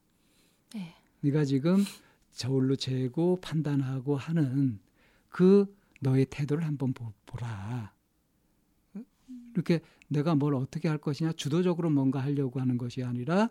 네. 0.75 0.95
네가 1.23 1.47
지금 1.47 1.79
저울로 2.33 2.77
재고 2.77 3.41
판단하고 3.41 4.17
하는 4.17 4.81
그 5.31 5.75
너의 6.01 6.27
태도를 6.27 6.65
한번 6.67 6.93
보- 6.93 7.13
보라. 7.25 7.95
이렇게 9.55 9.81
내가 10.09 10.35
뭘 10.35 10.55
어떻게 10.55 10.89
할 10.89 10.99
것이냐 10.99 11.33
주도적으로 11.33 11.89
뭔가 11.89 12.21
하려고 12.23 12.61
하는 12.61 12.77
것이 12.77 13.03
아니라 13.03 13.49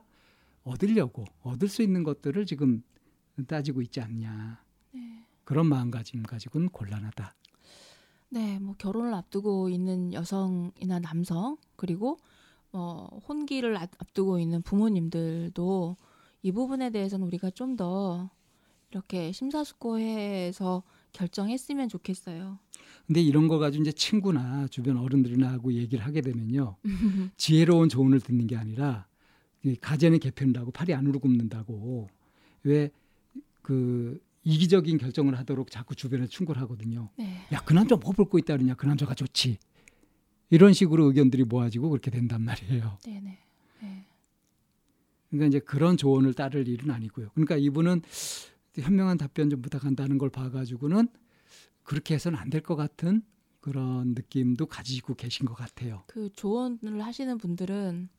얻으려고 0.64 1.26
얻을 1.42 1.68
수 1.68 1.82
있는 1.82 2.04
것들을 2.04 2.46
지금 2.46 2.84
따지고 3.48 3.82
있지 3.82 4.00
않냐. 4.02 4.64
네. 4.92 5.23
그런 5.44 5.68
마음가짐 5.68 6.24
가지고는 6.24 6.70
곤란하다. 6.70 7.34
네, 8.30 8.60
뭐 8.60 8.74
결혼을 8.78 9.14
앞두고 9.14 9.70
있는 9.70 10.12
여성이나 10.14 11.00
남성 11.00 11.58
그리고 11.76 12.18
뭐 12.72 13.22
혼기를 13.28 13.78
앞- 13.78 13.92
앞두고 14.00 14.40
있는 14.40 14.62
부모님들도 14.64 15.96
이 16.42 16.52
부분에 16.52 16.90
대해서는 16.90 17.28
우리가 17.28 17.52
좀 17.52 17.76
더 17.78 18.30
이렇게 18.92 19.32
심사숙고해서 19.32 20.84
결정했으면 21.14 21.90
좋겠어요. 21.90 22.60
근데 23.08 23.22
이런 23.22 23.48
거 23.48 23.58
가지고 23.58 23.82
이제 23.84 23.92
친구나 23.92 24.68
주변 24.68 24.98
어른들이나 24.98 25.52
하고 25.52 25.74
얘기를 25.74 26.06
하게 26.06 26.22
되면요. 26.22 26.76
지혜로운 27.38 27.90
조언을 27.90 28.20
듣는 28.20 28.46
게 28.48 28.56
아니라 28.56 29.08
이 29.64 29.76
가재는 29.76 30.20
개편다고 30.20 30.72
팔이 30.72 30.94
안으로 30.94 31.20
굽는다고 31.20 32.10
왜 32.64 32.90
그 33.62 34.20
이기적인 34.44 34.98
결정을 34.98 35.38
하도록 35.40 35.70
자꾸 35.72 35.96
주변에 35.96 36.28
충고를 36.28 36.62
하거든요. 36.64 37.10
네, 37.18 37.46
야, 37.54 37.62
그 37.66 37.74
남자 37.74 37.96
뭐 37.96 38.12
볼 38.14 38.26
거 38.30 38.38
있다 38.40 38.56
그러냐. 38.56 38.76
그 38.76 38.86
남자가 38.86 39.14
좋지. 39.16 39.58
이런 40.50 40.74
식으로 40.74 41.06
의견들이 41.06 41.46
모아지고 41.46 41.90
그렇게 41.90 42.12
된단 42.12 42.42
말이에요. 42.42 42.98
네, 43.06 43.20
네. 43.22 43.40
네. 43.82 44.06
그러니까 45.30 45.48
이제 45.48 45.60
그런 45.60 45.98
조언을 45.98 46.34
따를 46.34 46.68
일은 46.68 46.92
아니고요. 46.92 47.30
그러니까 47.34 47.56
이분은 47.58 48.02
현명한 48.78 49.18
답변 49.18 49.50
좀 49.50 49.62
부탁한다는 49.62 50.18
걸 50.18 50.30
봐가지고는 50.30 51.08
그렇게 51.84 52.14
해서는 52.16 52.38
안 52.38 52.50
될 52.50 52.62
것 52.62 52.76
같은 52.76 53.24
그런 53.62 54.10
느낌도 54.14 54.66
가지고 54.66 55.16
계신 55.16 55.46
것 55.46 55.54
같아요. 55.54 56.04
그 56.08 56.30
조언을 56.34 57.02
하시는 57.04 57.38
분들은 57.38 58.10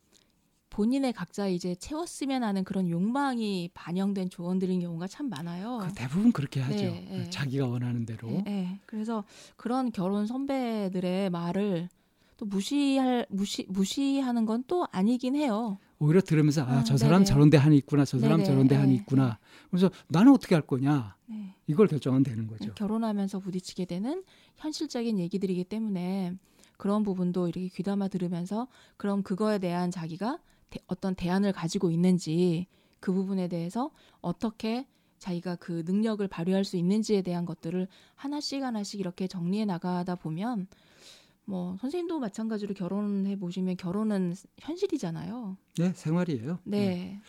본인의 0.75 1.13
각자 1.13 1.47
이제 1.47 1.77
채웠으면 1.77 2.43
하는 2.43 2.65
그런 2.65 2.89
욕망이 2.91 3.71
반영된 3.75 4.29
조언들인 4.29 4.81
경우가 4.81 5.07
참 5.07 5.29
많아요. 5.29 5.79
그 5.87 5.95
대부분 5.95 6.33
그렇게 6.33 6.61
하죠. 6.61 6.75
네, 6.77 7.07
네. 7.09 7.31
자기가 7.31 7.69
원하는 7.69 8.05
대로. 8.05 8.29
예, 8.29 8.45
예. 8.49 8.81
그래서 8.85 9.23
그런 9.57 9.93
결혼 9.93 10.27
선배들의 10.27 11.31
말을 11.31 11.89
또 12.37 12.47
무시할 12.47 13.25
무시 13.31 13.65
무시하는 13.69 14.47
건 14.47 14.65
또 14.67 14.85
아니긴 14.91 15.37
해요. 15.37 15.79
오히려 16.01 16.21
들으면서 16.21 16.63
아, 16.63 16.79
아, 16.79 16.85
저 16.85 16.97
사람 16.97 17.19
네네. 17.21 17.25
저런 17.27 17.51
데 17.51 17.57
한이 17.57 17.77
있구나. 17.77 18.05
저 18.05 18.19
사람 18.19 18.39
네네, 18.39 18.51
저런 18.51 18.67
데 18.67 18.75
한이 18.75 18.89
네, 18.89 18.95
있구나. 18.97 19.39
그래서 19.71 19.91
나는 20.09 20.33
어떻게 20.33 20.57
할 20.57 20.63
거냐. 20.67 21.15
네. 21.27 21.55
이걸 21.69 21.87
결정하면 21.87 22.25
되는 22.25 22.49
거죠. 22.49 22.75
결혼하면서 22.75 23.39
부딪히게 23.39 23.85
되는 23.85 24.25
현실적인 24.57 25.21
얘기들이기 25.21 25.63
때문에 25.65 26.33
그런 26.77 27.05
부분도 27.05 27.47
이렇게 27.47 27.69
귀담아 27.69 28.09
들으면서 28.09 28.67
그럼 28.97 29.23
그거에 29.23 29.59
대한 29.61 29.93
자기가 29.93 30.39
대- 30.39 30.43
어떤 30.87 31.15
대안을 31.15 31.53
가지고 31.53 31.91
있는지 31.91 32.67
그 33.01 33.13
부분에 33.13 33.49
대해서 33.49 33.91
어떻게 34.21 34.87
자기가 35.19 35.57
그 35.57 35.83
능력을 35.87 36.27
발휘할 36.29 36.65
수 36.65 36.77
있는지에 36.77 37.23
대한 37.23 37.47
것들을 37.47 37.89
하나씩 38.15 38.63
하나씩 38.63 39.01
이렇게 39.01 39.27
정리해 39.27 39.65
나가다 39.65 40.17
보면 40.17 40.67
뭐 41.47 41.77
선생님도 41.81 42.19
마찬가지로 42.21 42.75
결혼해 42.75 43.39
보시면 43.39 43.77
결혼은 43.77 44.35
현실이잖아요. 44.59 45.57
네, 45.79 45.93
생활이에요. 45.93 46.59
네. 46.65 47.21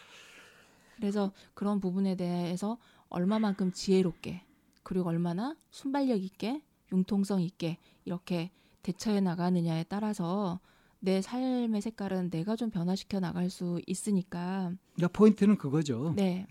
그래서 0.95 1.31
그런 1.53 1.79
부분에 1.79 2.15
대해서 2.15 2.77
얼마만큼 3.09 3.71
지혜롭게 3.73 4.43
그리고 4.83 5.09
얼마나 5.09 5.55
순발력 5.71 6.23
있게 6.23 6.61
융통성 6.91 7.41
있게 7.41 7.77
이렇게 8.05 8.51
대처해 8.83 9.19
나가느냐에 9.19 9.85
따라서 9.89 10.59
내 11.05 11.21
삶의 11.21 11.81
색깔은 11.81 12.31
내가 12.31 12.55
좀 12.55 12.71
변화시켜 12.71 13.19
나갈 13.19 13.49
수 13.51 13.79
있으니까 13.85 14.73
그러니까 14.95 15.17
포인트는 15.17 15.57
그거죠. 15.57 16.13
네. 16.15 16.47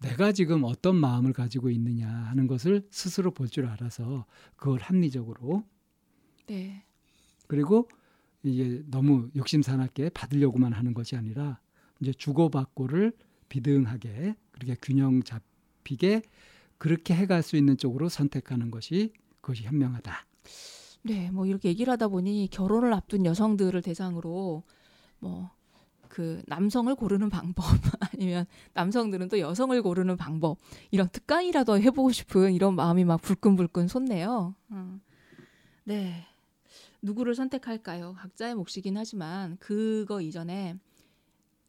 내가 0.00 0.30
지금 0.32 0.62
어떤 0.64 0.94
마음을 0.96 1.32
가지고 1.32 1.68
있느냐 1.70 2.08
하는 2.08 2.46
것을 2.46 2.86
스스로 2.90 3.32
볼 3.32 3.48
줄 3.48 3.66
알아서 3.66 4.24
그걸 4.56 4.78
합리적으로 4.80 5.64
네. 6.46 6.84
그리고 7.48 7.88
이게 8.42 8.82
너무 8.86 9.30
욕심 9.34 9.62
사납게 9.62 10.10
받으려고만 10.10 10.72
하는 10.72 10.94
것이 10.94 11.16
아니라 11.16 11.58
이제 12.00 12.12
주고받고를 12.12 13.12
비등하게 13.48 14.36
그렇게 14.52 14.76
균형 14.80 15.22
잡히게 15.22 16.22
그렇게 16.78 17.14
해갈 17.14 17.42
수 17.42 17.56
있는 17.56 17.76
쪽으로 17.76 18.08
선택하는 18.08 18.70
것이 18.70 19.12
그것이 19.40 19.64
현명하다. 19.64 20.12
네, 21.08 21.30
뭐 21.30 21.46
이렇게 21.46 21.68
얘기를 21.68 21.90
하다 21.92 22.08
보니 22.08 22.48
결혼을 22.50 22.92
앞둔 22.92 23.24
여성들을 23.24 23.82
대상으로 23.82 24.62
뭐 25.20 25.58
그 26.08 26.42
남성을 26.46 26.92
고르는 26.94 27.30
방법 27.30 27.64
아니면 28.12 28.46
남성들은 28.72 29.28
또 29.28 29.38
여성을 29.38 29.80
고르는 29.80 30.16
방법 30.16 30.58
이런 30.90 31.08
특강이라도 31.08 31.80
해보고 31.80 32.10
싶은 32.10 32.54
이런 32.54 32.74
마음이 32.74 33.04
막 33.04 33.20
불끈불끈 33.20 33.88
솟네요. 33.88 34.54
음. 34.72 35.00
네, 35.84 36.26
누구를 37.02 37.34
선택할까요? 37.34 38.14
각자의 38.18 38.54
몫이긴 38.56 38.96
하지만 38.96 39.56
그거 39.58 40.20
이전에 40.20 40.76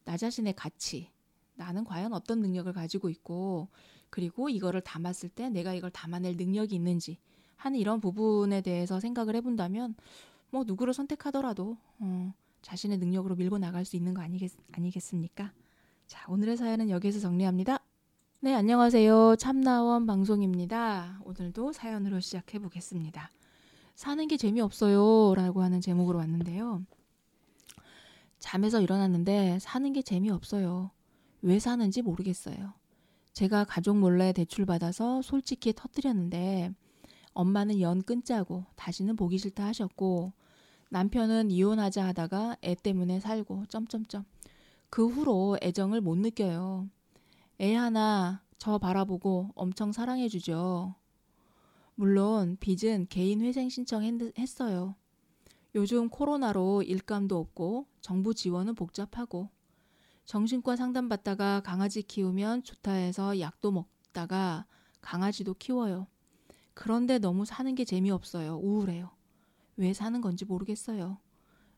나 0.05 0.17
자신의 0.17 0.53
가치, 0.55 1.11
나는 1.55 1.83
과연 1.83 2.13
어떤 2.13 2.41
능력을 2.41 2.71
가지고 2.73 3.09
있고 3.09 3.67
그리고 4.09 4.49
이거를 4.49 4.81
담았을 4.81 5.29
때 5.29 5.49
내가 5.49 5.73
이걸 5.73 5.91
담아낼 5.91 6.35
능력이 6.37 6.73
있는지 6.73 7.19
하는 7.59 7.77
이런 7.77 7.99
부분에 7.99 8.61
대해서 8.61 9.01
생각을 9.01 9.35
해본다면 9.35 9.93
뭐 10.49 10.63
누구를 10.63 10.93
선택하더라도 10.93 11.77
어, 11.99 12.33
자신의 12.61 12.97
능력으로 12.99 13.35
밀고 13.35 13.57
나갈 13.57 13.83
수 13.83 13.97
있는 13.97 14.13
거 14.13 14.21
아니겠, 14.21 14.51
아니겠습니까? 14.71 15.51
자 16.07 16.25
오늘의 16.29 16.55
사연은 16.55 16.89
여기서 16.89 17.19
정리합니다. 17.19 17.79
네 18.39 18.53
안녕하세요 18.55 19.35
참나원 19.35 20.05
방송입니다. 20.05 21.19
오늘도 21.25 21.73
사연으로 21.73 22.21
시작해 22.21 22.59
보겠습니다. 22.59 23.29
사는 23.93 24.25
게 24.29 24.37
재미없어요 24.37 25.35
라고 25.35 25.61
하는 25.61 25.81
제목으로 25.81 26.19
왔는데요. 26.19 26.81
잠에서 28.39 28.79
일어났는데 28.79 29.59
사는 29.59 29.91
게 29.91 30.01
재미없어요. 30.01 30.91
왜 31.41 31.59
사는지 31.59 32.01
모르겠어요. 32.01 32.73
제가 33.33 33.65
가족 33.65 33.97
몰래 33.97 34.31
대출 34.31 34.65
받아서 34.65 35.21
솔직히 35.21 35.73
터뜨렸는데 35.73 36.73
엄마는 37.33 37.81
연 37.81 38.01
끊자고 38.01 38.65
다시는 38.75 39.15
보기 39.15 39.37
싫다 39.37 39.65
하셨고 39.65 40.33
남편은 40.89 41.51
이혼하자 41.51 42.05
하다가 42.07 42.57
애 42.63 42.75
때문에 42.75 43.19
살고 43.19 43.65
점점점 43.67 44.25
그 44.89 45.07
후로 45.07 45.57
애정을 45.61 46.01
못 46.01 46.17
느껴요. 46.17 46.89
애 47.59 47.75
하나 47.75 48.41
저 48.57 48.77
바라보고 48.77 49.51
엄청 49.55 49.91
사랑해 49.91 50.27
주죠. 50.27 50.95
물론 51.95 52.57
빚은 52.59 53.07
개인 53.09 53.41
회생 53.41 53.69
신청했어요. 53.69 54.95
요즘 55.75 56.09
코로나로 56.09 56.81
일감도 56.81 57.37
없고 57.37 57.87
정부 58.01 58.33
지원은 58.33 58.73
복잡하고 58.75 59.49
정신과 60.25 60.75
상담받다가 60.75 61.61
강아지 61.61 62.01
키우면 62.01 62.63
좋다 62.63 62.91
해서 62.91 63.39
약도 63.39 63.71
먹다가 63.71 64.65
강아지도 65.01 65.53
키워요. 65.53 66.07
그런데 66.79 67.19
너무 67.19 67.43
사는 67.43 67.75
게 67.75 67.83
재미없어요. 67.83 68.55
우울해요. 68.55 69.11
왜 69.75 69.91
사는 69.91 70.21
건지 70.21 70.45
모르겠어요. 70.45 71.17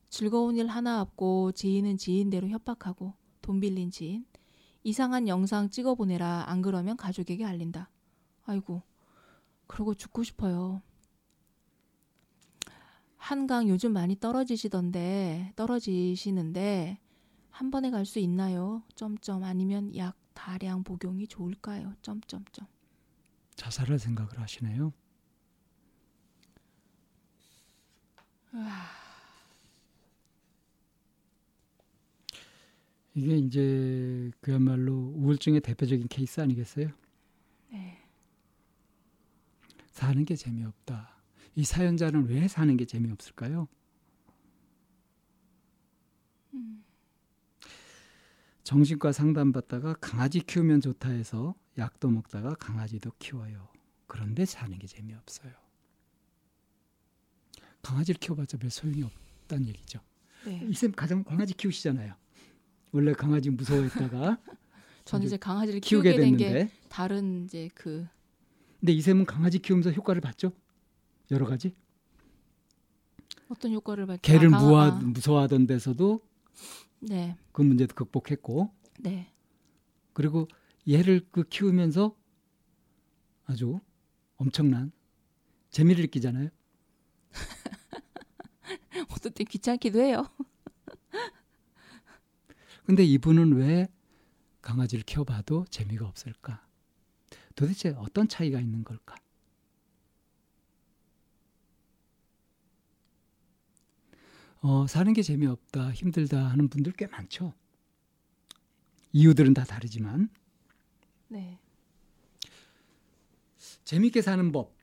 즐거운 0.09 0.57
일 0.57 0.67
하나 0.67 1.01
없고 1.01 1.53
지인은 1.53 1.97
지인대로 1.97 2.47
협박하고 2.49 3.15
돈 3.41 3.59
빌린 3.59 3.89
지인. 3.89 4.27
이상한 4.83 5.27
영상 5.27 5.71
찍어 5.71 5.95
보내라. 5.95 6.43
안 6.47 6.61
그러면 6.61 6.97
가족에게 6.97 7.43
알린다. 7.45 7.89
아이고, 8.45 8.83
그러고 9.65 9.95
죽고 9.95 10.21
싶어요. 10.21 10.83
한강 13.17 13.69
요즘 13.69 13.93
많이 13.93 14.19
떨어지시던데, 14.19 15.53
떨어지시는데, 15.55 16.99
한 17.49 17.71
번에 17.71 17.89
갈 17.89 18.05
수 18.05 18.19
있나요? 18.19 18.83
점점 18.93 19.43
아니면 19.43 19.95
약 19.95 20.15
다량 20.35 20.83
복용이 20.83 21.25
좋을까요? 21.25 21.95
점점점. 22.03 22.67
자살할 23.61 23.99
생각을 23.99 24.39
하시네요. 24.39 24.91
이게 33.13 33.37
이제 33.37 34.31
그야말로 34.41 35.13
우울증의 35.15 35.61
대표적인 35.61 36.07
케이스 36.07 36.41
아니겠어요? 36.41 36.89
네. 37.69 38.03
사는 39.91 40.25
게 40.25 40.35
재미없다. 40.35 41.21
이 41.53 41.63
사연자는 41.63 42.29
왜 42.29 42.47
사는 42.47 42.75
게 42.75 42.85
재미없을까요? 42.85 43.67
정신과 48.63 49.11
상담받다가 49.11 49.95
강아지 50.01 50.39
키우면 50.39 50.81
좋다 50.81 51.09
해서 51.09 51.53
약도 51.77 52.09
먹다가 52.09 52.55
강아지도 52.55 53.11
키워요. 53.19 53.67
그런데 54.07 54.45
사는 54.45 54.77
게 54.77 54.87
재미없어요. 54.87 55.53
강아지를 57.81 58.19
키워봤자 58.19 58.57
별 58.57 58.69
소용이 58.69 59.03
없다는 59.03 59.67
얘기죠. 59.69 59.99
네. 60.45 60.67
이쌤 60.69 60.91
가장 60.91 61.23
강아지 61.23 61.53
키우시잖아요. 61.53 62.13
원래 62.91 63.13
강아지 63.13 63.49
무서워했다가 63.49 64.37
저는 65.05 65.25
이제 65.25 65.37
강아지를 65.37 65.79
키우게 65.79 66.15
된게 66.15 66.45
됐는데. 66.45 66.71
다른 66.89 67.45
이제 67.45 67.69
그 67.73 68.07
근데 68.79 68.93
이샘은 68.93 69.25
강아지 69.25 69.59
키우면서 69.59 69.91
효과를 69.91 70.21
봤죠. 70.21 70.51
여러 71.29 71.45
가지. 71.45 71.75
어떤 73.47 73.73
효과를 73.73 74.07
받죠? 74.07 74.21
개를 74.21 74.53
아, 74.53 74.57
아, 74.57 74.91
무서워하던 74.91 75.67
데서도 75.67 76.21
네, 77.01 77.37
그 77.51 77.61
문제도 77.61 77.93
극복했고 77.93 78.73
네. 78.99 79.31
그리고 80.13 80.47
얘를 80.87 81.27
그 81.31 81.43
키우면서 81.43 82.15
아주 83.45 83.79
엄청난 84.37 84.91
재미를 85.69 86.03
느끼잖아요. 86.03 86.49
어떨 89.09 89.31
때 89.31 89.43
귀찮기도 89.43 90.01
해요. 90.01 90.27
근데 92.85 93.03
이분은 93.03 93.53
왜 93.53 93.87
강아지를 94.61 95.03
키워봐도 95.03 95.65
재미가 95.69 96.07
없을까? 96.07 96.65
도대체 97.55 97.89
어떤 97.97 98.27
차이가 98.27 98.59
있는 98.59 98.83
걸까? 98.83 99.15
어, 104.61 104.85
사는 104.87 105.11
게 105.13 105.23
재미없다, 105.23 105.91
힘들다 105.91 106.49
하는 106.49 106.69
분들 106.69 106.93
꽤 106.93 107.07
많죠. 107.07 107.53
이유들은 109.11 109.53
다 109.53 109.63
다르지만 109.63 110.29
네, 111.31 111.57
재밌게 113.85 114.21
사는 114.21 114.51
법. 114.51 114.75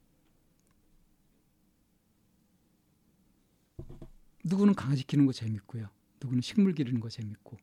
누구는 4.44 4.74
강아지 4.74 5.06
키우는 5.06 5.26
거 5.26 5.32
재밌고요. 5.32 5.90
누구는 6.22 6.40
식물 6.40 6.72
기르는 6.72 7.00
거 7.00 7.10
재밌고, 7.10 7.58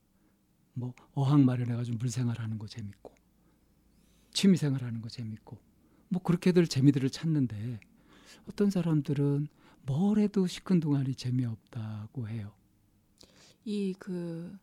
뭐 0.76 0.94
어항 1.16 1.46
마련해 1.46 1.74
가지고 1.76 1.98
물생활 1.98 2.40
하는 2.40 2.60
거 2.60 2.68
재밌고, 2.68 3.12
취미 4.32 4.56
생활 4.56 4.84
하는 4.84 5.02
거 5.02 5.10
재밌고, 5.10 5.58
뭐 6.10 6.22
그렇게들 6.22 6.68
재미들을 6.68 7.10
찾는데 7.10 7.80
어떤 8.48 8.70
사람들은 8.70 9.48
뭘 9.82 10.20
해도 10.20 10.46
시큰둥하니 10.46 11.16
재미없다고 11.16 12.28
해요. 12.28 12.54
이그 13.64 14.56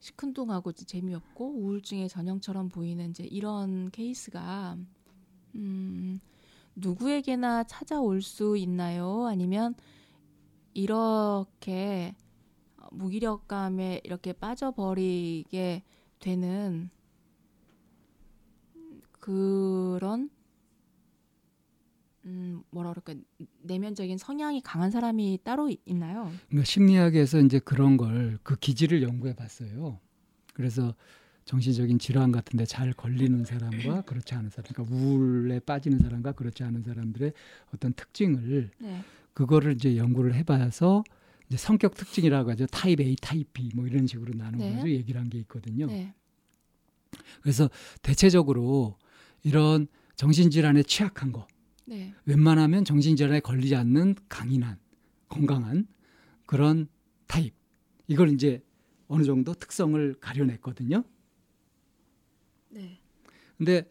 시큰둥하고 0.00 0.72
재미없고 0.72 1.60
우울증의 1.60 2.08
전형처럼 2.08 2.70
보이는 2.70 3.10
이제 3.10 3.24
이런 3.24 3.90
케이스가 3.90 4.76
음, 5.54 6.20
누구에게나 6.74 7.64
찾아올 7.64 8.22
수 8.22 8.56
있나요? 8.56 9.26
아니면 9.26 9.74
이렇게 10.72 12.14
무기력감에 12.92 14.00
이렇게 14.04 14.32
빠져버리게 14.32 15.82
되는 16.18 16.90
그런 19.12 20.30
음, 22.26 22.62
뭐라 22.70 22.90
그럴까 22.92 23.14
내면적인 23.62 24.18
성향이 24.18 24.60
강한 24.62 24.90
사람이 24.90 25.40
따로 25.42 25.68
있- 25.70 25.80
있나요? 25.86 26.30
그러니까 26.48 26.64
심리학에서 26.64 27.40
이제 27.40 27.58
그런 27.58 27.96
걸 27.96 28.38
그 28.42 28.56
기질을 28.56 29.02
연구해 29.02 29.34
봤어요. 29.34 29.98
그래서 30.54 30.94
정신적인 31.46 31.98
질환 31.98 32.30
같은데 32.30 32.64
잘 32.66 32.92
걸리는 32.92 33.44
사람과 33.44 34.02
그렇지 34.06 34.34
않은 34.34 34.50
사람, 34.50 34.70
그러니까 34.72 34.94
우울에 34.94 35.58
빠지는 35.60 35.98
사람과 35.98 36.32
그렇지 36.32 36.62
않은 36.62 36.82
사람들의 36.82 37.32
어떤 37.74 37.92
특징을 37.94 38.70
네. 38.78 39.00
그거를 39.32 39.72
이제 39.72 39.96
연구를 39.96 40.34
해봐서 40.34 41.02
이제 41.48 41.56
성격 41.56 41.94
특징이라고 41.94 42.50
하죠. 42.50 42.66
타입 42.66 43.00
A, 43.00 43.16
타입 43.20 43.52
B 43.52 43.70
뭐 43.74 43.86
이런 43.86 44.06
식으로 44.06 44.34
나눠가지고 44.36 44.84
네. 44.84 44.90
얘기를 44.92 45.20
한 45.20 45.28
게 45.30 45.38
있거든요. 45.38 45.86
네. 45.86 46.14
그래서 47.42 47.68
대체적으로 48.02 48.96
이런 49.42 49.88
정신질환에 50.16 50.82
취약한 50.84 51.32
거, 51.32 51.46
네. 51.90 52.14
웬만하면 52.24 52.84
정신질환에 52.84 53.40
걸리지 53.40 53.74
않는 53.74 54.14
강인한 54.28 54.78
건강한 55.28 55.88
그런 56.46 56.86
타입 57.26 57.52
이걸 58.06 58.28
이제 58.32 58.62
어느 59.08 59.24
정도 59.24 59.54
특성을 59.54 60.14
가려냈거든요. 60.20 61.02
네. 62.68 63.00
근데 63.58 63.90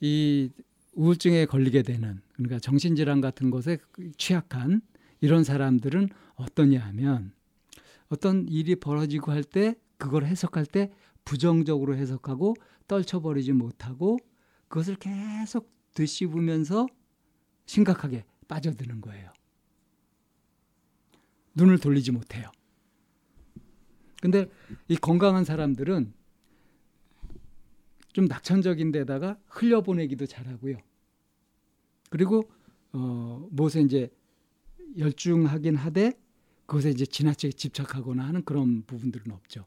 이 0.00 0.50
우울증에 0.94 1.46
걸리게 1.46 1.82
되는 1.82 2.20
그러니까 2.34 2.60
정신질환 2.60 3.20
같은 3.20 3.50
것에 3.50 3.78
취약한 4.16 4.80
이런 5.20 5.42
사람들은 5.42 6.08
어떠냐 6.36 6.78
하면 6.80 7.32
어떤 8.08 8.46
일이 8.48 8.76
벌어지고 8.76 9.32
할 9.32 9.42
때 9.42 9.74
그걸 9.98 10.26
해석할 10.26 10.64
때 10.64 10.92
부정적으로 11.24 11.96
해석하고 11.96 12.54
떨쳐버리지 12.86 13.52
못하고 13.52 14.16
그것을 14.68 14.94
계속 14.94 15.72
되씹으면서 15.94 16.86
심각하게 17.66 18.24
빠져드는 18.48 19.00
거예요. 19.00 19.32
눈을 21.54 21.78
돌리지 21.78 22.12
못해요. 22.12 22.50
근데 24.20 24.50
이 24.88 24.96
건강한 24.96 25.44
사람들은 25.44 26.12
좀 28.12 28.24
낙천적인 28.24 28.92
데다가 28.92 29.38
흘려보내기도 29.46 30.26
잘하고요. 30.26 30.78
그리고 32.08 32.50
어 32.92 33.46
무엇에 33.50 33.82
이제 33.82 34.08
열중하긴 34.96 35.76
하되 35.76 36.12
그것에 36.66 36.90
이제 36.90 37.04
지나치게 37.04 37.52
집착하거나 37.52 38.26
하는 38.26 38.44
그런 38.44 38.82
부분들은 38.86 39.30
없죠. 39.32 39.64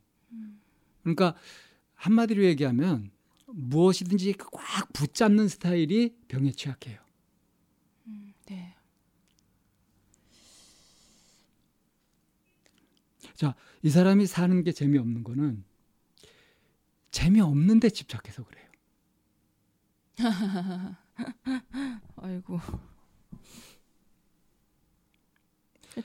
그러니까 1.03 1.35
한마디로 1.95 2.43
얘기하면 2.45 3.11
무엇이든지 3.47 4.33
꽉 4.51 4.91
붙잡는 4.93 5.47
스타일이 5.47 6.15
병에 6.27 6.51
취약해요. 6.51 6.99
네. 8.47 8.75
이 13.83 13.89
사람이 13.89 14.25
사는 14.25 14.63
게 14.63 14.71
재미없는 14.71 15.23
거는 15.23 15.63
재미없는 17.11 17.79
데 17.79 17.89
집착해서 17.89 18.43
그래요. 18.43 18.65
아이고. 22.17 22.59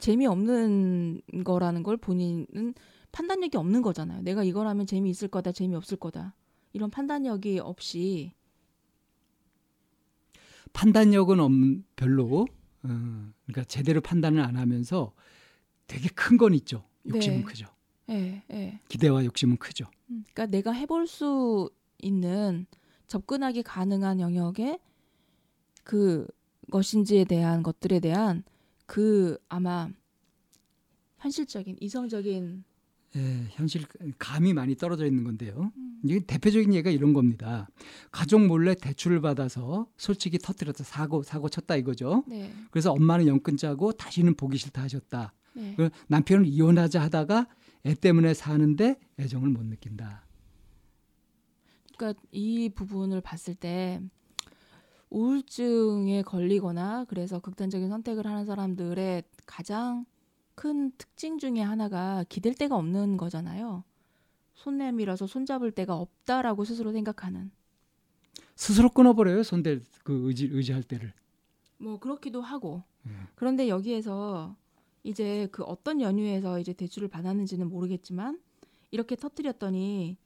재미없는 0.01 1.22
거라는 1.45 1.82
걸 1.82 1.97
본인은 1.97 2.74
판단력이 3.12 3.57
없는 3.57 3.82
거잖아요. 3.82 4.22
내가 4.22 4.43
이걸 4.43 4.66
하면 4.66 4.87
재미있을 4.87 5.28
거다, 5.28 5.53
재미없을 5.53 5.99
거다. 5.99 6.35
이런 6.72 6.91
판단력이 6.91 7.61
없이 7.61 8.32
판단력은 10.72 11.39
없, 11.41 11.53
별로 11.97 12.47
어, 12.82 12.89
그러니까 13.47 13.64
제대로 13.66 14.01
판단을 14.01 14.41
안 14.43 14.57
하면서 14.57 15.14
되게 15.87 16.09
큰 16.11 16.37
건 16.39 16.55
있죠. 16.55 16.85
욕심은 17.09 17.38
네. 17.38 17.44
크죠. 17.44 17.66
예, 18.11 18.42
예. 18.50 18.80
기대와 18.88 19.24
욕심은 19.24 19.57
크죠. 19.57 19.86
음, 20.11 20.24
그러니까 20.32 20.46
내가 20.46 20.72
해볼 20.72 21.07
수 21.07 21.70
있는 21.98 22.66
접근하기 23.07 23.62
가능한 23.62 24.20
영역에 24.20 24.78
그 25.82 26.26
것인지에 26.70 27.24
대한 27.24 27.62
것들에 27.62 28.00
대한 28.00 28.42
그 28.86 29.38
아마 29.48 29.88
현실적인 31.18 31.76
이성적인 31.80 32.64
예, 33.16 33.46
현실 33.50 33.84
감이 34.18 34.52
많이 34.55 34.74
떨어져 34.74 35.07
있는 35.07 35.22
건데요. 35.24 35.72
음. 35.76 36.00
이게 36.05 36.20
대표적인 36.20 36.74
예가 36.74 36.90
이런 36.90 37.12
겁니다. 37.12 37.68
가족 38.11 38.44
몰래 38.44 38.74
대출을 38.74 39.20
받아서 39.20 39.86
솔직히 39.96 40.38
터뜨렸다 40.38 40.84
사고 40.84 41.22
사고 41.22 41.48
쳤다 41.48 41.76
이거죠. 41.76 42.24
네, 42.26 42.52
그래서 42.70 42.92
엄마는 42.92 43.26
연끈 43.26 43.57
짜고 43.57 43.92
다시는 43.92 44.34
보기 44.34 44.59
싫다 44.59 44.82
하셨다. 44.82 45.32
네, 45.55 45.74
그 45.76 45.90
남편은 46.09 46.44
이혼하자 46.46 47.00
하다가 47.02 47.46
애 47.86 47.94
때문에 47.94 48.34
사는데 48.34 48.98
애정을 49.18 49.48
못 49.48 49.64
느낀다. 49.64 50.24
그러니까 51.96 52.20
이 52.32 52.68
부분을 52.68 53.20
봤을 53.20 53.55
때 53.55 54.00
우울증에 55.11 56.22
걸리거나 56.22 57.05
그래서 57.09 57.38
극단적인 57.38 57.88
선택을 57.88 58.26
하는 58.26 58.44
사람들의 58.44 59.22
가장 59.46 60.05
큰 60.55 60.92
특징 60.98 61.38
중에 61.38 61.61
하나가 61.61 62.24
기댈 62.28 62.55
데가 62.55 62.76
없는 62.76 63.16
거잖아요. 63.16 63.84
손 64.55 64.78
내밀어서 64.78 65.26
손잡을 65.26 65.72
데가 65.72 65.96
없다라고 65.96 66.64
스스로 66.64 66.92
생각하는. 66.92 67.50
스스로 68.57 68.88
끊어버려요. 68.88 69.42
손댈 69.42 69.82
그 70.05 70.28
의지 70.28 70.48
의지할 70.50 70.82
때를. 70.82 71.12
뭐 71.78 71.98
그렇기도 71.98 72.40
하고. 72.40 72.82
음. 73.07 73.26
그런데 73.34 73.68
여기에서 73.68 74.57
이제 75.05 75.48
그 75.52 75.62
어떤 75.64 76.00
연유에서 76.00 76.59
이제 76.59 76.72
대출을 76.72 77.09
받았는지는 77.09 77.68
모르겠지만 77.68 78.40
이렇게 78.90 79.16
터뜨렸더니 79.16 80.16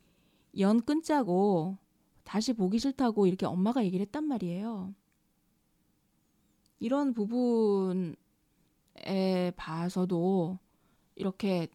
연 0.60 0.80
끊자고 0.82 1.76
다시 2.24 2.52
보기 2.52 2.78
싫다고 2.78 3.26
이렇게 3.26 3.46
엄마가 3.46 3.84
얘기를 3.84 4.04
했단 4.06 4.24
말이에요. 4.24 4.94
이런 6.80 7.12
부분에 7.14 8.14
봐서도 9.56 10.58
이렇게 11.16 11.68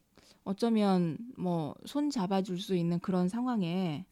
어쩌면 0.46 1.18
뭐 1.38 1.76
손 1.86 2.10
잡아줄 2.10 2.60
수 2.60 2.76
있는 2.76 3.00
그런 3.00 3.28
상황에 3.30 4.06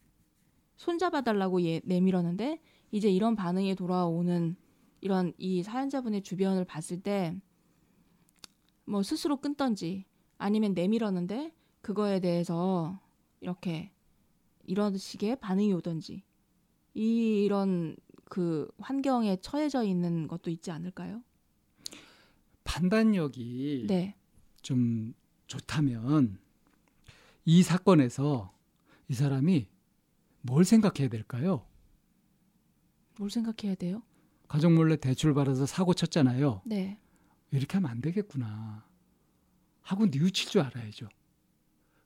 손 0.77 0.97
잡아 0.97 1.21
달라고 1.21 1.61
얘 1.63 1.81
내밀었는데 1.85 2.59
이제 2.91 3.09
이런 3.09 3.35
반응이 3.35 3.75
돌아오는 3.75 4.55
이런 5.01 5.33
이 5.37 5.63
사연자분의 5.63 6.23
주변을 6.23 6.65
봤을 6.65 7.01
때 7.01 7.35
뭐 8.85 9.03
스스로 9.03 9.37
끊던지 9.37 10.05
아니면 10.37 10.73
내밀었는데 10.73 11.53
그거에 11.81 12.19
대해서 12.19 12.99
이렇게 13.39 13.91
이런 14.65 14.97
식의 14.97 15.37
반응이 15.37 15.73
오던지 15.73 16.23
이런 16.93 17.95
그 18.25 18.69
환경에 18.79 19.37
처해져 19.41 19.83
있는 19.83 20.27
것도 20.27 20.49
있지 20.49 20.71
않을까요? 20.71 21.23
판단력이 22.63 23.85
네. 23.87 24.15
좀 24.61 25.13
좋다면 25.47 26.39
이 27.45 27.63
사건에서 27.63 28.53
이 29.09 29.13
사람이 29.13 29.67
뭘 30.41 30.63
생각해야 30.63 31.09
될까요? 31.09 31.65
뭘 33.17 33.29
생각해야 33.29 33.75
돼요? 33.75 34.01
가족 34.47 34.71
몰래 34.71 34.95
대출 34.95 35.33
받아서 35.33 35.65
사고 35.65 35.93
쳤잖아요. 35.93 36.61
네. 36.65 36.97
이렇게 37.51 37.73
하면 37.77 37.91
안 37.91 38.01
되겠구나. 38.01 38.85
하고 39.81 40.05
뉘우칠 40.05 40.49
줄 40.49 40.61
알아야죠. 40.61 41.09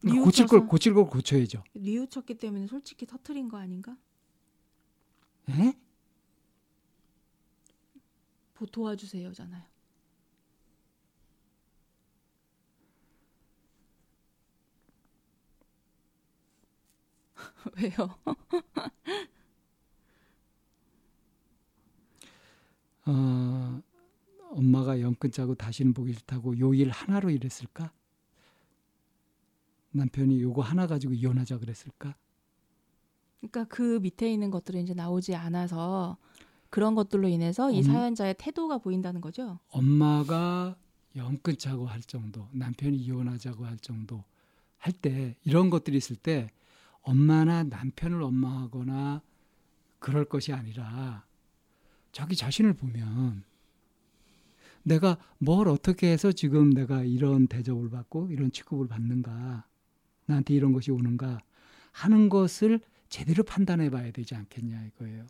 뉘우쳐서? 0.03 0.23
고칠 0.25 0.47
걸 0.47 0.67
고칠 0.67 0.93
걸 0.93 1.05
고쳐야죠. 1.05 1.63
뉘우쳤기 1.73 2.35
때문에 2.37 2.67
솔직히 2.67 3.05
터트린 3.05 3.47
거 3.49 3.57
아닌가? 3.57 3.95
에? 5.49 5.73
보 8.55 8.65
도와주세요잖아요. 8.65 9.63
왜요? 17.77 18.15
어, 23.07 23.81
엄마가 24.55 25.01
연끈 25.01 25.31
짜고 25.31 25.55
다시는 25.55 25.93
보기 25.93 26.13
싫다고 26.13 26.59
요 26.59 26.73
일 26.73 26.89
하나로 26.89 27.29
이랬을까? 27.29 27.91
남편이 29.91 30.41
요거 30.41 30.61
하나 30.61 30.87
가지고 30.87 31.13
이혼하자 31.13 31.59
그랬을까? 31.59 32.15
그러니까 33.39 33.63
그 33.65 33.99
밑에 34.01 34.31
있는 34.31 34.51
것들은 34.51 34.81
이제 34.81 34.93
나오지 34.93 35.35
않아서 35.35 36.17
그런 36.69 36.95
것들로 36.95 37.27
인해서 37.27 37.71
이 37.71 37.77
음. 37.79 37.83
사연자의 37.83 38.35
태도가 38.37 38.79
보인다는 38.79 39.21
거죠. 39.21 39.59
엄마가 39.69 40.75
연끈 41.15 41.57
짜고 41.57 41.85
할 41.85 42.01
정도, 42.01 42.47
남편이 42.51 42.97
이혼하자고 42.97 43.65
할 43.65 43.77
정도 43.77 44.23
할 44.77 44.91
때 44.93 45.35
이런 45.43 45.69
것들이 45.69 45.97
있을 45.97 46.15
때 46.15 46.49
엄마나 47.01 47.63
남편을 47.63 48.19
원망하거나 48.19 49.21
그럴 49.99 50.25
것이 50.25 50.51
아니라 50.53 51.25
자기 52.11 52.35
자신을 52.35 52.73
보면 52.73 53.43
내가 54.85 55.17
뭘 55.39 55.67
어떻게 55.67 56.11
해서 56.11 56.31
지금 56.31 56.69
내가 56.69 57.03
이런 57.03 57.47
대접을 57.47 57.89
받고 57.89 58.29
이런 58.31 58.51
취급을 58.51 58.87
받는가 58.87 59.65
나한테 60.27 60.53
이런 60.53 60.73
것이 60.73 60.91
오는가 60.91 61.39
하는 61.91 62.29
것을 62.29 62.79
제대로 63.09 63.43
판단해 63.43 63.89
봐야 63.89 64.11
되지 64.11 64.35
않겠냐 64.35 64.85
이거예요. 64.85 65.25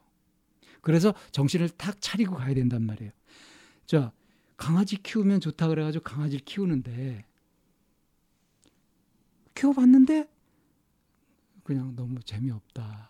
그래서 0.82 1.14
정신을 1.32 1.70
탁 1.70 2.02
차리고 2.02 2.36
가야 2.36 2.54
된단 2.54 2.84
말이에요. 2.84 3.12
자, 3.86 4.12
강아지 4.58 5.02
키우면 5.02 5.40
좋다 5.40 5.70
그래가지고 5.70 6.04
강아지를 6.04 6.44
키우는데 6.44 7.26
키워봤는데 9.56 10.30
그냥 11.64 11.96
너무 11.96 12.20
재미없다. 12.24 13.10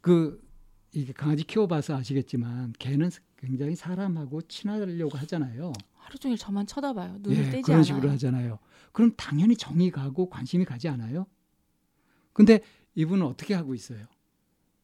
그 0.00 0.42
이게 0.92 1.12
강아지 1.12 1.44
키워봐서 1.44 1.94
아시겠지만 1.94 2.72
개는 2.78 3.10
굉장히 3.40 3.74
사람하고 3.74 4.42
친하려고 4.42 5.16
하잖아요. 5.18 5.72
하루 5.96 6.18
종일 6.18 6.36
저만 6.36 6.66
쳐다봐요. 6.66 7.18
눈을 7.20 7.38
예, 7.46 7.50
떼지 7.50 7.62
그런 7.62 7.76
않아요. 7.78 7.84
식으로 7.84 8.10
하잖아요. 8.10 8.58
그럼 8.92 9.12
당연히 9.16 9.56
정이 9.56 9.90
가고 9.90 10.28
관심이 10.28 10.64
가지 10.64 10.88
않아요? 10.88 11.26
근데 12.32 12.60
이분은 12.94 13.24
어떻게 13.24 13.54
하고 13.54 13.74
있어요? 13.74 14.06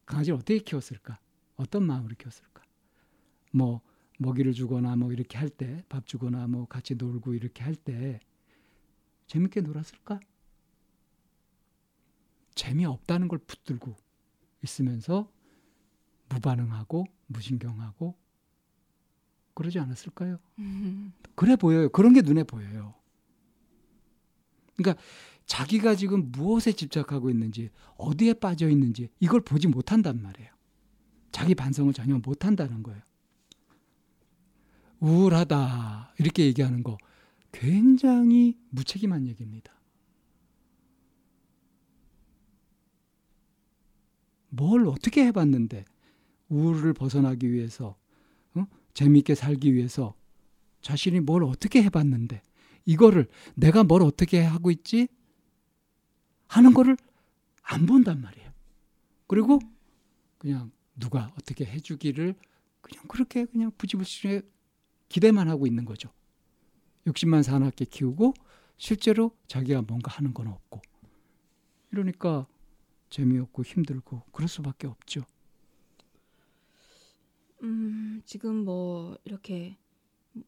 강아지를 0.06 0.36
어떻게 0.36 0.58
키웠을까? 0.58 1.18
어떤 1.56 1.82
마음으로 1.84 2.14
키웠을까? 2.16 2.62
뭐 3.52 3.80
먹이를 4.18 4.52
주거나 4.54 4.96
뭐 4.96 5.12
이렇게 5.12 5.36
할 5.36 5.50
때 5.50 5.82
밥 5.88 6.06
주거나 6.06 6.46
뭐 6.46 6.66
같이 6.66 6.94
놀고 6.94 7.34
이렇게 7.34 7.62
할 7.62 7.74
때 7.74 8.20
재밌게 9.26 9.60
놀았을까? 9.62 10.20
재미없다는 12.54 13.28
걸 13.28 13.38
붙들고 13.40 13.94
있으면서 14.62 15.30
무반응하고 16.30 17.04
무신경하고 17.26 18.16
그러지 19.56 19.78
않았을까요? 19.78 20.38
음, 20.58 21.12
그래 21.34 21.56
보여요. 21.56 21.88
그런 21.88 22.12
게 22.12 22.20
눈에 22.20 22.44
보여요. 22.44 22.94
그러니까 24.76 25.02
자기가 25.46 25.94
지금 25.94 26.30
무엇에 26.30 26.72
집착하고 26.72 27.30
있는지, 27.30 27.70
어디에 27.96 28.34
빠져 28.34 28.68
있는지 28.68 29.08
이걸 29.18 29.40
보지 29.40 29.68
못한단 29.68 30.22
말이에요. 30.22 30.50
자기 31.32 31.54
반성을 31.54 31.92
전혀 31.94 32.18
못한다는 32.18 32.82
거예요. 32.82 33.00
우울하다 35.00 36.14
이렇게 36.18 36.44
얘기하는 36.44 36.82
거 36.82 36.98
굉장히 37.50 38.58
무책임한 38.70 39.26
얘기입니다. 39.26 39.72
뭘 44.50 44.86
어떻게 44.86 45.24
해봤는데 45.26 45.84
우울을 46.48 46.92
벗어나기 46.92 47.50
위해서 47.50 47.88
어? 47.88 48.05
재미있게 48.96 49.34
살기 49.34 49.74
위해서 49.74 50.14
자신이 50.80 51.20
뭘 51.20 51.44
어떻게 51.44 51.82
해봤는데 51.82 52.40
이거를 52.86 53.28
내가 53.54 53.84
뭘 53.84 54.02
어떻게 54.02 54.40
하고 54.40 54.70
있지 54.70 55.08
하는 56.48 56.72
거를 56.72 56.96
안 57.62 57.84
본단 57.84 58.22
말이에요. 58.22 58.50
그리고 59.26 59.58
그냥 60.38 60.70
누가 60.98 61.30
어떻게 61.38 61.66
해주기를 61.66 62.34
그냥 62.80 63.04
그렇게 63.06 63.44
그냥 63.44 63.70
부지불식에 63.76 64.40
기대만 65.10 65.50
하고 65.50 65.66
있는 65.66 65.84
거죠. 65.84 66.08
욕심만 67.06 67.42
사납게 67.42 67.84
키우고 67.84 68.32
실제로 68.78 69.30
자기가 69.46 69.82
뭔가 69.82 70.10
하는 70.10 70.32
건 70.32 70.46
없고 70.46 70.80
이러니까 71.92 72.46
재미없고 73.10 73.62
힘들고 73.62 74.22
그럴 74.32 74.48
수밖에 74.48 74.86
없죠. 74.86 75.20
음, 77.62 78.22
지금 78.24 78.64
뭐 78.64 79.16
이렇게 79.24 79.76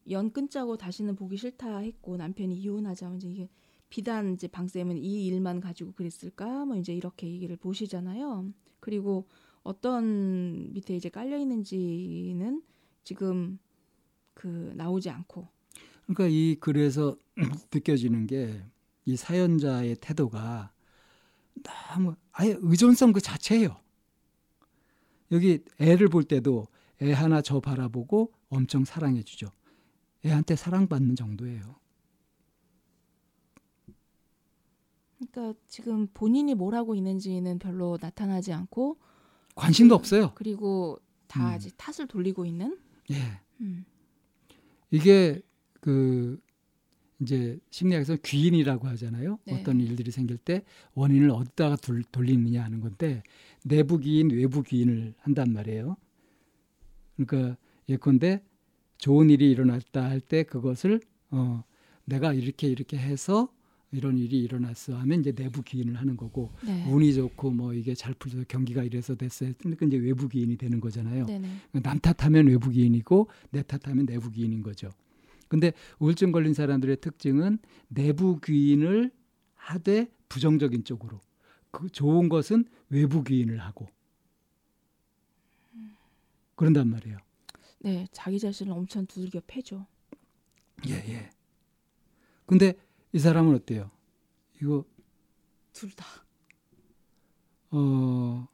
연 0.09 0.31
끊자고 0.31 0.77
다시는 0.77 1.15
보기 1.15 1.37
싫다 1.37 1.79
했고 1.79 2.17
남편이 2.17 2.55
이혼하자 2.55 3.13
이제 3.15 3.27
이게 3.29 3.49
비단 3.89 4.33
이제 4.33 4.47
방쌤은 4.47 4.97
이 4.97 5.25
일만 5.27 5.59
가지고 5.59 5.93
그랬을까 5.93 6.65
뭐 6.65 6.75
이제 6.75 6.93
이렇게 6.93 7.27
얘기를 7.27 7.55
보시잖아요. 7.55 8.53
그리고 8.79 9.27
어떤 9.63 10.71
밑에 10.73 10.95
이제 10.95 11.09
깔려 11.09 11.37
있는지는 11.37 12.61
지금 13.03 13.59
그 14.33 14.73
나오지 14.75 15.09
않고 15.09 15.47
그러니까 16.05 16.27
이 16.27 16.55
글에서 16.59 17.17
느껴지는 17.73 18.27
게 18.27 18.63
이 19.09 19.15
사연자의 19.15 19.95
태도가 20.01 20.71
너무 21.63 22.15
아예 22.31 22.55
의존성 22.59 23.11
그 23.11 23.19
자체예요. 23.19 23.75
여기 25.31 25.63
애를 25.79 26.09
볼 26.09 26.23
때도 26.23 26.67
애 27.01 27.13
하나 27.13 27.41
저 27.41 27.59
바라보고 27.59 28.33
엄청 28.49 28.83
사랑해 28.85 29.23
주죠. 29.23 29.47
애한테 30.25 30.55
사랑받는 30.55 31.15
정도예요. 31.15 31.75
그러니까 35.17 35.59
지금 35.67 36.07
본인이 36.13 36.55
뭘 36.55 36.75
하고 36.75 36.95
있는지는 36.95 37.59
별로 37.59 37.97
나타나지 38.01 38.53
않고 38.53 38.97
관심도 39.55 39.95
그- 39.95 39.99
없어요. 39.99 40.31
그리고 40.35 40.99
다 41.27 41.51
음. 41.51 41.57
이제 41.57 41.69
탓을 41.77 42.07
돌리고 42.07 42.45
있는 42.45 42.77
예. 43.11 43.39
음. 43.61 43.85
이게 44.91 45.41
그 45.81 46.39
이제 47.21 47.59
심리학에서 47.69 48.15
귀인이라고 48.23 48.87
하잖아요. 48.87 49.39
네. 49.45 49.59
어떤 49.59 49.81
일들이 49.81 50.09
생길 50.11 50.37
때 50.37 50.63
원인을 50.95 51.31
어디다가 51.31 51.75
돌, 51.77 52.01
돌리느냐 52.03 52.63
하는 52.63 52.79
건데 52.79 53.23
내부 53.65 53.97
귀인, 53.99 54.29
외부 54.31 54.63
귀인을 54.63 55.13
한단 55.19 55.51
말이에요. 55.51 55.97
그러니까 57.25 57.57
예컨대 57.87 58.41
좋은 58.97 59.29
일이 59.29 59.49
일어났다 59.51 60.03
할 60.03 60.19
때 60.21 60.43
그것을 60.43 61.01
어 61.31 61.63
내가 62.05 62.33
이렇게 62.33 62.67
이렇게 62.67 62.97
해서 62.97 63.49
이런 63.91 64.17
일이 64.17 64.39
일어났어 64.41 64.95
하면 64.97 65.21
이제 65.21 65.31
내부 65.31 65.63
귀인을 65.63 65.95
하는 65.95 66.15
거고 66.15 66.51
네. 66.63 66.85
운이 66.91 67.13
좋고 67.15 67.51
뭐 67.51 67.73
이게 67.73 67.95
잘 67.95 68.13
풀려서 68.13 68.45
경기가 68.47 68.83
이래서 68.83 69.15
됐어요. 69.15 69.53
그러니까 69.57 69.85
이제 69.87 69.97
외부 69.97 70.27
귀인이 70.29 70.55
되는 70.57 70.79
거잖아요. 70.79 71.25
네네. 71.25 71.49
남 71.81 71.99
탓하면 71.99 72.47
외부 72.47 72.69
기인이고 72.69 73.27
내 73.51 73.63
탓하면 73.63 74.05
내부 74.05 74.29
기인인 74.29 74.61
거죠. 74.61 74.89
근데 75.47 75.73
우울증 75.97 76.31
걸린 76.31 76.53
사람들의 76.53 76.97
특징은 77.01 77.57
내부 77.87 78.39
기인을 78.39 79.11
하되 79.55 80.07
부정적인 80.29 80.83
쪽으로 80.83 81.19
그 81.71 81.89
좋은 81.89 82.29
것은 82.29 82.65
외부 82.89 83.23
기인을 83.23 83.59
하고 83.59 83.87
그런단 86.59 86.89
말이에요. 86.89 87.17
네, 87.79 88.05
자기 88.11 88.37
자신을 88.37 88.73
엄청 88.73 89.05
두들겨 89.05 89.39
패죠. 89.47 89.87
예, 90.89 90.91
예. 90.91 91.29
근데 92.45 92.73
이 93.13 93.19
사람은 93.19 93.55
어때요? 93.55 93.89
이거 94.61 94.83
둘 95.71 95.89
다. 95.91 96.05
어 97.71 98.45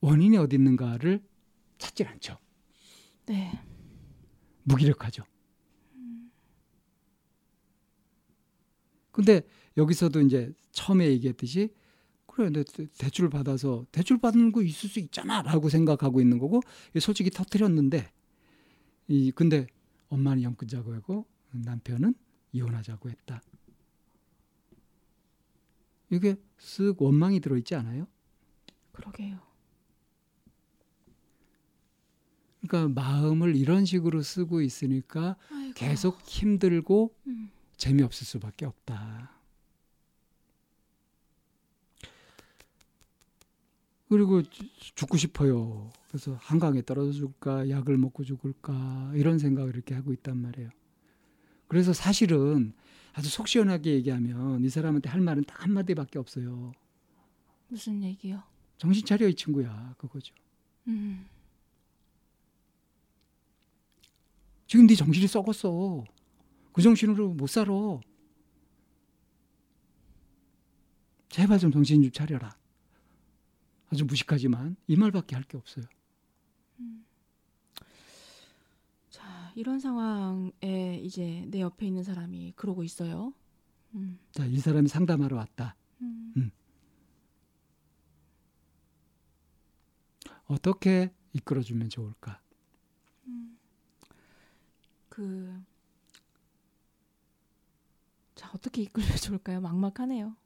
원인이 0.00 0.38
어디 0.38 0.56
있는가를 0.56 1.22
찾질 1.76 2.08
않죠. 2.08 2.38
네. 3.26 3.62
무기력하죠. 4.62 5.22
근데 9.10 9.42
여기서도 9.76 10.22
이제 10.22 10.50
처음에 10.70 11.08
얘기했듯이 11.08 11.74
그래, 12.38 12.50
내 12.50 12.62
대출 12.96 13.28
받아서 13.28 13.84
대출 13.90 14.18
받는 14.18 14.52
거 14.52 14.62
있을 14.62 14.88
수 14.88 15.00
있잖아라고 15.00 15.68
생각하고 15.68 16.20
있는 16.20 16.38
거고 16.38 16.60
솔직히 17.00 17.30
터트렸는데 17.30 18.12
이 19.08 19.32
근데 19.32 19.66
엄마는 20.08 20.44
영 20.44 20.54
끊자고 20.54 20.94
하고 20.94 21.26
남편은 21.50 22.14
이혼하자고 22.52 23.10
했다. 23.10 23.42
이게 26.10 26.36
쓱 26.60 27.00
원망이 27.00 27.40
들어있지 27.40 27.74
않아요? 27.74 28.06
그러게요. 28.92 29.40
그러니까 32.60 33.00
마음을 33.00 33.56
이런 33.56 33.84
식으로 33.84 34.22
쓰고 34.22 34.60
있으니까 34.60 35.34
아이고. 35.50 35.72
계속 35.74 36.20
힘들고 36.22 37.16
음. 37.26 37.50
재미없을 37.76 38.24
수밖에 38.28 38.64
없다. 38.64 39.37
그리고 44.08 44.42
죽고 44.94 45.16
싶어요. 45.18 45.90
그래서 46.08 46.36
한강에 46.40 46.82
떨어져 46.82 47.12
죽을까, 47.12 47.68
약을 47.68 47.98
먹고 47.98 48.24
죽을까 48.24 49.12
이런 49.14 49.38
생각을 49.38 49.74
이렇게 49.74 49.94
하고 49.94 50.12
있단 50.12 50.38
말이에요. 50.38 50.70
그래서 51.66 51.92
사실은 51.92 52.72
아주 53.12 53.28
속 53.28 53.48
시원하게 53.48 53.92
얘기하면 53.94 54.64
이 54.64 54.68
사람한테 54.70 55.10
할 55.10 55.20
말은 55.20 55.44
딱 55.44 55.62
한마디밖에 55.64 56.18
없어요. 56.18 56.72
무슨 57.68 58.02
얘기요? 58.02 58.42
정신 58.78 59.04
차려 59.04 59.28
이 59.28 59.34
친구야 59.34 59.94
그거죠. 59.98 60.34
음. 60.86 61.26
지금 64.66 64.86
네 64.86 64.94
정신이 64.94 65.26
썩었어. 65.26 66.04
그 66.72 66.80
정신으로 66.80 67.34
못 67.34 67.46
살아. 67.48 67.72
제발 71.28 71.58
좀 71.58 71.70
정신 71.70 72.02
좀 72.02 72.10
차려라. 72.10 72.57
아주 73.90 74.04
무식하지만 74.04 74.76
이 74.86 74.96
말밖에 74.96 75.34
할 75.36 75.44
게 75.44 75.56
없어요. 75.56 75.84
자, 79.10 79.52
이런 79.54 79.80
상황에 79.80 81.00
이제 81.02 81.44
내 81.48 81.60
옆에 81.60 81.86
있는 81.86 82.02
사람이 82.02 82.52
그러고 82.56 82.84
있어요. 82.84 83.32
음. 83.94 84.18
자, 84.32 84.44
이 84.46 84.58
사람이 84.58 84.88
상담하러 84.88 85.36
왔다. 85.36 85.74
음. 86.02 86.32
음. 86.36 86.50
어떻게 90.46 91.12
이끌어주면 91.32 91.88
좋을까? 91.90 92.40
그, 95.08 95.60
자, 98.34 98.50
어떻게 98.54 98.82
이끌면 98.82 99.10
좋을까요? 99.18 99.60
막막하네요. 99.60 100.36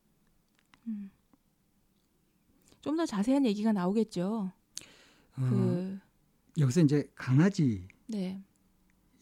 음. 0.87 1.11
좀 2.83 2.97
더 2.97 3.07
자세한 3.07 3.47
얘기가 3.47 3.73
나오겠죠. 3.73 4.53
어, 5.37 5.41
그, 5.49 5.99
여기서 6.59 6.83
이제 6.83 7.11
강아지 7.15 7.87
네, 8.07 8.43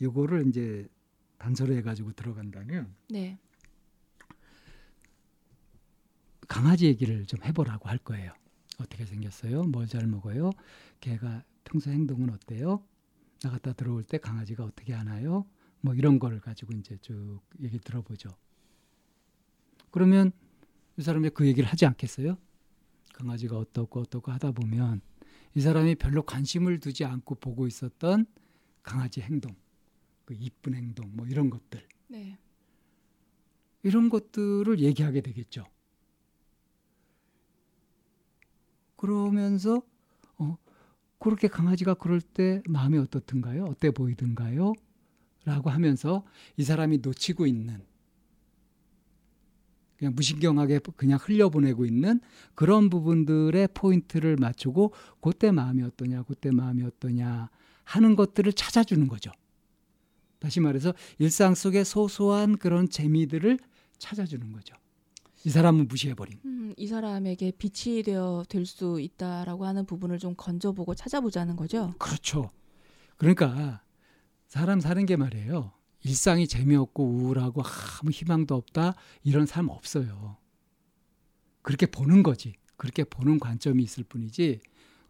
요거를 0.03 0.49
이제 0.49 0.89
단서로 1.39 1.75
해가지고 1.75 2.13
들어간다면 2.13 2.93
네, 3.09 3.39
강아지 6.49 6.87
얘기를 6.87 7.27
좀 7.27 7.43
해보라고 7.45 7.89
할 7.89 7.99
거예요. 7.99 8.33
어떻게 8.81 9.05
생겼어요? 9.05 9.65
뭘 9.65 9.87
잘 9.87 10.07
먹어요? 10.07 10.51
걔가 11.01 11.45
평소 11.65 11.91
행동은 11.91 12.31
어때요? 12.31 12.83
나갔다 13.43 13.73
들어올 13.75 14.03
때 14.03 14.19
강아지가 14.19 14.65
어떻게 14.65 14.93
하나요? 14.93 15.47
뭐 15.83 15.95
이런 15.95 16.19
걸 16.19 16.41
가지고 16.41 16.73
이제 16.75 16.97
쭉 16.99 17.41
얘기 17.61 17.79
들어보죠. 17.79 18.31
그러면 19.91 20.33
이 20.97 21.03
사람이 21.03 21.31
그 21.31 21.47
얘기를 21.47 21.69
하지 21.69 21.87
않겠어요? 21.87 22.37
강아지가 23.21 23.59
어떻고 23.59 24.01
어떻고 24.01 24.33
하다 24.33 24.53
보면 24.53 25.03
이 25.55 25.61
사람이 25.61 25.97
별로 25.97 26.23
관심을 26.23 26.81
두지 26.81 27.05
않고 27.05 27.35
보고 27.35 27.67
있었던 27.67 28.25
강아지 28.83 29.21
행동, 29.21 29.55
그 30.25 30.35
이쁜 30.35 30.75
행동, 30.75 31.11
뭐 31.15 31.27
이런 31.27 31.51
것들, 31.51 31.87
네, 32.09 32.39
이런 33.83 34.09
것들을 34.09 34.79
얘기하게 34.79 35.21
되겠죠. 35.21 35.67
그러면서 38.97 39.83
어 40.39 40.57
그렇게 41.19 41.49
강아지가 41.49 41.95
그럴 41.95 42.23
때 42.23 42.63
마음이 42.67 42.97
어떻든가요? 42.99 43.65
어때 43.65 43.91
보이든가요? 43.91 44.73
라고 45.45 45.69
하면서 45.69 46.25
이 46.57 46.63
사람이 46.63 46.99
놓치고 46.99 47.47
있는 47.47 47.85
그냥 50.01 50.15
무신경하게 50.17 50.81
그냥 50.97 51.19
흘려보내고 51.21 51.85
있는 51.85 52.21
그런 52.55 52.89
부분들의 52.89 53.69
포인트를 53.75 54.37
맞추고 54.37 54.95
그때 55.21 55.51
마음이 55.53 55.83
어떠냐, 55.83 56.23
그때 56.23 56.51
마음이 56.51 56.83
어떠냐 56.83 57.51
하는 57.85 58.17
것들을 58.17 58.51
찾아주는 58.55 59.07
거죠. 59.09 59.31
다시 60.39 60.59
말해서 60.59 60.95
일상 61.19 61.55
속의 61.55 61.85
소소한 61.85 62.57
그런 62.57 62.89
재미들을 62.89 63.59
찾아주는 63.99 64.51
거죠. 64.53 64.75
이 65.45 65.51
사람은 65.51 65.87
무시해버린. 65.87 66.39
음, 66.47 66.73
이 66.79 66.87
사람에게 66.87 67.53
빛이 67.59 68.03
되어 68.03 68.45
될 68.49 68.65
수 68.65 68.99
있다라고 69.01 69.67
하는 69.67 69.85
부분을 69.85 70.19
좀 70.19 70.35
건져보고 70.35 70.95
찾아보자는 70.95 71.57
거죠. 71.57 71.93
그렇죠. 71.99 72.51
그러니까 73.19 73.83
사람 74.47 74.81
사는 74.81 75.05
게 75.05 75.17
말이에요. 75.17 75.73
일상이 76.03 76.47
재미없고 76.47 77.05
우울하고 77.05 77.63
아무 77.63 78.11
희망도 78.11 78.55
없다 78.55 78.95
이런 79.23 79.47
사람 79.47 79.69
없어요. 79.69 80.37
그렇게 81.63 81.87
보는 81.87 82.23
거지. 82.23 82.55
그렇게 82.77 83.05
보는 83.05 83.39
관점이 83.39 83.83
있을 83.83 84.05
뿐이지. 84.05 84.61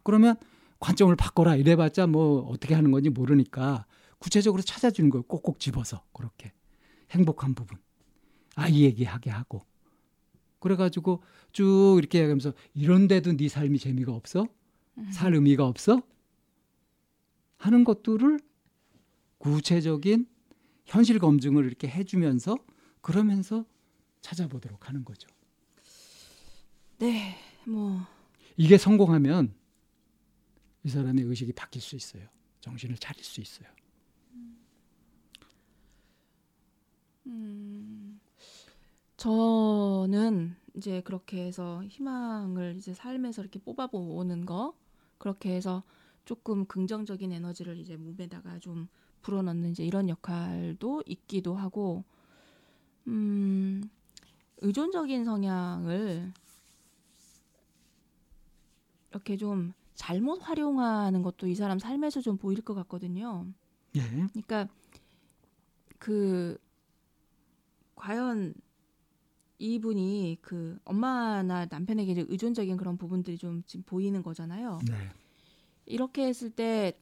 그러면 0.03 0.35
관점을 0.79 1.15
바꿔라 1.15 1.55
이래봤자 1.55 2.07
뭐 2.07 2.41
어떻게 2.49 2.73
하는 2.73 2.91
건지 2.91 3.09
모르니까 3.09 3.85
구체적으로 4.17 4.61
찾아주는 4.61 5.09
걸 5.09 5.21
꼭꼭 5.21 5.59
집어서 5.59 6.03
그렇게 6.11 6.51
행복한 7.11 7.53
부분 7.53 7.77
아이 8.55 8.81
얘기하게 8.81 9.29
하고 9.29 9.65
그래가지고 10.59 11.23
쭉 11.51 11.95
이렇게 11.97 12.19
얘기하면서 12.19 12.53
이런데도 12.73 13.37
네 13.37 13.47
삶이 13.47 13.79
재미가 13.79 14.11
없어? 14.13 14.47
살 15.11 15.33
의미가 15.33 15.65
없어? 15.65 16.01
하는 17.57 17.83
것들을 17.83 18.39
구체적인 19.37 20.27
현실 20.91 21.19
검증을 21.19 21.65
이렇게 21.65 21.87
해주면서 21.87 22.57
그러면서 22.99 23.65
찾아보도록 24.19 24.89
하는 24.89 25.05
거죠. 25.05 25.29
네, 26.99 27.37
뭐 27.65 28.01
이게 28.57 28.77
성공하면 28.77 29.53
이 30.83 30.89
사람의 30.89 31.23
의식이 31.23 31.53
바뀔 31.53 31.81
수 31.81 31.95
있어요. 31.95 32.27
정신을 32.59 32.97
차릴 32.97 33.23
수 33.23 33.39
있어요. 33.39 33.69
음, 37.27 38.19
저는 39.15 40.55
이제 40.75 40.99
그렇게 41.01 41.45
해서 41.45 41.85
희망을 41.85 42.75
이제 42.77 42.93
삶에서 42.93 43.41
이렇게 43.41 43.59
뽑아보는 43.59 44.45
거 44.45 44.77
그렇게 45.17 45.55
해서 45.55 45.83
조금 46.25 46.65
긍정적인 46.65 47.31
에너지를 47.31 47.77
이제 47.77 47.95
몸에다가 47.95 48.59
좀 48.59 48.89
불어넣는 49.21 49.71
이제 49.71 49.83
이런 49.85 50.09
역할도 50.09 51.03
있기도 51.05 51.55
하고 51.55 52.03
음, 53.07 53.81
의존적인 54.57 55.25
성향을 55.25 56.33
이렇게 59.11 59.37
좀 59.37 59.73
잘못 59.95 60.39
활용하는 60.41 61.21
것도 61.21 61.47
이 61.47 61.55
사람 61.55 61.79
삶에서 61.79 62.21
좀 62.21 62.37
보일 62.37 62.61
것 62.61 62.73
같거든요. 62.73 63.45
예. 63.95 64.01
그러니까 64.01 64.67
그 65.99 66.57
과연 67.95 68.53
이분이 69.59 70.39
그 70.41 70.79
엄마나 70.85 71.67
남편에게 71.67 72.11
이제 72.13 72.25
의존적인 72.27 72.77
그런 72.77 72.97
부분들이 72.97 73.37
좀 73.37 73.61
지금 73.67 73.83
보이는 73.83 74.23
거잖아요. 74.23 74.79
네. 74.87 74.95
이렇게 75.85 76.25
했을 76.25 76.49
때 76.49 76.99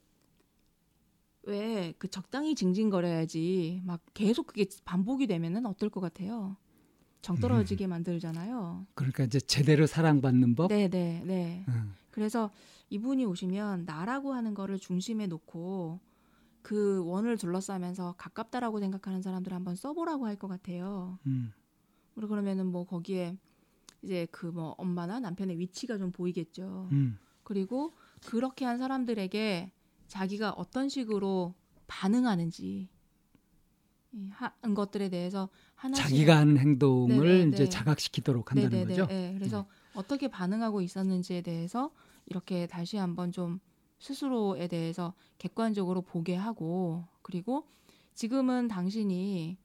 왜 1.43 1.93
그 1.97 2.07
적당히 2.09 2.53
징징거려야지 2.55 3.81
막 3.85 4.01
계속 4.13 4.47
그게 4.47 4.65
반복이 4.85 5.27
되면은 5.27 5.65
어떨 5.65 5.89
것 5.89 5.99
같아요. 6.01 6.57
정 7.21 7.35
떨어지게 7.37 7.87
만들잖아요. 7.87 8.85
그러니까 8.93 9.23
이제 9.25 9.39
제대로 9.39 9.85
사랑받는 9.87 10.55
법. 10.55 10.69
네, 10.69 10.87
네, 10.87 11.21
네. 11.25 11.65
음. 11.67 11.93
그래서 12.11 12.51
이분이 12.89 13.25
오시면 13.25 13.85
나라고 13.85 14.33
하는 14.33 14.53
거를 14.53 14.79
중심에 14.79 15.27
놓고 15.27 15.99
그 16.61 17.03
원을 17.05 17.37
둘러싸면서 17.37 18.15
가깝다라고 18.17 18.79
생각하는 18.79 19.21
사람들 19.21 19.53
한번 19.53 19.75
써보라고 19.75 20.25
할 20.27 20.37
것 20.37 20.47
같아요. 20.47 21.19
음. 21.25 21.51
그러면은 22.15 22.67
뭐 22.67 22.85
거기에 22.85 23.37
이제 24.01 24.27
그 24.31 24.47
뭐 24.47 24.75
엄마나 24.77 25.19
남편의 25.19 25.57
위치가 25.59 25.97
좀 25.97 26.11
보이겠죠. 26.11 26.87
음. 26.91 27.17
그리고 27.43 27.93
그렇게 28.27 28.63
한 28.65 28.77
사람들에게 28.77 29.71
자기가 30.09 30.51
어떤 30.51 30.89
식으로 30.89 31.53
반응하는지 31.87 32.89
이 34.11 34.29
하는 34.31 34.73
것들에 34.73 35.09
대해서 35.09 35.49
하나씩 35.75 36.03
자기가 36.03 36.35
하는 36.35 36.57
행동을 36.57 37.27
네네, 37.27 37.49
이제 37.49 37.63
네. 37.65 37.69
자각시키도록 37.69 38.51
한다는 38.51 38.69
네네네. 38.71 38.89
거죠. 38.89 39.03
음. 39.03 39.09
예, 39.11 39.33
그래서 39.37 39.67
어떻게 39.93 40.27
반응하고 40.27 40.81
있었는지에 40.81 41.41
대해서 41.41 41.91
이렇게 42.25 42.65
다시 42.65 42.97
한번 42.97 43.31
좀 43.31 43.59
스스로에 43.99 44.67
대해서 44.67 45.13
객관적으로 45.37 46.01
보게 46.01 46.35
하고 46.35 47.05
그리고 47.21 47.67
지금은 48.15 48.67
당신이 48.67 49.57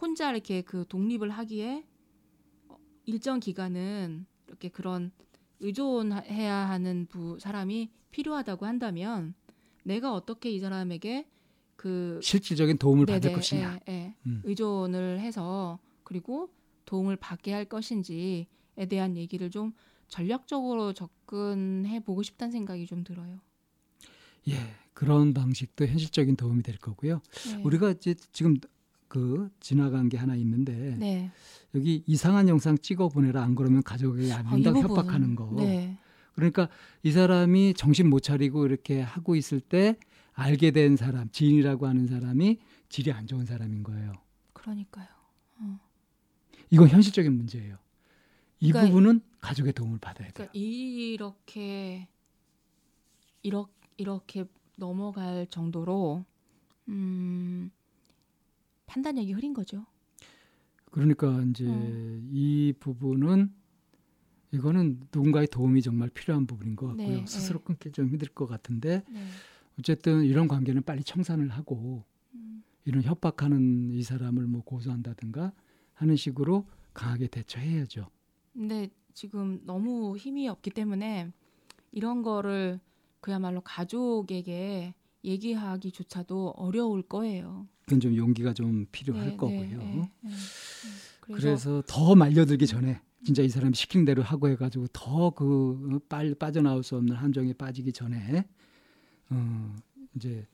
혼자 0.00 0.30
이렇게 0.30 0.62
그 0.62 0.84
독립을 0.88 1.30
하기에 1.30 1.84
어, 2.68 2.76
일정 3.04 3.40
기간은 3.40 4.26
이렇게 4.46 4.68
그런 4.68 5.10
의존해야 5.58 6.54
하는 6.54 7.06
부 7.06 7.38
사람이 7.40 7.90
필요하다고 8.12 8.66
한다면 8.66 9.34
내가 9.82 10.12
어떻게 10.14 10.50
이 10.50 10.60
사람에게 10.60 11.26
그 11.76 12.20
실질적인 12.22 12.78
도움을 12.78 13.06
받을 13.06 13.20
네네, 13.30 13.34
것이냐. 13.34 13.80
예, 13.88 13.92
예. 13.92 14.14
음. 14.26 14.40
의존을 14.44 15.20
해서 15.20 15.78
그리고 16.04 16.50
도움을 16.84 17.16
받게 17.16 17.52
할 17.52 17.64
것인지에 17.64 18.46
대한 18.88 19.16
얘기를 19.16 19.50
좀 19.50 19.72
전략적으로 20.08 20.92
접근해 20.92 22.00
보고 22.00 22.22
싶다는 22.22 22.52
생각이 22.52 22.86
좀 22.86 23.02
들어요. 23.02 23.40
예, 24.48 24.54
그런 24.92 25.32
방식도 25.34 25.86
현실적인 25.86 26.36
도움이 26.36 26.62
될 26.62 26.76
거고요. 26.78 27.20
네. 27.46 27.62
우리가 27.64 27.90
이제 27.92 28.14
지금 28.32 28.56
그 29.08 29.50
지나간 29.60 30.08
게 30.08 30.16
하나 30.16 30.34
있는데 30.36 30.96
네. 30.98 31.30
여기 31.74 32.02
이상한 32.06 32.48
영상 32.48 32.76
찍어 32.78 33.08
보내라 33.08 33.42
안 33.42 33.54
그러면 33.54 33.82
가족에게 33.82 34.32
안 34.32 34.46
아, 34.46 34.56
이 34.56 34.62
된다고 34.62 34.82
부분. 34.82 34.96
협박하는 34.96 35.34
거. 35.34 35.50
네. 35.56 35.96
그러니까 36.34 36.68
이 37.02 37.10
사람이 37.12 37.74
정신 37.74 38.08
못 38.08 38.20
차리고 38.20 38.66
이렇게 38.66 39.00
하고 39.00 39.36
있을 39.36 39.60
때 39.60 39.96
알게 40.34 40.70
된 40.70 40.96
사람, 40.96 41.28
지인이라고 41.30 41.86
하는 41.86 42.06
사람이 42.06 42.58
질이 42.88 43.12
안 43.12 43.26
좋은 43.26 43.44
사람인 43.44 43.82
거예요. 43.82 44.12
그러니까요. 44.52 45.06
이건 46.70 46.88
현실적인 46.88 47.34
문제예요. 47.34 47.76
이 48.60 48.70
그러니까- 48.72 48.88
부분은 48.88 49.20
가족의 49.40 49.72
도움을 49.74 49.98
받아야 49.98 50.30
돼요. 50.30 50.32
그러니까 50.34 50.52
이렇게 50.54 52.08
이렇게 53.42 53.72
이렇게 53.98 54.44
넘어갈 54.78 55.46
정도로 55.48 56.24
음, 56.88 57.70
판단력이 58.86 59.32
흐린 59.32 59.52
거죠. 59.52 59.84
그러니까 60.90 61.42
이제 61.42 61.66
어. 61.68 62.20
이 62.30 62.72
부분은 62.80 63.52
이거는 64.52 65.00
누군가의 65.12 65.46
도움이 65.48 65.80
정말 65.82 66.10
필요한 66.10 66.46
부분인 66.46 66.76
것 66.76 66.88
같고요. 66.88 67.06
네, 67.06 67.26
스스로 67.26 67.58
네. 67.60 67.64
끊기 67.64 67.90
좀 67.90 68.08
힘들 68.08 68.28
것 68.28 68.46
같은데 68.46 69.02
네. 69.08 69.26
어쨌든 69.78 70.24
이런 70.24 70.46
관계는 70.46 70.82
빨리 70.82 71.02
청산을 71.02 71.48
하고 71.48 72.04
음, 72.34 72.62
이런 72.84 73.02
협박하는 73.02 73.90
이 73.90 74.02
사람을 74.02 74.46
뭐 74.46 74.62
고소한다든가 74.62 75.52
하는 75.94 76.16
식으로 76.16 76.66
강하게 76.92 77.28
대처해야죠. 77.28 78.08
근데 78.52 78.90
지금 79.14 79.60
너무 79.64 80.16
힘이 80.18 80.48
없기 80.48 80.70
때문에 80.70 81.32
이런 81.90 82.22
거를 82.22 82.78
그야말로 83.20 83.62
가족에게 83.62 84.94
얘기하기조차도 85.24 86.50
어려울 86.56 87.02
거예요. 87.02 87.66
그건 87.84 88.00
좀 88.00 88.16
용기가 88.16 88.52
좀 88.52 88.86
필요할 88.92 89.30
네, 89.30 89.36
거고요. 89.36 89.78
네, 89.78 89.94
네, 89.94 90.10
네. 90.20 90.30
그래서, 91.20 91.40
그래서 91.40 91.82
더 91.86 92.14
말려들기 92.14 92.66
전에 92.66 93.00
진짜 93.24 93.42
이 93.42 93.48
사람이 93.48 93.74
시키는 93.74 94.04
대로 94.04 94.22
하고 94.22 94.48
해가지고 94.48 94.88
더그 94.88 96.00
빠져나올 96.38 96.82
수 96.82 96.96
없는 96.96 97.14
함정에 97.14 97.52
빠지기 97.52 97.92
전에 97.92 98.48
어 99.30 99.76
이제 100.16 100.46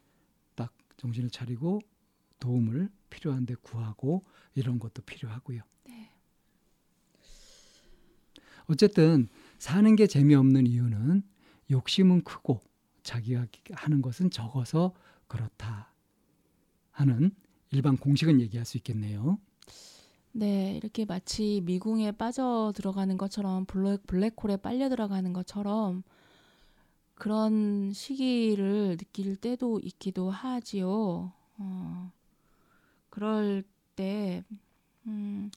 딱 0.54 0.72
정신을 0.98 1.30
차리고 1.30 1.80
도움을 2.40 2.90
필요한데 3.10 3.56
구하고 3.62 4.24
이런 4.54 4.78
것도 4.78 5.02
필요하고요. 5.02 5.62
네. 5.84 6.12
어쨌든 8.66 9.28
사는 9.58 9.96
게 9.96 10.06
재미없는 10.06 10.66
이유는 10.66 11.22
욕심은 11.70 12.22
크고 12.22 12.60
자기가 13.02 13.46
하는 13.72 14.02
것은 14.02 14.30
적어서 14.30 14.94
그렇다 15.26 15.92
하는 16.90 17.30
일반 17.70 17.96
공식은 17.96 18.40
얘기할 18.40 18.66
수 18.66 18.76
있겠네요. 18.76 19.38
네, 20.32 20.76
이렇게 20.76 21.04
마치 21.04 21.60
미궁에 21.64 22.12
빠져 22.12 22.72
들어가는 22.74 23.16
것처럼 23.18 23.64
블랙, 23.66 24.06
블랙홀에 24.06 24.58
빨려 24.58 24.88
들어가는 24.88 25.32
것처럼 25.32 26.02
그런 27.14 27.92
시기를 27.92 28.96
느낄 28.96 29.36
때도 29.36 29.80
있기도 29.82 30.30
하지요. 30.30 31.32
어, 31.58 32.12
그럴 33.10 33.64
때, 33.96 34.44
음, 35.06 35.50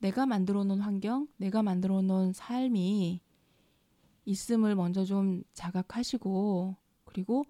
내가 0.00 0.26
만들어 0.26 0.64
놓은 0.64 0.80
환경, 0.80 1.28
내가 1.38 1.62
만들어 1.62 2.02
놓은 2.02 2.32
삶이 2.32 3.20
있음을 4.24 4.74
먼저 4.74 5.04
좀 5.04 5.42
자각하시고, 5.54 6.76
그리고 7.04 7.44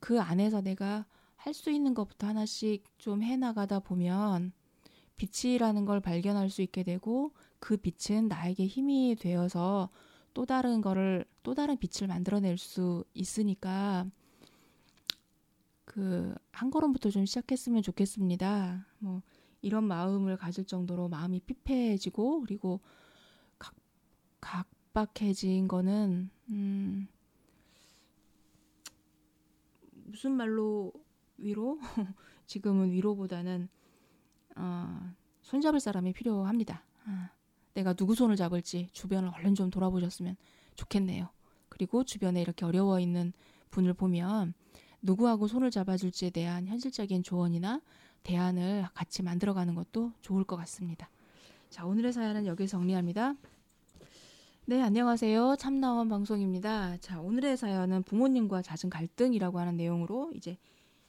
그 0.00 0.20
안에서 0.20 0.60
내가 0.62 1.06
할 1.36 1.54
수 1.54 1.70
있는 1.70 1.94
것부터 1.94 2.26
하나씩 2.28 2.84
좀 2.98 3.22
해나가다 3.22 3.80
보면 3.80 4.52
빛이라는 5.20 5.84
걸 5.84 6.00
발견할 6.00 6.50
수 6.50 6.62
있게 6.62 6.82
되고 6.82 7.32
그 7.58 7.76
빛은 7.76 8.28
나에게 8.28 8.66
힘이 8.66 9.16
되어서 9.18 9.90
또 10.32 10.46
다른 10.46 10.80
거를 10.80 11.24
또 11.42 11.54
다른 11.54 11.76
빛을 11.76 12.08
만들어낼 12.08 12.56
수 12.56 13.04
있으니까 13.14 14.06
그 15.84 16.34
한 16.60 16.70
걸음부터 16.70 17.08
좀 17.08 17.24
시작했으면 17.24 17.80
좋겠습니다. 17.80 18.86
뭐 18.98 19.22
이런 19.62 19.84
마음을 19.84 20.36
가질 20.36 20.66
정도로 20.66 21.08
마음이 21.08 21.40
피폐해지고 21.40 22.42
그리고 22.42 22.80
각, 23.58 23.74
각박해진 24.42 25.68
거는 25.68 26.28
음 26.50 27.08
무슨 30.04 30.32
말로 30.32 30.92
위로 31.38 31.78
지금은 32.46 32.92
위로보다는 32.92 33.70
어, 34.56 35.12
손잡을 35.42 35.80
사람이 35.80 36.12
필요합니다. 36.12 36.84
아, 37.06 37.30
내가 37.74 37.92
누구 37.92 38.14
손을 38.14 38.36
잡을지 38.36 38.88
주변을 38.92 39.30
얼른 39.34 39.54
좀 39.54 39.70
돌아보셨으면 39.70 40.36
좋겠네요. 40.76 41.28
그리고 41.68 42.04
주변에 42.04 42.40
이렇게 42.40 42.64
어려워 42.64 43.00
있는 43.00 43.32
분을 43.70 43.94
보면 43.94 44.54
누구하고 45.02 45.46
손을 45.46 45.70
잡아줄지에 45.70 46.30
대한 46.30 46.66
현실적인 46.66 47.22
조언이나 47.22 47.80
대안을 48.22 48.86
같이 48.92 49.22
만들어가는 49.22 49.74
것도 49.74 50.12
좋을 50.20 50.44
것 50.44 50.56
같습니다. 50.56 51.08
자, 51.70 51.86
오늘의 51.86 52.12
사연은 52.12 52.46
여기서 52.46 52.78
정리합니다. 52.78 53.34
네, 54.66 54.82
안녕하세요. 54.82 55.56
참나원 55.58 56.08
방송입니다. 56.08 56.96
자, 56.98 57.20
오늘의 57.20 57.56
사연은 57.56 58.02
부모님과 58.02 58.62
잦은 58.62 58.90
갈등이라고 58.90 59.58
하는 59.58 59.76
내용으로 59.76 60.32
이제 60.34 60.58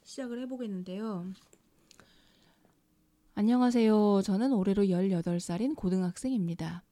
시작을 0.04 0.42
해보겠는데요. 0.44 1.26
안녕하세요. 3.34 4.22
저는 4.24 4.52
올해로 4.52 4.84
18살인 4.84 5.76
고등학생입니다. 5.76 6.84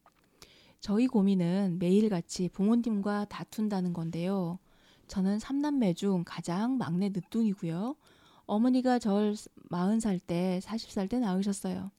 저희 0.80 1.06
고민은 1.06 1.78
매일같이 1.80 2.48
부모님과 2.50 3.26
다툰다는 3.26 3.92
건데요. 3.94 4.58
저는 5.08 5.38
3남매 5.38 5.96
중 5.98 6.24
가장 6.26 6.78
막내 6.78 7.10
늦둥이고요. 7.10 7.96
어머니가 8.46 9.00
절 9.00 9.36
40살 9.70 10.20
때, 10.26 10.60
40살 10.64 11.10
때 11.10 11.20
낳으셨어요. 11.20 11.92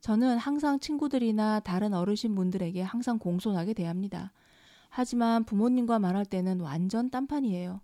저는 0.00 0.38
항상 0.38 0.78
친구들이나 0.78 1.60
다른 1.60 1.94
어르신 1.94 2.34
분들에게 2.36 2.80
항상 2.80 3.18
공손하게 3.18 3.74
대합니다. 3.74 4.32
하지만 4.88 5.44
부모님과 5.44 5.98
말할 5.98 6.24
때는 6.26 6.60
완전 6.60 7.10
딴판이에요. 7.10 7.80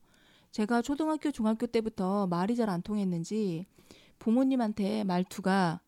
제가 0.52 0.82
초등학교, 0.82 1.30
중학교 1.32 1.66
때부터 1.66 2.28
말이 2.28 2.54
잘 2.56 2.68
안 2.70 2.80
통했는지 2.80 3.66
부모님한테 4.20 5.02
말투가 5.02 5.80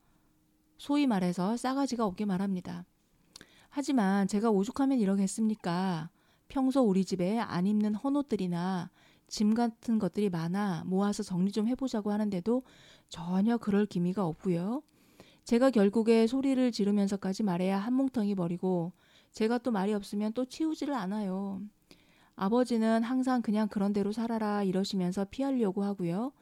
소위 0.79 1.07
말해서 1.07 1.57
싸가지가 1.57 2.05
없게 2.05 2.25
말합니다. 2.25 2.85
하지만 3.69 4.27
제가 4.27 4.51
오죽하면 4.51 4.99
이러겠습니까? 4.99 6.11
평소 6.49 6.83
우리 6.83 7.05
집에 7.05 7.39
안 7.39 7.67
입는 7.67 7.95
헌옷들이나 7.95 8.91
짐 9.29 9.55
같은 9.55 9.99
것들이 9.99 10.29
많아 10.29 10.83
모아서 10.87 11.23
정리 11.23 11.53
좀 11.53 11.69
해보자고 11.69 12.11
하는데도 12.11 12.65
전혀 13.09 13.57
그럴 13.57 13.87
기미가 13.87 14.27
없고요. 14.27 14.83
제가 15.45 15.71
결국에 15.71 16.27
소리를 16.27 16.73
지르면서까지 16.73 17.43
말해야 17.43 17.79
한 17.79 17.95
뭉텅이 17.95 18.35
버리고 18.35 18.93
제가 19.33 19.59
또 19.59 19.71
말이 19.71 19.95
없으면 19.95 20.33
또 20.33 20.45
치우지를 20.45 20.95
않아요. 20.95 21.63
아버지는 22.35 23.03
항상 23.03 23.43
그냥 23.43 23.69
그런 23.69 23.93
대로 23.93 24.13
살아라 24.13 24.63
이러시면서 24.63 25.27
피하려고 25.31 25.85
하고요. 25.85 26.33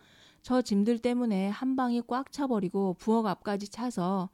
저 0.43 0.62
짐들 0.62 0.99
때문에 0.99 1.49
한 1.49 1.76
방이 1.76 2.03
꽉 2.07 2.32
차버리고 2.32 2.95
부엌 2.95 3.26
앞까지 3.26 3.68
차서 3.68 4.30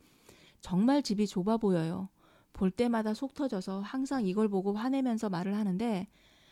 정말 0.60 1.02
집이 1.02 1.26
좁아 1.26 1.56
보여요. 1.56 2.08
볼 2.52 2.70
때마다 2.70 3.12
속 3.12 3.34
터져서 3.34 3.80
항상 3.80 4.24
이걸 4.24 4.48
보고 4.48 4.72
화내면서 4.72 5.28
말을 5.28 5.56
하는데 5.56 6.08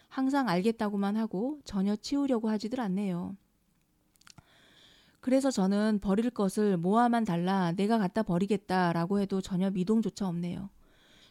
항상 0.08 0.48
알겠다고만 0.48 1.16
하고 1.16 1.58
전혀 1.64 1.96
치우려고 1.96 2.48
하지들 2.48 2.80
않네요. 2.80 3.36
그래서 5.20 5.50
저는 5.50 6.00
버릴 6.00 6.30
것을 6.30 6.76
모아만 6.76 7.24
달라 7.24 7.72
내가 7.72 7.96
갖다 7.96 8.22
버리겠다라고 8.22 9.20
해도 9.20 9.40
전혀 9.40 9.70
미동조차 9.70 10.28
없네요. 10.28 10.68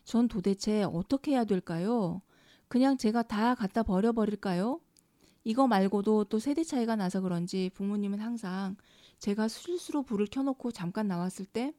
전 0.04 0.28
도대체 0.28 0.84
어떻게 0.84 1.32
해야 1.32 1.44
될까요? 1.46 2.22
그냥 2.68 2.98
제가 2.98 3.22
다 3.22 3.54
갖다 3.54 3.84
버려버릴까요? 3.84 4.80
이거 5.44 5.68
말고도 5.68 6.26
또 6.26 6.40
세대 6.40 6.64
차이가 6.64 6.96
나서 6.96 7.22
그런지 7.22 7.70
부모님은 7.74 8.20
항상 8.20 8.76
제가 9.20 9.48
실수로 9.48 10.04
불을 10.04 10.28
켜놓고 10.28 10.72
잠깐 10.72 11.08
나왔을 11.08 11.46
때 11.46 11.74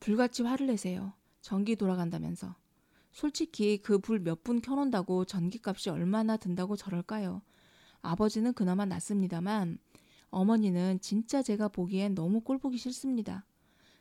불같이 0.00 0.42
화를 0.42 0.66
내세요. 0.66 1.12
전기 1.40 1.76
돌아간다면서. 1.76 2.54
솔직히 3.12 3.78
그 3.78 3.98
불 3.98 4.20
몇 4.20 4.42
분 4.44 4.60
켜놓는다고 4.60 5.24
전기값이 5.24 5.90
얼마나 5.90 6.36
든다고 6.36 6.76
저럴까요? 6.76 7.42
아버지는 8.02 8.52
그나마 8.52 8.84
낫습니다만 8.86 9.78
어머니는 10.30 11.00
진짜 11.00 11.42
제가 11.42 11.68
보기엔 11.68 12.14
너무 12.14 12.40
꼴보기 12.40 12.76
싫습니다. 12.78 13.44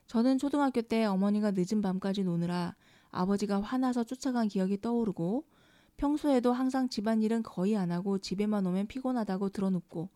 저는 0.08 0.38
초등학교 0.38 0.82
때 0.82 1.06
어머니가 1.06 1.52
늦은 1.56 1.82
밤까지 1.82 2.24
노느라 2.24 2.76
아버지가 3.12 3.62
화나서 3.62 4.04
쫓아간 4.04 4.48
기억이 4.48 4.80
떠오르고 4.82 5.46
평소에도 5.98 6.54
항상 6.54 6.90
집안일은 6.90 7.44
거의 7.44 7.76
안 7.76 7.92
하고 7.92 8.20
집에만 8.20 8.66
오면 8.66 8.88
피곤하다고 8.88 9.50
들어눕고 9.50 10.10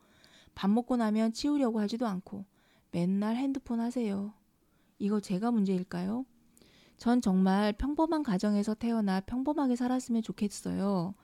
밥 0.53 0.69
먹고 0.69 0.95
나면 0.95 1.33
치우려고 1.33 1.79
하지도 1.79 2.07
않고 2.07 2.45
맨날 2.91 3.35
핸드폰 3.35 3.79
하세요. 3.79 4.33
이거 4.99 5.19
제가 5.19 5.51
문제일까요? 5.51 6.25
전 6.97 7.19
정말 7.19 7.73
평범한 7.73 8.21
가정에서 8.21 8.75
태어나 8.75 9.21
평범하게 9.21 9.75
살았으면 9.75 10.21
좋겠어요. 10.21 11.15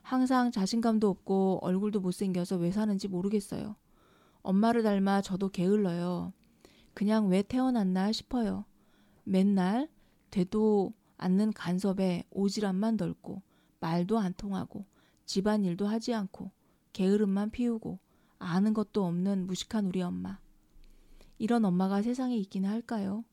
항상 0.00 0.50
자신감도 0.50 1.06
없고 1.06 1.58
얼굴도 1.60 2.00
못생겨서 2.00 2.56
왜 2.56 2.70
사는지 2.70 3.08
모르겠어요. 3.08 3.76
엄마를 4.40 4.82
닮아 4.82 5.20
저도 5.20 5.50
게을러요. 5.50 6.32
그냥 6.94 7.28
왜 7.28 7.42
태어났나 7.42 8.10
싶어요. 8.12 8.64
맨날 9.24 9.88
되도 10.30 10.94
않는 11.18 11.52
간섭에 11.52 12.24
오지랖만 12.30 12.96
넓고 12.96 13.42
말도 13.80 14.18
안 14.18 14.34
통하고 14.34 14.84
집안일도 15.26 15.86
하지 15.86 16.14
않고 16.14 16.50
게으름만 16.92 17.50
피우고 17.50 17.98
아는 18.38 18.74
것도 18.74 19.04
없는 19.04 19.46
무식한 19.46 19.86
우리 19.86 20.02
엄마. 20.02 20.38
이런 21.38 21.64
엄마가 21.64 22.02
세상에 22.02 22.36
있기는 22.36 22.68
할까요? 22.68 23.24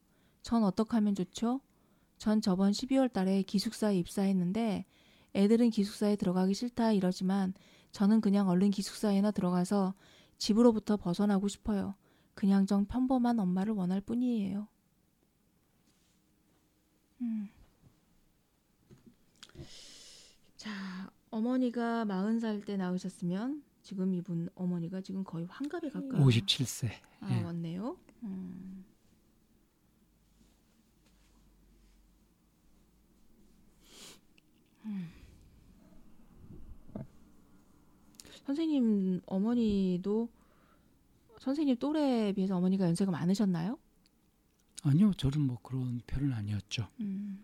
전 0.41 0.63
어떻게 0.63 0.91
하면 0.91 1.15
좋죠? 1.15 1.61
전 2.17 2.41
저번 2.41 2.71
12월 2.71 3.11
달에 3.11 3.41
기숙사에 3.41 3.97
입사했는데 3.97 4.85
애들은 5.33 5.69
기숙사에 5.69 6.15
들어가기 6.15 6.53
싫다 6.53 6.91
이러지만 6.93 7.53
저는 7.91 8.21
그냥 8.21 8.49
얼른 8.49 8.71
기숙사에나 8.71 9.31
들어가서 9.31 9.93
집으로부터 10.37 10.97
벗어나고 10.97 11.47
싶어요. 11.47 11.95
그냥 12.33 12.65
정 12.65 12.85
평범한 12.85 13.39
엄마를 13.39 13.73
원할 13.73 14.01
뿐이에요. 14.01 14.67
음. 17.21 17.49
자, 20.65 21.11
어머니가 21.29 22.05
40살 22.05 22.65
때 22.65 22.75
나으셨으면 22.75 23.61
지금 23.83 24.15
이분 24.15 24.49
어머니가 24.55 24.99
지금 25.01 25.23
거의 25.23 25.45
환갑에 25.45 25.89
가까워. 25.89 26.25
57세. 26.25 26.89
아, 27.19 27.37
예. 27.37 27.43
맞네요. 27.43 27.95
음. 28.23 28.83
음. 34.85 35.11
선생님 38.45 39.21
어머니도 39.27 40.29
선생님 41.39 41.75
또래에 41.77 42.33
비해서 42.33 42.57
어머니가 42.57 42.85
연세가 42.85 43.11
많으셨나요? 43.11 43.77
아니요, 44.81 45.13
저는 45.13 45.41
뭐 45.41 45.59
그런 45.61 46.01
편은 46.07 46.33
아니었죠. 46.33 46.87
음, 47.01 47.43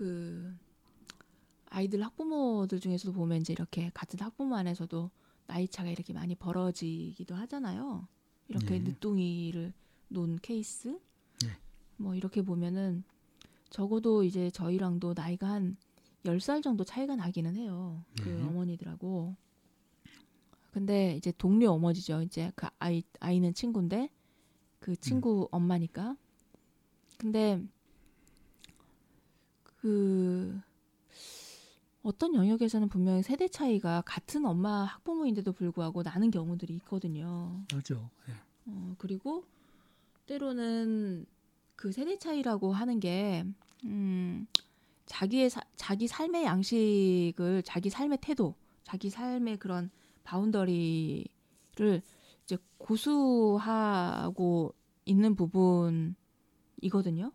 그 0.00 0.56
아이들 1.66 2.02
학부모들 2.02 2.80
중에서도 2.80 3.12
보면 3.12 3.42
이제 3.42 3.52
이렇게 3.52 3.90
같은 3.92 4.18
학부모 4.18 4.56
안에서도 4.56 5.10
나이 5.46 5.68
차가 5.68 5.90
이렇게 5.90 6.14
많이 6.14 6.34
벌어지기도 6.34 7.34
하잖아요. 7.34 8.08
이렇게 8.48 8.78
네. 8.78 8.80
늦둥이를 8.80 9.74
놓은 10.08 10.38
케이스. 10.40 10.98
네. 11.42 11.50
뭐 11.98 12.14
이렇게 12.14 12.40
보면은 12.40 13.04
적어도 13.68 14.24
이제 14.24 14.50
저희랑도 14.50 15.12
나이가 15.14 15.50
한 15.50 15.76
10살 16.24 16.62
정도 16.62 16.82
차이가 16.82 17.14
나기는 17.14 17.54
해요. 17.56 18.02
그 18.22 18.30
네. 18.30 18.42
어머니들하고. 18.42 19.36
근데 20.70 21.14
이제 21.16 21.30
동료 21.36 21.72
어머니죠. 21.72 22.22
이제 22.22 22.50
그 22.56 22.68
아이 22.78 23.02
아이는 23.20 23.52
친구인데 23.52 24.08
그 24.78 24.96
친구 24.96 25.46
엄마니까. 25.50 26.16
근데 27.18 27.62
그 29.80 30.60
어떤 32.02 32.34
영역에서는 32.34 32.88
분명히 32.88 33.22
세대 33.22 33.48
차이가 33.48 34.02
같은 34.06 34.46
엄마 34.46 34.84
학부모인데도 34.84 35.52
불구하고 35.52 36.02
나는 36.02 36.30
경우들이 36.30 36.74
있거든요. 36.76 37.62
맞죠. 37.72 38.10
예. 38.28 38.34
어, 38.66 38.94
그리고 38.98 39.44
때로는 40.26 41.26
그 41.76 41.92
세대 41.92 42.18
차이라고 42.18 42.72
하는 42.72 43.00
게 43.00 43.44
음, 43.84 44.46
자기의 45.06 45.50
사, 45.50 45.62
자기 45.76 46.06
삶의 46.06 46.44
양식을 46.44 47.62
자기 47.64 47.90
삶의 47.90 48.18
태도, 48.20 48.54
자기 48.84 49.10
삶의 49.10 49.58
그런 49.58 49.90
바운더리를 50.24 51.26
이제 52.44 52.58
고수하고 52.78 54.74
있는 55.04 55.34
부분이거든요. 55.34 57.32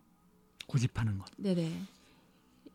고집하는 0.67 1.17
것. 1.17 1.30
네네. 1.38 1.94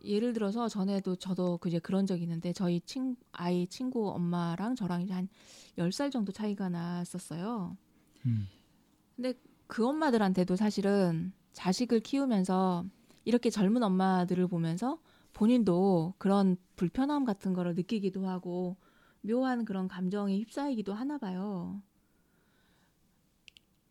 예를 0.03 0.33
들어서 0.33 0.67
전에도 0.67 1.15
저도 1.15 1.57
그제 1.57 1.79
그런 1.79 2.05
적이 2.05 2.23
있는데 2.23 2.53
저희 2.53 2.81
친 2.81 3.15
아이 3.31 3.67
친구 3.67 4.09
엄마랑 4.11 4.75
저랑 4.75 5.01
이제 5.01 5.13
한 5.13 5.27
10살 5.77 6.11
정도 6.11 6.31
차이가 6.31 6.69
났었어요. 6.69 7.77
음. 8.25 8.47
근데 9.15 9.33
그 9.67 9.87
엄마들한테도 9.87 10.55
사실은 10.55 11.33
자식을 11.53 11.99
키우면서 12.01 12.85
이렇게 13.25 13.49
젊은 13.49 13.83
엄마들을 13.83 14.47
보면서 14.47 14.99
본인도 15.33 16.15
그런 16.17 16.57
불편함 16.75 17.25
같은 17.25 17.53
거를 17.53 17.75
느끼기도 17.75 18.27
하고 18.27 18.77
묘한 19.21 19.65
그런 19.65 19.87
감정에 19.87 20.37
휩싸이기도 20.39 20.93
하나 20.93 21.17
봐요. 21.17 21.81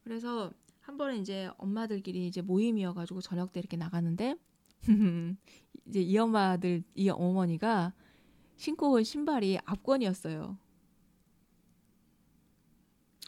그래서 0.02 0.52
한 0.80 0.96
번은 0.96 1.20
이제 1.20 1.50
엄마들끼리 1.56 2.26
이제 2.26 2.42
모임이어가지고 2.42 3.20
저녁 3.20 3.52
때 3.52 3.60
이렇게 3.60 3.76
나가는데 3.76 4.36
이제 5.86 6.00
이 6.00 6.18
엄마들 6.18 6.82
이 6.94 7.08
어머니가 7.08 7.92
신고 8.56 8.92
온 8.92 9.04
신발이 9.04 9.58
앞권이었어요. 9.64 10.58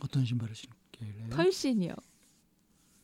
어떤 0.02 0.24
신발을 0.24 0.54
신길래? 0.54 1.28
털신이요. 1.30 1.94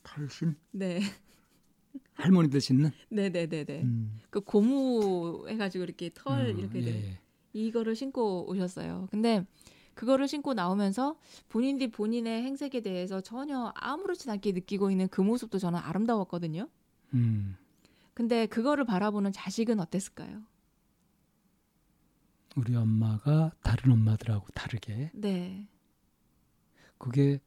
털신? 0.02 0.56
네, 0.72 1.00
할머니들 2.14 2.60
신는? 2.60 2.90
네, 3.10 3.30
네, 3.30 3.46
네, 3.46 3.64
네. 3.64 3.82
음. 3.82 4.20
그 4.30 4.40
고무 4.40 5.46
해가지고 5.48 5.84
이렇게 5.84 6.10
털 6.14 6.50
음, 6.50 6.58
이렇게 6.58 6.86
예. 6.86 7.20
이거를 7.52 7.94
신고 7.94 8.48
오셨어요. 8.48 9.08
근데 9.10 9.44
그거를 9.94 10.28
신고 10.28 10.54
나오면서 10.54 11.18
본인들이 11.48 11.90
본인의 11.90 12.42
행색에 12.44 12.80
대해서 12.82 13.20
전혀 13.20 13.72
아무렇지 13.74 14.30
않게 14.30 14.52
느끼고 14.52 14.90
있는 14.90 15.08
그 15.08 15.20
모습도 15.20 15.58
저는 15.58 15.78
아름다웠거든요. 15.78 16.68
음. 17.14 17.56
근데 18.18 18.46
그거를 18.46 18.84
바라보는 18.84 19.30
자식은 19.30 19.78
어땠을까요? 19.78 20.42
우리 22.56 22.74
엄마가 22.74 23.52
다른 23.62 23.92
엄마들하고 23.92 24.48
다르게 24.54 25.12
네, 25.14 25.68
그게 26.98 27.38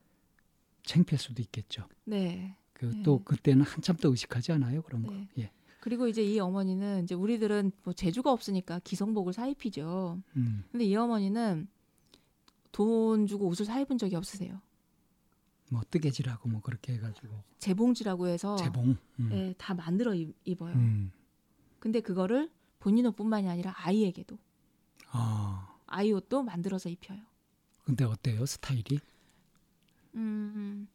창피할 0.83 1.19
수도 1.19 1.41
있겠죠. 1.41 1.89
네. 2.05 2.55
그 2.71 2.85
네. 2.85 3.03
또 3.03 3.21
그때는 3.21 3.65
한참 3.65 3.97
더 3.97 4.07
의식하지 4.11 4.53
않아요 4.53 4.81
그런 4.83 5.03
거. 5.03 5.11
네. 5.11 5.27
예. 5.39 5.51
그리고 5.81 6.07
이제 6.07 6.23
이 6.23 6.39
어머니는 6.39 7.03
이제 7.03 7.15
우리들은 7.15 7.73
뭐 7.83 7.91
재주가 7.91 8.31
없으니까 8.31 8.79
기성복을 8.79 9.33
사 9.33 9.47
입히죠. 9.47 10.21
음. 10.37 10.63
근데 10.71 10.85
이 10.85 10.95
어머니는 10.95 11.67
돈 12.71 13.27
주고 13.27 13.47
옷을 13.47 13.65
사 13.65 13.77
입은 13.81 13.97
적이 13.97 14.15
없으세요? 14.15 14.61
뭐 15.71 15.81
뜨개질하고 15.89 16.49
뭐 16.49 16.59
그렇게 16.61 16.93
해가지고 16.93 17.29
재봉지라고 17.59 18.27
해서 18.27 18.57
재봉. 18.57 18.97
음. 19.19 19.29
예, 19.31 19.53
다 19.57 19.73
만들어 19.73 20.13
입, 20.13 20.35
입어요. 20.43 20.73
음. 20.75 21.11
근데 21.79 22.01
그거를 22.01 22.51
본인 22.79 23.05
옷뿐만이 23.05 23.47
아니라 23.49 23.73
아이에게도 23.77 24.37
아 25.11 25.73
아이 25.87 26.11
옷도 26.11 26.43
만들어서 26.43 26.89
입혀요. 26.89 27.19
근데 27.85 28.03
어때요 28.03 28.45
스타일이? 28.45 28.99
음, 30.15 30.87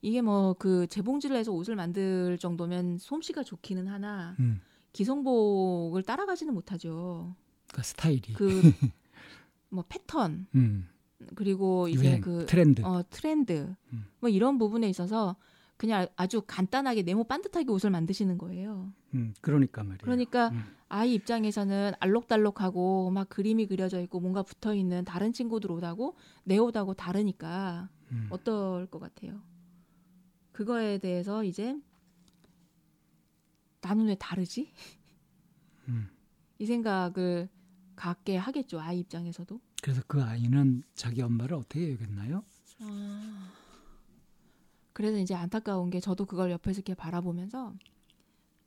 이게 0.00 0.22
뭐 0.22 0.54
그 0.58 0.86
재봉질을 0.86 1.36
해서 1.36 1.50
옷을 1.50 1.74
만들 1.74 2.38
정도면 2.38 2.98
솜씨가 2.98 3.42
좋기는 3.42 3.88
하나 3.88 4.36
음. 4.38 4.60
기성복을 4.92 6.04
따라가지는 6.04 6.54
못하죠. 6.54 7.34
그 7.72 7.82
스타일이. 7.82 8.32
그 8.34 8.46
뭐 9.70 9.84
패턴 9.88 10.46
음. 10.54 10.88
그리고 11.34 11.88
이제 11.88 12.04
유행 12.04 12.20
그 12.20 12.46
트렌드. 12.46 12.82
어, 12.82 13.02
트렌드 13.10 13.74
음. 13.92 14.06
뭐 14.20 14.30
이런 14.30 14.58
부분에 14.58 14.88
있어서 14.88 15.36
그냥 15.76 16.06
아주 16.16 16.42
간단하게 16.46 17.02
네모 17.02 17.24
반듯하게 17.24 17.70
옷을 17.70 17.90
만드시는 17.90 18.36
거예요. 18.38 18.92
음. 19.14 19.32
그러니까 19.40 19.82
말이에요. 19.82 19.98
그러니까 20.02 20.48
음. 20.48 20.62
아이 20.88 21.14
입장에서는 21.14 21.92
알록달록하고 22.00 23.10
막 23.10 23.28
그림이 23.28 23.66
그려져 23.66 24.00
있고 24.02 24.20
뭔가 24.20 24.42
붙어 24.42 24.74
있는 24.74 25.04
다른 25.04 25.32
친구들 25.32 25.70
옷하고 25.72 26.16
내 26.44 26.58
옷하고 26.58 26.94
다르니까 26.94 27.88
음. 28.12 28.26
어떨 28.30 28.86
것 28.86 28.98
같아요? 28.98 29.40
그거에 30.52 30.98
대해서 30.98 31.44
이제 31.44 31.74
나는 33.80 34.06
왜 34.06 34.14
다르지? 34.16 34.72
음. 35.88 36.10
이 36.58 36.66
생각을 36.66 37.48
갖게 37.96 38.36
하겠죠 38.36 38.80
아이 38.80 38.98
입장에서도. 38.98 39.60
그래서 39.82 40.02
그 40.06 40.22
아이는 40.22 40.82
자기 40.94 41.22
엄마를 41.22 41.56
어떻게 41.56 41.92
여겼나요? 41.92 42.44
그래서 44.92 45.18
이제 45.18 45.34
안타까운 45.34 45.90
게 45.90 46.00
저도 46.00 46.26
그걸 46.26 46.50
옆에서 46.50 46.78
이렇게 46.78 46.94
바라보면서 46.94 47.74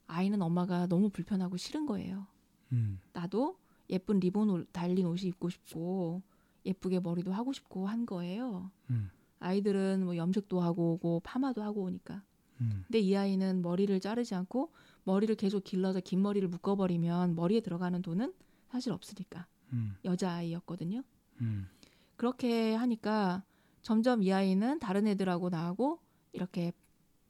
아이는 0.08 0.42
엄마가 0.42 0.88
너무 0.88 1.10
불편하고 1.10 1.58
싫은 1.58 1.86
거예요. 1.86 2.26
음. 2.72 3.00
나도 3.14 3.58
예쁜 3.90 4.20
리본 4.20 4.50
옷- 4.50 4.68
달린 4.74 5.06
옷이 5.06 5.28
입고 5.30 5.50
싶고 5.50 6.22
예쁘게 6.66 7.00
머리도 7.02 7.32
하고 7.32 7.54
싶고 7.54 7.88
한 7.88 8.06
거예요. 8.06 8.72
음. 8.90 9.10
아이들은 9.40 10.06
뭐 10.06 10.16
염색도 10.16 10.62
하고 10.62 10.94
오고 10.94 11.22
파마도 11.24 11.62
하고 11.62 11.84
오니까. 11.84 12.24
음. 12.62 12.84
근데 12.88 13.00
이 13.00 13.16
아이는 13.16 13.62
머리를 13.62 14.00
자르지 14.00 14.34
않고 14.36 14.72
머리를 15.04 15.36
계속 15.36 15.64
길러서 15.64 16.00
긴 16.00 16.22
머리를 16.22 16.48
묶어버리면 16.48 17.36
머리에 17.36 17.60
들어가는 17.60 18.02
돈은 18.02 18.34
사실 18.70 18.92
없으니까 18.94 19.48
음. 19.74 19.96
여자아이였거든요. 20.06 21.04
음. 21.42 21.68
그렇게 22.16 22.74
하니까 22.76 23.44
점점 23.82 24.24
이 24.24 24.32
아이는 24.32 24.80
다른 24.80 25.08
애들하고 25.08 25.50
나하고 25.50 26.00
이렇게 26.32 26.72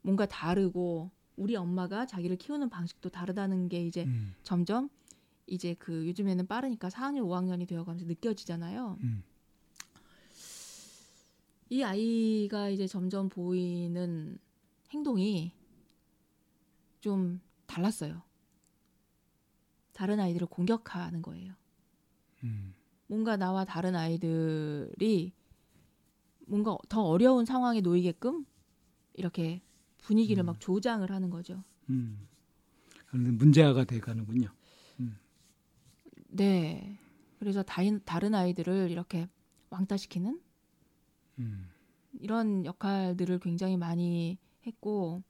뭔가 0.02 0.26
다르고 0.26 1.10
우리 1.36 1.56
엄마가 1.56 2.06
자기를 2.06 2.36
키우는 2.36 2.68
방식도 2.68 3.10
다르다는 3.10 3.68
게 3.68 3.84
이제 3.84 4.04
음. 4.04 4.34
점점 4.42 4.88
이제 5.46 5.74
그 5.78 6.06
요즘에는 6.06 6.46
빠르니까 6.46 6.88
4학년, 6.88 7.24
5학년이 7.24 7.66
되어가면서 7.66 8.06
느껴지잖아요. 8.06 8.98
음. 9.02 9.24
이 11.70 11.82
아이가 11.82 12.68
이제 12.68 12.86
점점 12.86 13.28
보이는 13.28 14.38
행동이 14.90 15.52
좀 17.00 17.40
달랐어요. 17.66 18.22
다른 19.92 20.20
아이들을 20.20 20.46
공격하는 20.46 21.22
거예요. 21.22 21.54
음. 22.44 22.74
뭔가 23.06 23.36
나와 23.36 23.64
다른 23.64 23.96
아이들이 23.96 25.32
뭔가 26.46 26.76
더 26.88 27.02
어려운 27.02 27.44
상황에 27.44 27.80
놓이게끔 27.80 28.46
이렇게 29.14 29.62
분위기를 29.98 30.44
음. 30.44 30.46
막 30.46 30.60
조장을 30.60 31.10
하는 31.10 31.30
거죠. 31.30 31.64
음. 31.90 32.28
그런데 33.06 33.30
문제아가 33.30 33.84
돼가는군요. 33.84 34.48
네. 36.34 36.98
그래서 37.38 37.62
다인, 37.62 38.00
다른 38.04 38.34
아이들을 38.34 38.90
이렇게 38.90 39.28
왕따시키는 39.70 40.40
음. 41.38 41.68
이런 42.18 42.64
역할들을 42.64 43.38
굉장히 43.38 43.76
많이 43.76 44.38
했고 44.66 45.22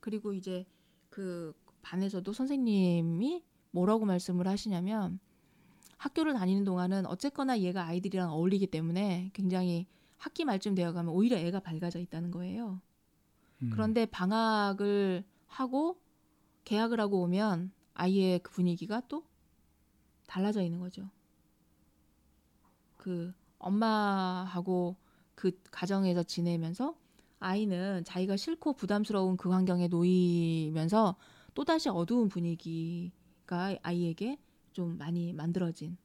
그리고 0.00 0.34
이제 0.34 0.66
그 1.08 1.54
반에서도 1.80 2.30
선생님이 2.30 3.42
뭐라고 3.70 4.04
말씀을 4.04 4.46
하시냐면 4.46 5.20
학교를 6.02 6.34
다니는 6.34 6.64
동안은 6.64 7.06
어쨌거나 7.06 7.60
얘가 7.60 7.84
아이들이랑 7.84 8.32
어울리기 8.32 8.66
때문에 8.66 9.30
굉장히 9.34 9.86
학기 10.16 10.44
말쯤 10.44 10.74
되어가면 10.74 11.14
오히려 11.14 11.36
애가 11.36 11.60
밝아져 11.60 12.00
있다는 12.00 12.32
거예요. 12.32 12.80
음. 13.62 13.70
그런데 13.72 14.04
방학을 14.06 15.24
하고 15.46 16.00
계약을 16.64 16.98
하고 16.98 17.22
오면 17.22 17.70
아이의 17.94 18.40
그 18.40 18.50
분위기가 18.50 19.00
또 19.06 19.24
달라져 20.26 20.62
있는 20.62 20.80
거죠. 20.80 21.08
그 22.96 23.32
엄마하고 23.58 24.96
그 25.36 25.52
가정에서 25.70 26.24
지내면서 26.24 26.96
아이는 27.38 28.02
자기가 28.04 28.36
싫고 28.36 28.72
부담스러운 28.72 29.36
그 29.36 29.50
환경에 29.50 29.86
놓이면서 29.86 31.14
또다시 31.54 31.90
어두운 31.90 32.28
분위기가 32.28 33.76
아이에게 33.82 34.40
좀 34.72 34.98
많이 34.98 35.32
만들어진. 35.32 35.96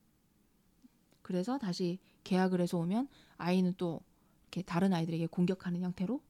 그래서 1.21 1.57
다시 1.57 1.99
계약을 2.23 2.61
해서 2.61 2.77
오면 2.77 3.07
아이는 3.37 3.73
또 3.77 4.01
이렇게 4.43 4.61
다른 4.61 4.93
아이들에게 4.93 5.27
공격하는 5.27 5.81
형태로 5.81 6.21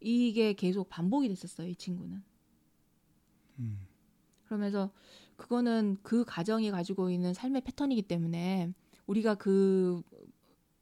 이게 0.00 0.54
계속 0.54 0.88
반복이 0.88 1.28
됐었어요, 1.28 1.68
이 1.68 1.76
친구는. 1.76 2.22
음. 3.58 3.78
그러면서 4.46 4.90
그거는 5.36 5.98
그 6.02 6.24
가정이 6.24 6.70
가지고 6.70 7.10
있는 7.10 7.32
삶의 7.32 7.62
패턴이기 7.62 8.02
때문에 8.02 8.72
우리가 9.06 9.36
그, 9.36 10.02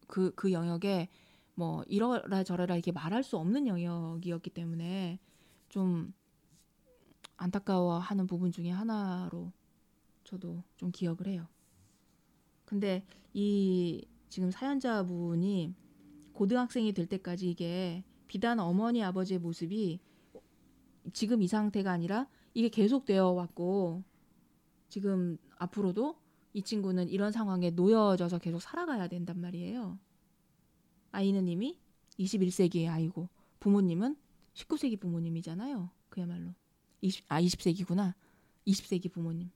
그, 0.06 0.32
그 0.34 0.52
영역에 0.52 1.08
뭐 1.54 1.82
이러라 1.88 2.44
저러라 2.44 2.76
이렇게 2.76 2.92
말할 2.92 3.22
수 3.22 3.36
없는 3.36 3.66
영역이었기 3.66 4.50
때문에 4.50 5.18
좀 5.68 6.14
안타까워하는 7.36 8.26
부분 8.26 8.52
중에 8.52 8.70
하나로 8.70 9.52
저도 10.28 10.62
좀 10.76 10.92
기억을 10.92 11.26
해요. 11.26 11.48
근데 12.66 13.02
이 13.32 14.06
지금 14.28 14.50
사연자분이 14.50 15.74
고등학생이 16.34 16.92
될 16.92 17.06
때까지 17.06 17.50
이게 17.50 18.04
비단 18.26 18.60
어머니 18.60 19.02
아버지의 19.02 19.40
모습이 19.40 20.00
지금 21.14 21.40
이 21.40 21.48
상태가 21.48 21.90
아니라 21.92 22.28
이게 22.52 22.68
계속되어 22.68 23.30
왔고 23.30 24.04
지금 24.90 25.38
앞으로도 25.56 26.18
이 26.52 26.62
친구는 26.62 27.08
이런 27.08 27.32
상황에 27.32 27.70
놓여져서 27.70 28.38
계속 28.38 28.60
살아가야 28.60 29.08
된단 29.08 29.40
말이에요. 29.40 29.98
아이는 31.10 31.48
이미 31.48 31.80
21세기의 32.18 32.90
아이고 32.90 33.30
부모님은 33.60 34.14
19세기 34.52 35.00
부모님이잖아요. 35.00 35.88
그야말로 36.10 36.54
20, 37.00 37.24
아 37.32 37.40
20세기구나. 37.40 38.12
20세기 38.66 39.10
부모님. 39.10 39.50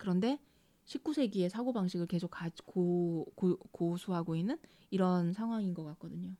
그런데 0.00 0.40
19세기의 0.86 1.50
사고 1.50 1.74
방식을 1.74 2.06
계속 2.06 2.28
가, 2.30 2.50
고, 2.64 3.30
고, 3.36 3.56
고수하고 3.70 4.34
있는 4.34 4.58
이런 4.88 5.34
상황인 5.34 5.74
것 5.74 5.84
같거든요. 5.84 6.34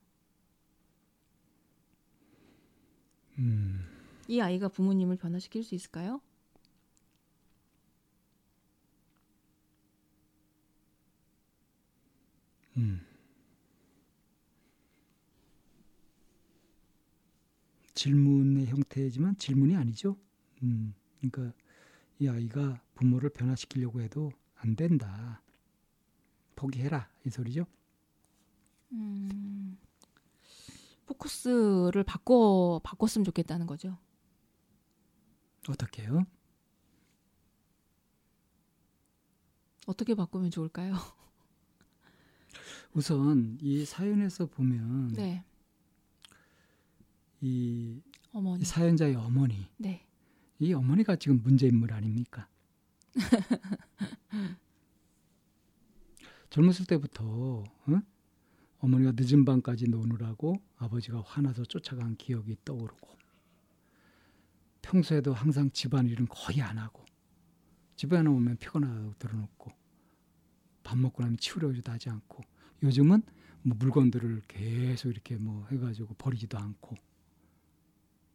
음. 3.39 3.85
이 4.29 4.41
아이가 4.41 4.69
부모님을 4.69 5.17
변화시킬 5.17 5.63
수 5.63 5.75
있을까요? 5.75 6.23
음. 12.79 13.07
질문의 17.93 18.67
형태지만 18.69 19.37
질문이 19.37 19.77
아니죠. 19.77 20.17
음. 20.63 20.95
그러니까 21.19 21.53
이 22.21 22.29
아이가 22.29 22.83
부모를 22.95 23.31
변화시키려고 23.31 24.03
해도 24.03 24.31
안 24.57 24.77
된다. 24.77 25.43
포기해라 26.55 27.09
이 27.25 27.31
소리죠. 27.31 27.65
음, 28.93 29.79
포커스를 31.07 32.05
바꿔 32.05 32.79
바꿨으면 32.85 33.25
좋겠다는 33.25 33.67
거죠. 33.67 33.97
어떻게요? 35.67 36.27
어떻게 39.87 40.15
바꾸면 40.15 40.51
좋을까요? 40.51 40.95
우선 42.93 43.57
이 43.63 43.87
사연에서 43.87 44.45
보면 44.45 45.15
네, 45.15 45.43
이, 47.41 48.03
어머니. 48.33 48.61
이 48.61 48.65
사연자의 48.67 49.15
어머니, 49.15 49.67
네, 49.79 50.07
이 50.61 50.73
어머니가 50.75 51.17
지금 51.17 51.41
문제 51.43 51.67
인물 51.67 51.93
아닙니까? 51.93 52.47
젊었을 56.51 56.85
때부터 56.87 57.25
어? 57.25 58.03
어머니가 58.79 59.13
늦은 59.17 59.45
밤까지 59.47 59.89
노느라고 59.89 60.61
아버지가 60.77 61.23
화나서 61.23 61.65
쫓아간 61.65 62.17
기억이 62.17 62.57
떠오르고 62.65 63.09
평소에도 64.83 65.33
항상 65.33 65.71
집안 65.71 66.07
일은 66.07 66.27
거의 66.29 66.61
안 66.61 66.77
하고 66.79 67.05
집에 67.97 68.19
오면 68.19 68.57
피곤하다고 68.59 69.15
들어놓고 69.19 69.73
밥 70.83 70.99
먹고 70.99 71.23
나면 71.23 71.39
치우려고도 71.39 71.91
하지 71.91 72.11
않고 72.11 72.43
요즘은 72.83 73.23
뭐 73.63 73.77
물건들을 73.79 74.43
계속 74.49 75.11
이렇게 75.11 75.37
뭐 75.37 75.67
해가지고 75.71 76.15
버리지도 76.15 76.59
않고 76.59 76.97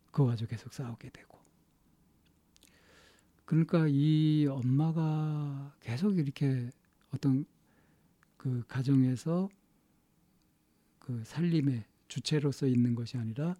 그거 0.07 0.25
가지고 0.25 0.49
계속 0.49 0.73
싸우게 0.73 1.09
되고 1.09 1.34
그러니까 3.45 3.87
이 3.87 4.47
엄마가 4.49 5.75
계속 5.79 6.17
이렇게 6.17 6.69
어떤 7.11 7.45
그 8.37 8.63
가정에서 8.67 9.49
그 10.99 11.23
살림의 11.23 11.85
주체로서 12.07 12.67
있는 12.67 12.95
것이 12.95 13.17
아니라 13.17 13.55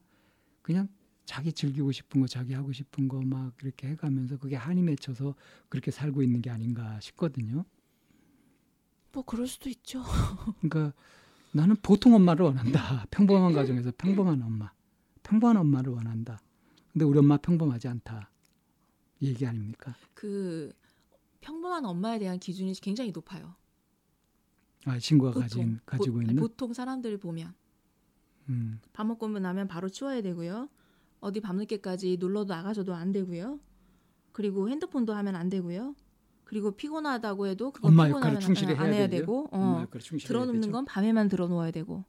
그냥 0.62 0.88
자기 1.26 1.54
즐기고 1.54 1.92
싶은 1.92 2.22
거, 2.22 2.28
자기 2.28 2.54
하고 2.54 2.72
싶은 2.72 3.08
거막 3.08 3.56
이렇게 3.64 3.88
해가면서 3.90 4.38
그게 4.38 4.56
한이 4.56 4.82
맺혀서 4.82 5.36
그렇게 5.70 5.92
살고 5.92 6.22
있는 6.22 6.42
게 6.42 6.50
아닌가 6.50 7.00
싶거든요. 7.00 7.66
뭐 9.12 9.24
그럴 9.24 9.48
수도 9.48 9.70
있죠. 9.70 10.04
그러니까 10.62 10.94
나는 11.52 11.76
보통 11.82 12.14
엄마를 12.14 12.46
원한다. 12.46 13.06
평범한 13.12 13.54
가정에서 13.54 13.92
평범한 13.98 14.42
엄마, 14.42 14.72
평범한 15.24 15.58
엄마를 15.58 15.94
원한다. 15.94 16.40
근데 16.92 17.06
우리 17.06 17.20
엄마 17.20 17.38
평범하지 17.38 17.88
않다. 17.88 18.30
이 19.26 19.30
얘기 19.30 19.46
아닙니까? 19.46 19.96
그 20.14 20.72
평범한 21.42 21.86
엄마에 21.86 22.20
대한 22.20 22.40
기준이 22.40 22.74
굉장히 22.74 23.12
높아요. 23.12 23.56
아, 24.86 25.00
친구가 25.00 25.40
가진 25.40 25.80
가지고 25.86 26.16
보, 26.16 26.22
있는 26.22 26.36
보통 26.36 26.74
사람들을 26.74 27.18
보면 27.18 27.54
음. 28.50 28.80
밥 28.94 29.06
먹고 29.06 29.28
나면 29.28 29.68
바로 29.68 29.90
치워야 29.90 30.22
되고요. 30.22 30.70
어디 31.20 31.40
밤늦게까지 31.40 32.18
놀러도 32.20 32.54
나가서도 32.54 32.94
안 32.94 33.12
되고요. 33.12 33.60
그리고 34.32 34.70
핸드폰도 34.70 35.14
하면 35.14 35.36
안 35.36 35.50
되고요. 35.50 35.96
그리고 36.44 36.72
피곤하다고 36.72 37.48
해도 37.48 37.72
그건 37.72 37.92
엄마 37.92 38.06
피곤하면 38.06 38.40
충실히 38.40 38.76
안 38.76 38.94
해야 38.94 39.08
되고요. 39.08 39.20
되고 39.20 39.50
어, 39.52 39.88
들어놓는 40.24 40.62
되죠. 40.62 40.72
건 40.72 40.86
밤에만 40.86 41.28
들어놓아야 41.30 41.72
되고 41.72 41.96
어, 41.96 42.06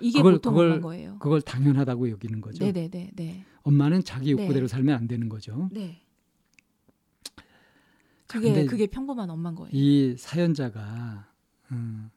이게 0.00 0.18
그걸- 0.18 0.32
보통 0.34 0.54
그걸- 0.54 0.80
거예요. 0.80 1.18
그걸 1.20 1.40
당연하다고 1.40 2.10
여기는 2.10 2.40
거죠. 2.40 2.64
네네네 2.64 3.12
네. 3.14 3.44
엄마는 3.62 4.02
자기 4.04 4.32
욕구대로 4.32 4.66
네. 4.66 4.68
살면 4.68 4.96
안 4.98 5.06
되는 5.08 5.28
거죠. 5.28 5.68
네. 5.72 6.00
자, 8.26 8.40
그게 8.40 8.66
그게 8.66 8.86
평범한 8.86 9.30
엄마인 9.30 9.54
거예요. 9.54 9.70
이 9.72 10.14
사연자가 10.18 11.28
음, 11.72 12.10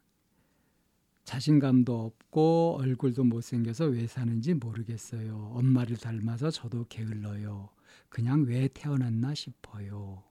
자신감도 1.23 2.05
없고 2.05 2.77
얼굴도 2.79 3.23
못생겨서 3.23 3.85
왜 3.85 4.07
사는지 4.07 4.53
모르겠어요. 4.53 5.51
엄마를 5.55 5.95
닮아서 5.97 6.49
저도 6.51 6.85
게을러요. 6.89 7.69
그냥 8.09 8.43
왜 8.43 8.67
태어났나 8.67 9.33
싶어요. 9.33 10.23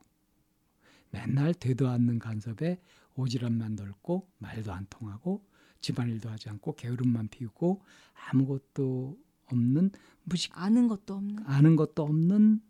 맨날 1.10 1.54
되도 1.54 1.88
않는 1.88 2.18
간섭에 2.18 2.80
오지랖만 3.16 3.74
넓고 3.76 4.28
말도 4.38 4.72
안 4.72 4.86
통하고 4.90 5.42
집안일도 5.80 6.28
하지 6.28 6.48
않고 6.50 6.76
게으름만 6.76 7.28
피우고 7.28 7.82
아무것도 8.30 9.18
없는 9.46 9.90
무식 10.24 10.56
아는 10.56 10.88
것도 10.88 11.14
없는. 11.14 11.46
아는 11.46 11.76
것도 11.76 12.02
없는 12.02 12.60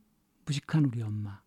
무식한 0.44 0.86
우리 0.86 1.02
엄마. 1.02 1.42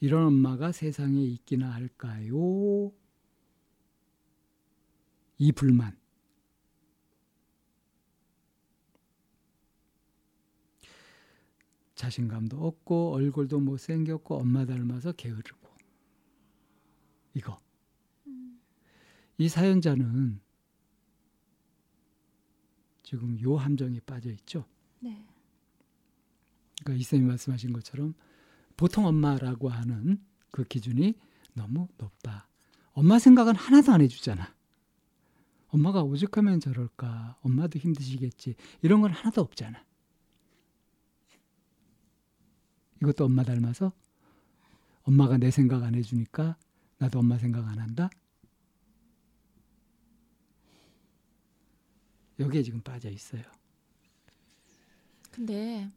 이런 0.00 0.26
엄마가 0.26 0.72
세상에 0.72 1.22
있기나 1.22 1.72
할까요? 1.72 2.92
이 5.38 5.52
불만. 5.52 5.96
자신감도 11.94 12.64
없고 12.64 13.12
얼굴도 13.14 13.58
못생겼고 13.58 14.36
엄마 14.36 14.64
닮아서 14.64 15.10
게으르고 15.12 15.68
이거 17.34 17.60
이 19.38 19.48
사연자는 19.48 20.40
지금 23.02 23.40
요 23.40 23.56
함정에 23.56 24.00
빠져 24.00 24.30
있죠. 24.30 24.66
네. 25.00 25.24
그러니까 26.82 27.00
이쌤이 27.00 27.24
말씀하신 27.24 27.72
것처럼 27.72 28.14
보통 28.76 29.06
엄마라고 29.06 29.68
하는 29.68 30.22
그 30.50 30.64
기준이 30.64 31.14
너무 31.54 31.88
높다. 31.96 32.48
엄마 32.92 33.18
생각은 33.18 33.54
하나도 33.54 33.92
안 33.92 34.00
해주잖아. 34.02 34.54
엄마가 35.68 36.02
오죽하면 36.02 36.60
저럴까. 36.60 37.38
엄마도 37.42 37.78
힘드시겠지. 37.78 38.56
이런 38.82 39.00
건 39.00 39.12
하나도 39.12 39.40
없잖아. 39.40 39.84
이것도 43.00 43.26
엄마 43.26 43.44
닮아서 43.44 43.92
엄마가 45.02 45.38
내 45.38 45.50
생각 45.50 45.84
안 45.84 45.94
해주니까 45.94 46.56
나도 46.98 47.20
엄마 47.20 47.38
생각 47.38 47.66
안 47.68 47.78
한다. 47.78 48.10
여기에 52.38 52.62
지금 52.62 52.80
빠져 52.82 53.10
있어요. 53.10 53.42
근데 55.30 55.88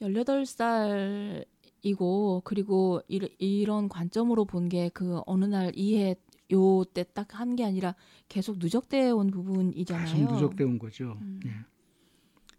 18살이고 0.00 2.42
그리고 2.44 3.00
이, 3.08 3.28
이런 3.38 3.88
관점으로 3.88 4.44
본 4.44 4.68
게 4.68 4.90
그 4.92 5.20
어느 5.26 5.44
날 5.44 5.72
이해 5.76 6.16
요 6.52 6.84
때 6.84 7.04
딱 7.04 7.34
한 7.34 7.56
게 7.56 7.64
아니라 7.64 7.94
계속 8.28 8.58
누적돼 8.58 9.10
온 9.10 9.30
부분이잖아요. 9.30 10.14
계속 10.14 10.32
누적돼 10.34 10.64
온 10.64 10.78
거죠. 10.78 11.16
음. 11.20 11.40
예. 11.46 11.50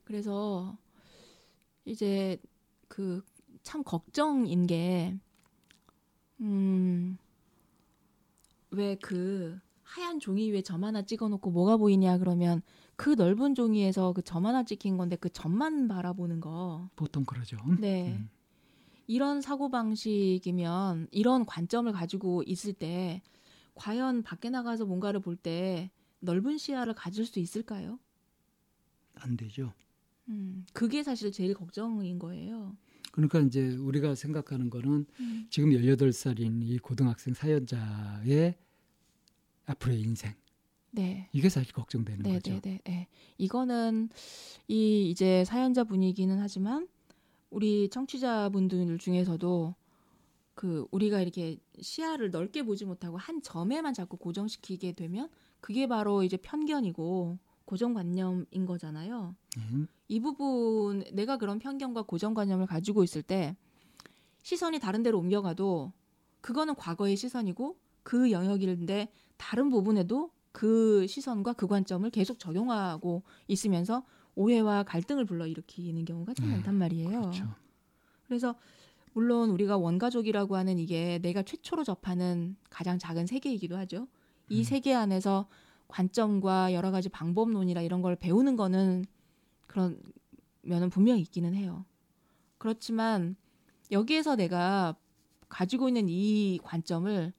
그래서 0.04 0.78
이제 1.86 2.38
그 2.88 3.24
참 3.64 3.84
걱정인 3.84 4.68
게 4.68 5.16
음. 6.42 7.18
왜 8.70 8.96
그 9.02 9.58
하얀 9.82 10.20
종이 10.20 10.52
위에 10.52 10.62
점 10.62 10.84
하나 10.84 11.02
찍어 11.02 11.30
놓고 11.30 11.50
뭐가 11.52 11.78
보이냐 11.78 12.18
그러면 12.20 12.62
그 12.96 13.10
넓은 13.12 13.56
종이에서 13.56 14.14
그 14.14 14.22
점 14.22 14.46
하나 14.46 14.64
찍힌 14.64 14.98
건데 14.98 15.16
그 15.18 15.30
점만 15.30 15.88
바라보는 15.88 16.40
거. 16.40 16.90
보통 16.96 17.26
그러죠. 17.26 17.58
네. 17.80 18.16
음. 18.18 18.30
이런 19.08 19.42
사고 19.42 19.70
방식이면 19.70 21.10
이런 21.12 21.46
관점을 21.46 21.92
가지고 21.92 22.42
있을 22.44 22.74
때 22.74 23.22
과연 23.76 24.24
밖에 24.24 24.50
나가서 24.50 24.86
뭔가를 24.86 25.20
볼 25.20 25.36
때 25.38 25.92
넓은 26.22 26.58
시야를 26.58 26.96
가질 26.96 27.26
수 27.26 27.40
있을까요? 27.40 28.00
안 29.16 29.38
되죠. 29.38 29.74
음, 30.30 30.66
그게 30.74 31.04
사실 31.04 31.32
제일 31.32 31.54
걱정인 31.54 32.18
거예요. 32.18 32.76
그러니까 33.12 33.40
이제 33.42 33.76
우리가 33.76 34.16
생각하는 34.16 34.70
거는 34.72 35.06
음. 35.20 35.48
지금 35.52 35.70
18살인 35.70 36.64
이 36.64 36.80
고등학생 36.80 37.34
사연자의 37.36 38.56
앞으로의 39.68 40.02
인생. 40.02 40.34
네. 40.96 41.30
이게 41.34 41.50
사실 41.50 41.74
걱정되는 41.74 42.24
네, 42.24 42.34
거죠. 42.34 42.54
네, 42.54 42.62
네, 42.62 42.82
네. 42.86 43.08
이거는 43.38 44.10
이 44.68 45.10
이제 45.10 45.44
사연자 45.46 45.84
분이기는 45.84 46.40
하지만 46.40 46.88
우리 47.50 47.90
청취자분들 47.90 48.98
중에서도 48.98 49.76
그 50.56 50.88
우리가 50.92 51.22
이렇게 51.22 51.58
시야를 51.82 52.32
넓게 52.32 52.64
보지 52.64 52.86
못하고 52.86 53.18
한 53.18 53.42
점에만 53.42 53.94
자꾸 53.94 54.18
고정시키게 54.18 54.94
되면 54.94 55.30
그게 55.60 55.88
바로 55.88 56.24
이제 56.24 56.38
편견이고 56.38 57.38
고정관념인 57.66 58.66
거잖아요. 58.66 59.36
음, 59.58 59.88
이 60.08 60.20
부분 60.20 61.04
내가 61.12 61.38
그런 61.38 61.60
편견과 61.60 62.04
고정관념을 62.04 62.68
가지고 62.68 63.04
있을 63.04 63.22
때 63.22 63.56
시선이 64.44 64.80
다른 64.80 65.04
데로 65.04 65.20
옮겨가도 65.20 65.92
그거는 66.42 66.76
과거의 66.76 67.18
시선이고 67.18 67.76
그 68.04 68.32
영역인데 68.32 69.12
다른 69.38 69.70
부분에도 69.70 70.32
그 70.56 71.06
시선과 71.06 71.52
그 71.52 71.68
관점을 71.68 72.10
계속 72.12 72.40
적용하고 72.40 73.24
있으면서 73.50 74.06
오해와 74.36 74.84
갈등을 74.84 75.26
불러일으키는 75.26 76.06
경우가 76.06 76.34
참 76.34 76.48
네, 76.48 76.54
많단 76.54 76.76
말이에요. 76.76 77.10
그렇죠. 77.10 77.54
그래서 78.26 78.56
물론 79.12 79.50
우리가 79.50 79.76
원가족이라고 79.76 80.56
하는 80.56 80.80
이게 80.80 81.20
내가 81.22 81.44
최초로 81.44 81.84
접하는 81.84 82.56
가장 82.70 82.98
작은 82.98 83.26
세계이기도 83.28 83.76
하죠. 83.80 84.08
이 84.48 84.60
음. 84.60 84.64
세계 84.64 84.94
안에서 84.94 85.50
관점과 85.90 86.72
여러 86.72 86.90
가지 86.90 87.10
방법론이라 87.10 87.82
이런 87.82 88.02
걸 88.02 88.16
배우는 88.16 88.56
거는 88.56 89.04
그런 89.68 90.02
면은 90.62 90.90
분명히 90.90 91.20
있기는 91.20 91.54
해요. 91.54 91.84
그렇지만 92.60 93.36
여기에서 93.92 94.38
내가 94.38 94.96
가지고 95.50 95.90
있는 95.90 96.08
이 96.08 96.62
관점을 96.64 97.34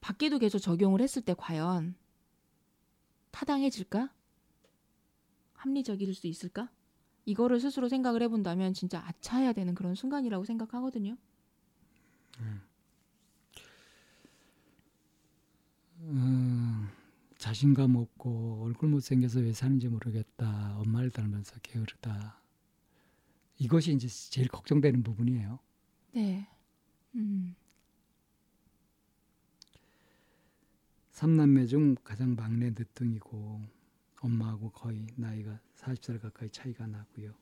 밖에도 0.00 0.40
계속 0.40 0.58
적용을 0.58 1.00
했을 1.00 1.22
때 1.22 1.32
과연 1.38 1.94
타당해질까? 3.34 4.14
합리적일 5.54 6.14
수 6.14 6.28
있을까? 6.28 6.70
이거를 7.24 7.58
스스로 7.58 7.88
생각을 7.88 8.22
해본다면 8.22 8.74
진짜 8.74 9.04
아차해야 9.04 9.52
되는 9.52 9.74
그런 9.74 9.96
순간이라고 9.96 10.44
생각하거든요. 10.44 11.16
음, 16.02 16.88
자신감 17.36 17.96
없고 17.96 18.62
얼굴 18.62 18.90
못생겨서 18.90 19.40
왜 19.40 19.52
사는지 19.52 19.88
모르겠다. 19.88 20.78
엄마를 20.78 21.10
닮아서 21.10 21.58
게으르다. 21.60 22.40
이것이 23.58 23.94
이제 23.94 24.06
제일 24.30 24.46
걱정되는 24.46 25.02
부분이에요. 25.02 25.58
네. 26.12 26.46
음. 27.16 27.56
삼남매 31.14 31.66
중 31.66 31.94
가장 32.02 32.34
막내 32.34 32.70
늦둥이고 32.70 33.62
엄마하고 34.20 34.70
거의 34.70 35.06
나이가 35.14 35.60
40살 35.76 36.20
가까이 36.20 36.50
차이가 36.50 36.88
나고요. 36.88 37.32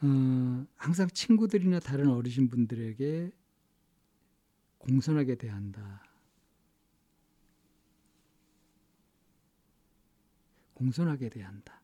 어, 0.00 0.66
항상 0.74 1.06
친구들이나 1.08 1.78
다른 1.78 2.10
어르신 2.10 2.48
분들에게 2.48 3.30
공손하게 4.78 5.36
대한다. 5.36 6.02
공손하게 10.74 11.28
대한다. 11.28 11.80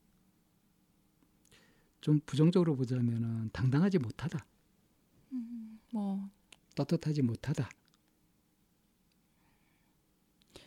좀 2.01 2.19
부정적으로 2.27 2.75
보자면은 2.75 3.51
당당하지 3.53 3.99
못하다. 3.99 4.45
음, 5.33 5.79
뭐 5.93 6.29
떳떳하지 6.75 7.23
못하다. 7.23 7.69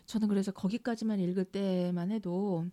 저는 0.08 0.28
그래서 0.28 0.52
거기까지만 0.52 1.20
읽을 1.20 1.46
때만 1.46 2.12
해도 2.12 2.66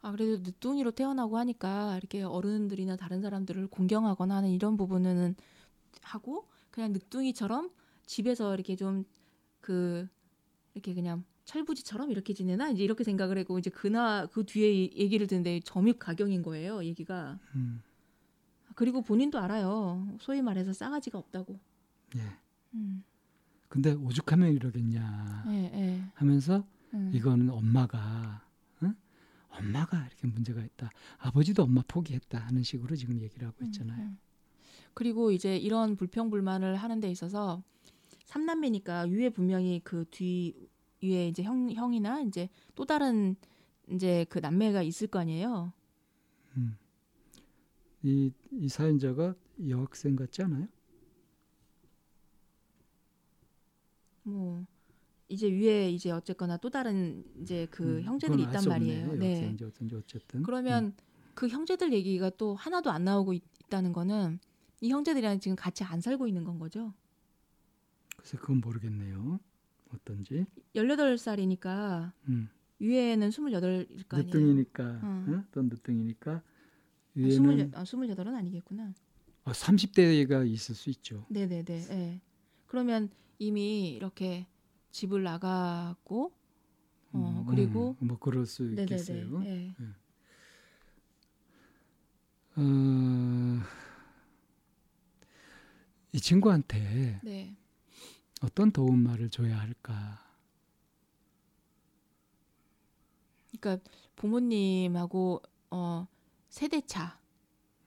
아 0.00 0.10
그래도 0.10 0.38
늦둥이로 0.42 0.92
태어나고 0.92 1.38
하니까 1.38 1.96
이렇게 1.98 2.22
어른들이나 2.22 2.96
다른 2.96 3.20
사람들을 3.20 3.68
공경하거나 3.68 4.36
하는 4.36 4.50
이런 4.50 4.76
부분은 4.76 5.36
하고 6.02 6.48
그냥 6.70 6.92
늦둥이처럼 6.92 7.70
집에서 8.06 8.54
이렇게 8.54 8.76
좀 8.76 9.04
그 9.62 10.06
이렇게 10.74 10.92
그냥 10.92 11.24
철부지처럼 11.46 12.10
이렇게 12.10 12.34
지내나? 12.34 12.68
이제 12.68 12.84
이렇게 12.84 13.04
생각을 13.04 13.38
했고 13.38 13.58
이제 13.58 13.70
그나 13.70 14.26
그 14.26 14.44
뒤에 14.44 14.92
얘기를 14.94 15.26
듣는데 15.26 15.60
점입 15.64 15.98
가경인 15.98 16.42
거예요 16.42 16.84
얘기가. 16.84 17.38
음, 17.54 17.82
그리고 18.74 19.00
본인도 19.00 19.38
알아요. 19.38 20.06
소위 20.20 20.42
말해서 20.42 20.72
싸가지가 20.72 21.18
없다고. 21.18 21.58
예. 22.16 22.20
음, 22.74 23.02
근데 23.72 23.92
오죽하면 23.92 24.52
이러겠냐 24.52 25.44
예, 25.48 25.52
예. 25.72 26.02
하면서 26.12 26.62
음. 26.92 27.10
이거는 27.14 27.48
엄마가 27.48 28.44
응? 28.82 28.94
엄마가 29.48 30.06
이렇게 30.08 30.26
문제가 30.26 30.62
있다. 30.62 30.90
아버지도 31.16 31.62
엄마 31.62 31.82
포기했다 31.88 32.38
하는 32.38 32.62
식으로 32.62 32.94
지금 32.96 33.18
얘기를 33.22 33.48
하고 33.48 33.64
있잖아요. 33.64 33.98
음, 33.98 34.08
음. 34.08 34.18
그리고 34.92 35.32
이제 35.32 35.56
이런 35.56 35.96
불평 35.96 36.28
불만을 36.28 36.76
하는 36.76 37.00
데 37.00 37.10
있어서 37.10 37.62
삼남매니까 38.26 39.04
위에 39.04 39.30
분명히 39.30 39.80
그 39.82 40.04
뒤 40.10 40.68
위에 41.02 41.28
이제 41.28 41.42
형 41.42 41.70
형이나 41.72 42.20
이제 42.20 42.50
또 42.74 42.84
다른 42.84 43.36
이제 43.88 44.26
그 44.28 44.38
남매가 44.38 44.82
있을 44.82 45.06
거 45.06 45.18
아니에요. 45.18 45.72
음. 46.58 46.76
이, 48.02 48.30
이 48.50 48.68
사연자가 48.68 49.34
여학생 49.66 50.14
같지 50.14 50.42
않아요? 50.42 50.68
뭐 54.22 54.64
이제 55.28 55.50
위에 55.50 55.90
이제 55.90 56.10
어쨌거나 56.10 56.56
또 56.58 56.70
다른 56.70 57.24
이제 57.40 57.66
그 57.70 57.98
음, 57.98 58.02
형제들이 58.02 58.42
있단 58.42 58.64
말이에요. 58.68 59.10
없네. 59.10 59.18
네. 59.18 59.26
여학생인지 59.26 59.64
어떤지 59.64 59.94
어쨌든. 59.94 60.42
그러면 60.42 60.86
음. 60.86 60.96
그 61.34 61.48
형제들 61.48 61.92
얘기가 61.92 62.30
또 62.30 62.54
하나도 62.54 62.90
안 62.90 63.04
나오고 63.04 63.32
있, 63.32 63.42
다는 63.70 63.92
거는 63.94 64.38
이 64.82 64.90
형제들이랑 64.90 65.40
지금 65.40 65.56
같이 65.56 65.82
안 65.84 66.00
살고 66.00 66.28
있는 66.28 66.44
건 66.44 66.58
거죠. 66.58 66.92
글쎄 68.16 68.36
그건 68.36 68.60
모르겠네요. 68.60 69.40
어떤지. 69.94 70.44
18살이니까 70.74 72.12
음. 72.28 72.48
위에는 72.78 73.30
28일 73.30 74.08
거 74.08 74.16
아니에요. 74.18 74.34
늦둥이니까, 74.34 75.00
응. 75.02 75.24
응? 75.28 75.44
또 75.52 75.62
늦둥이니까 75.62 76.32
아, 76.32 76.42
위에는 77.14 77.70
28, 77.70 77.80
아, 77.80 77.84
28은 77.84 78.34
아니겠구나. 78.34 78.92
아, 79.44 79.52
30대가 79.52 80.46
있을 80.48 80.74
수 80.74 80.90
있죠. 80.90 81.24
네네네. 81.30 81.86
예. 81.90 82.20
그러면 82.66 83.08
이미 83.46 83.90
이렇게 83.90 84.46
집을 84.92 85.22
나갔고, 85.22 86.32
어 87.12 87.18
음, 87.18 87.44
그리고 87.46 87.96
음, 88.02 88.06
뭐 88.06 88.18
그럴 88.18 88.46
수. 88.46 88.64
있겠어요. 88.72 89.46
예. 89.46 89.74
어, 92.56 92.62
이 96.12 96.20
친구한테 96.20 97.20
네. 97.20 97.56
어떤 98.42 98.70
도움 98.72 98.98
말을 99.04 99.30
줘야 99.30 99.58
할까? 99.58 100.20
그러니까 103.60 103.82
부모님하고 104.16 105.42
어 105.70 106.06
세대 106.48 106.80
차를 106.82 107.16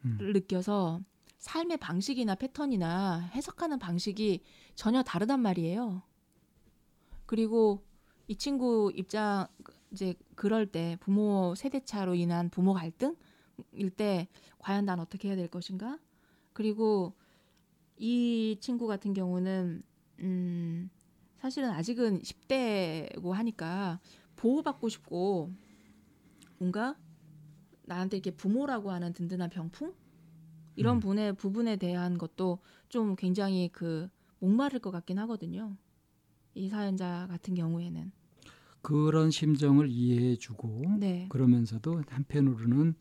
음, 0.06 0.20
느껴서 0.34 1.02
삶의 1.38 1.78
방식이나 1.78 2.36
패턴이나 2.36 3.30
해석하는 3.34 3.80
방식이 3.80 4.42
전혀 4.76 5.04
다르단 5.04 5.40
말이에요. 5.40 6.02
그리고 7.26 7.84
이 8.28 8.36
친구 8.36 8.92
입장 8.96 9.48
이제 9.92 10.16
그럴 10.36 10.66
때 10.66 10.98
부모 11.00 11.54
세대 11.56 11.84
차로 11.84 12.16
인한 12.16 12.50
부모 12.50 12.74
갈등일 12.74 13.90
때 13.96 14.28
과연 14.58 14.86
난 14.86 15.00
어떻게 15.00 15.30
해야 15.30 15.36
될 15.36 15.48
것인가? 15.48 16.00
그리고 16.54 17.14
이 17.98 18.58
친구 18.60 18.88
같은 18.88 19.14
경우는 19.14 19.84
음 20.20 20.90
사실은 21.38 21.70
아직은 21.70 22.22
10대고 22.22 23.32
하니까 23.32 24.00
보호받고 24.36 24.90
싶고 24.90 25.52
뭔가 26.58 26.98
나한테 27.84 28.18
이렇게 28.18 28.32
부모라고 28.32 28.92
하는 28.92 29.14
든든한 29.14 29.50
병풍 29.50 29.94
이런 30.76 30.98
음. 30.98 31.00
분의 31.00 31.34
부분에 31.36 31.76
대한 31.78 32.18
것도 32.18 32.60
좀 32.90 33.16
굉장히 33.16 33.70
그 33.72 34.10
목마를 34.40 34.80
것 34.80 34.92
같긴 34.92 35.20
하거든요. 35.20 35.78
이 36.54 36.70
사연자 36.70 37.28
같은 37.30 37.54
경우에는 37.56 38.12
그런 38.82 39.32
심정을 39.32 39.90
이해해주고 39.90 40.84
네, 40.98 41.26
그러면서도 41.30 42.04
한편으로는 42.08 42.96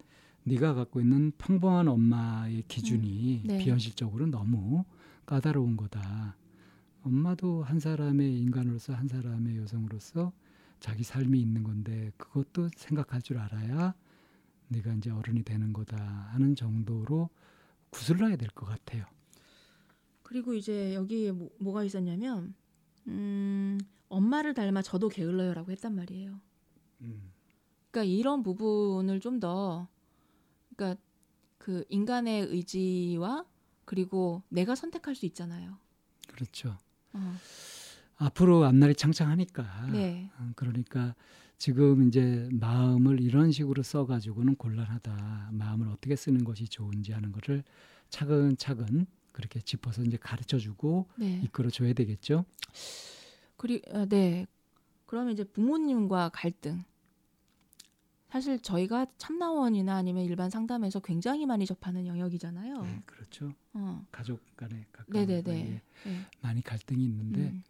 네가 0.45 0.75
갖고 0.75 1.01
있는 1.01 1.33
평범한 1.37 1.89
엄마의 1.89 2.65
기준이 2.69 3.43
네. 3.45 3.59
비현실적으로 3.59 4.27
너무 4.27 4.85
까다로운 5.27 5.77
거다. 5.77 6.37
엄마도 7.03 7.63
한 7.63 7.81
사람의 7.81 8.39
인간으로서 8.41 8.95
한 8.95 9.09
사람의 9.09 9.59
여성으로서 9.59 10.33
자기 10.81 11.03
삶이 11.03 11.39
있는 11.41 11.63
건데 11.63 12.13
그것도 12.17 12.69
생각할 12.77 13.23
줄 13.23 13.39
알아야 13.39 13.95
네가 14.69 14.95
이제 14.95 15.11
어른이 15.11 15.43
되는 15.43 15.73
거다 15.73 15.97
하는 16.33 16.55
정도로 16.55 17.29
구슬러야 17.95 18.37
될 18.37 18.49
것 18.51 18.67
같아요. 18.67 19.05
그리고 20.23 20.55
이제 20.55 20.95
여기에 20.95 21.33
뭐, 21.33 21.51
뭐가 21.61 21.85
있었냐면 21.85 22.55
음, 23.07 23.79
엄마를 24.09 24.55
닮아 24.55 24.83
저도 24.83 25.09
게을러요라고 25.09 25.71
했단 25.73 25.95
말이에요. 25.95 26.41
음. 27.01 27.33
그러니까 27.91 28.13
이런 28.13 28.43
부분을 28.43 29.21
좀 29.21 29.39
더 29.41 29.89
그러니까 30.77 31.01
그 31.59 31.85
인간의 31.89 32.47
의지와 32.47 33.47
그리고 33.85 34.43
내가 34.49 34.75
선택할 34.75 35.15
수 35.15 35.25
있잖아요. 35.27 35.79
그렇죠. 36.29 36.77
어, 37.13 37.37
앞으로 38.17 38.65
앞날이 38.65 38.95
창창하니까 38.95 39.87
네, 39.93 40.31
어, 40.39 40.51
그러니까 40.57 41.15
지금 41.59 42.09
이제 42.09 42.49
마음을 42.53 43.21
이런 43.21 43.53
식으로 43.53 43.83
써가지고는 43.83 44.57
곤란하다. 44.57 45.51
마음을 45.53 45.89
어떻게 45.89 46.17
쓰는 46.17 46.45
것이 46.45 46.69
좋은지 46.69 47.13
하는 47.13 47.33
것을 47.33 47.65
차근차근 48.11 49.07
그렇게 49.33 49.61
짚어서 49.61 50.03
이제 50.03 50.17
가르쳐주고 50.17 51.09
네. 51.17 51.41
이끌어줘야 51.45 51.93
되겠죠. 51.93 52.45
그리 53.57 53.83
아, 53.93 54.05
네. 54.07 54.47
그러면 55.07 55.33
이제 55.33 55.45
부모님과 55.45 56.31
갈등. 56.33 56.85
사실 58.29 58.59
저희가 58.61 59.07
참나원이나 59.17 59.95
아니면 59.95 60.25
일반 60.25 60.51
상담에서 60.51 60.99
굉장히 60.99 61.47
많이 61.47 61.67
접하는 61.67 62.05
영역이잖아요. 62.07 62.83
네, 62.83 63.03
그렇죠. 63.07 63.53
어. 63.75 64.05
가족 64.11 64.41
간에 64.57 64.85
가까운 64.91 65.27
네네네. 65.27 65.83
네. 66.05 66.27
많이 66.41 66.61
갈등이 66.61 67.05
있는데 67.05 67.41
음. 67.43 67.63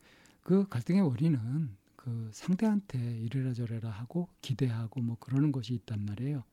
그 0.42 0.66
갈등의 0.68 1.02
원인은 1.02 1.76
그 2.04 2.28
상대한테 2.34 2.98
이래라 3.20 3.54
저래라 3.54 3.88
하고 3.88 4.28
기대하고 4.42 5.00
뭐 5.00 5.16
그러는 5.18 5.52
것이 5.52 5.72
있단 5.72 6.04
말이에요. 6.04 6.44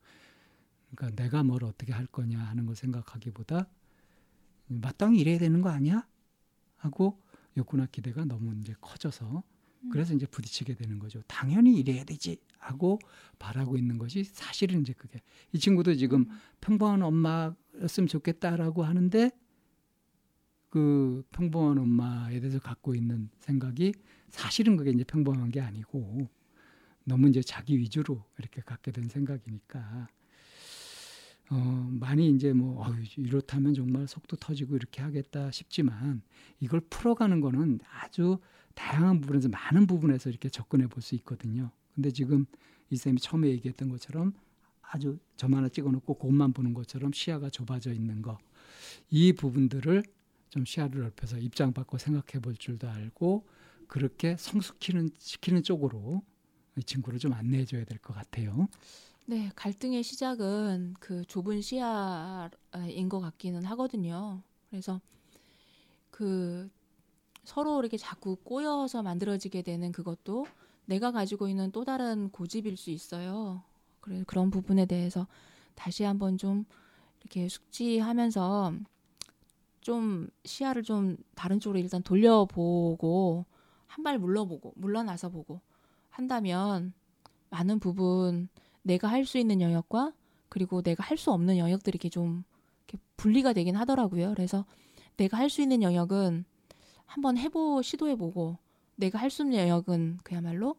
그러니까 0.96 1.22
내가 1.22 1.44
뭘 1.44 1.66
어떻게 1.66 1.92
할 1.92 2.06
거냐 2.06 2.40
하는 2.40 2.66
걸 2.66 2.74
생각하기보다 2.74 3.68
마땅히 4.68 5.20
이래야 5.20 5.38
되는 5.40 5.62
거 5.62 5.68
아니야? 5.68 6.08
하고 6.78 7.22
욕구나 7.58 7.86
기대가 7.86 8.24
너무 8.24 8.56
이제 8.62 8.74
커져서 8.80 9.44
음. 9.84 9.90
그래서 9.90 10.14
이제 10.14 10.26
부딪히게 10.26 10.76
되는 10.76 11.00
거죠. 11.00 11.22
당연히 11.28 11.78
이래야 11.78 12.06
되지 12.06 12.38
하고 12.58 12.98
바라고 13.38 13.76
있는 13.76 13.98
것이 13.98 14.24
사실은 14.24 14.80
이제 14.80 14.94
그게 14.94 15.20
이 15.52 15.60
친구도 15.60 15.96
지금 15.96 16.22
음. 16.22 16.40
평범한 16.62 17.02
엄마였으면 17.02 18.08
좋겠다라고 18.08 18.86
하는데 18.86 19.32
그 20.70 21.26
평범한 21.32 21.78
엄마에 21.78 22.40
대해서 22.40 22.60
갖고 22.60 22.96
있는 22.96 23.30
생각이 23.40 23.92
사실은 24.32 24.78
그게 24.78 24.92
이제 24.92 25.04
평범한 25.04 25.50
게 25.52 25.62
아니고 25.62 26.28
너무 27.04 27.30
이제 27.30 27.42
자기 27.42 27.78
위주로 27.78 28.24
이렇게 28.40 28.62
갖게 28.62 28.92
된 28.92 29.08
생각이니까 29.08 30.08
어, 31.50 31.56
많이 32.00 32.30
이제 32.30 32.54
뭐 32.54 32.82
어휴, 32.82 33.04
이렇다면 33.18 33.74
정말 33.74 34.08
속도 34.08 34.38
터지고 34.38 34.78
이렇게 34.78 35.02
하겠다 35.02 35.52
싶지만 35.52 36.22
이걸 36.62 36.80
풀어가는 36.90 37.42
거는 37.42 37.80
아주 38.02 38.40
다양한 38.74 39.20
부분에서 39.20 39.50
많은 39.50 39.86
부분에서 39.86 40.30
이렇게 40.30 40.48
접근해 40.50 40.88
볼 40.88 41.02
수 41.02 41.16
있거든요. 41.16 41.72
근데 41.94 42.10
지금 42.12 42.46
이 42.90 42.96
쌤이 42.96 43.20
처음에 43.20 43.50
얘기했던 43.50 43.90
것처럼 43.90 44.34
아주 44.82 45.20
점 45.36 45.54
하나 45.54 45.68
찍어놓고 45.68 46.14
곳만 46.16 46.54
보는 46.54 46.74
것처럼 46.74 47.12
시야가 47.12 47.50
좁아져 47.50 47.92
있는 47.92 48.22
거. 48.22 48.38
이 49.10 49.34
부분들을 49.34 50.04
좀 50.50 50.66
시야를 50.66 51.02
넓혀서 51.02 51.40
입장 51.40 51.74
바꿔 51.74 51.98
생각해 51.98 52.42
볼 52.42 52.56
줄도 52.56 52.90
알고 52.90 53.46
그렇게 53.92 54.38
성숙시키는 54.40 55.12
시키는 55.20 55.64
쪽으로 55.64 56.24
이 56.78 56.84
친구를 56.84 57.20
좀 57.20 57.34
안내해 57.34 57.66
줘야 57.66 57.84
될 57.84 58.00
것 58.00 58.14
같아요. 58.14 58.70
네, 59.26 59.52
갈등의 59.56 60.04
시작은 60.04 60.96
그 61.00 61.24
좁은 61.26 61.62
시야인 61.62 63.10
것 63.10 63.20
같기는 63.20 63.64
하거든요. 63.66 64.42
그래서 64.70 65.02
그 66.10 66.70
서로 67.44 67.80
이렇게 67.82 67.98
자꾸 67.98 68.38
꼬여서 68.38 69.04
만들어지게 69.04 69.64
되는 69.64 69.92
그것도 69.92 70.48
내가 70.86 71.12
가지고 71.12 71.50
있는 71.50 71.72
또 71.72 71.86
다른 71.86 72.30
고집일 72.32 72.78
수 72.78 72.92
있어요. 72.92 73.64
그래 74.02 74.24
그런 74.28 74.52
부분에 74.52 74.86
대해서 74.86 75.28
다시 75.76 76.04
한번 76.04 76.38
좀 76.38 76.66
이렇게 77.22 77.50
숙지하면서 77.50 78.74
좀 79.82 80.30
시야를 80.46 80.84
좀 80.84 81.18
다른 81.36 81.60
쪽으로 81.60 81.80
일단 81.80 82.04
돌려보고 82.04 83.46
한 83.92 84.04
발 84.04 84.18
물러보고 84.20 84.74
물러나서 84.78 85.30
보고 85.30 85.60
한다면 86.10 86.94
많은 87.50 87.80
부분 87.80 88.48
내가 88.84 89.08
할 89.10 89.26
수 89.26 89.38
있는 89.38 89.60
영역과 89.62 90.14
그리고 90.50 90.82
내가 90.82 91.04
할 91.04 91.18
수 91.18 91.32
없는 91.32 91.58
영역들이 91.58 91.96
이렇게 91.96 92.10
좀 92.10 92.44
이렇게 92.88 93.04
분리가 93.18 93.54
되긴 93.54 93.76
하더라고요. 93.76 94.34
그래서 94.34 94.66
내가 95.18 95.38
할 95.38 95.50
수 95.50 95.62
있는 95.62 95.82
영역은 95.84 96.46
한번 97.06 97.38
해보 97.38 97.82
시도해보고 97.82 98.58
내가 98.96 99.20
할수 99.20 99.44
있는 99.44 99.60
영역은 99.60 100.20
그야말로 100.24 100.76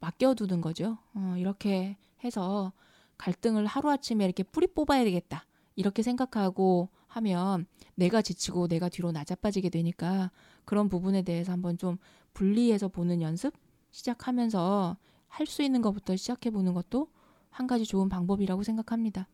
맡겨두는 0.00 0.60
거죠. 0.60 0.98
어, 1.14 1.34
이렇게 1.38 1.96
해서 2.24 2.72
갈등을 3.16 3.66
하루아침에 3.66 4.24
이렇게 4.24 4.42
뿌리 4.42 4.66
뽑아야 4.66 5.04
되겠다. 5.04 5.44
이렇게 5.76 6.02
생각하고 6.02 6.88
하면 7.06 7.66
내가 7.94 8.22
지치고 8.22 8.66
내가 8.68 8.88
뒤로 8.88 9.12
낮아빠지게 9.12 9.70
되니까 9.70 10.30
그런 10.68 10.90
부분에 10.90 11.22
대해서 11.22 11.50
한번 11.50 11.78
좀 11.78 11.96
분리해서 12.34 12.88
보는 12.88 13.22
연습 13.22 13.54
시작하면서 13.90 14.98
할 15.28 15.46
수 15.46 15.62
있는 15.62 15.80
것부터 15.80 16.14
시작해 16.14 16.50
보는 16.50 16.74
것도 16.74 17.08
한 17.48 17.66
가지 17.66 17.86
좋은 17.86 18.10
방법이라고 18.10 18.62
생각합니다. 18.62 19.26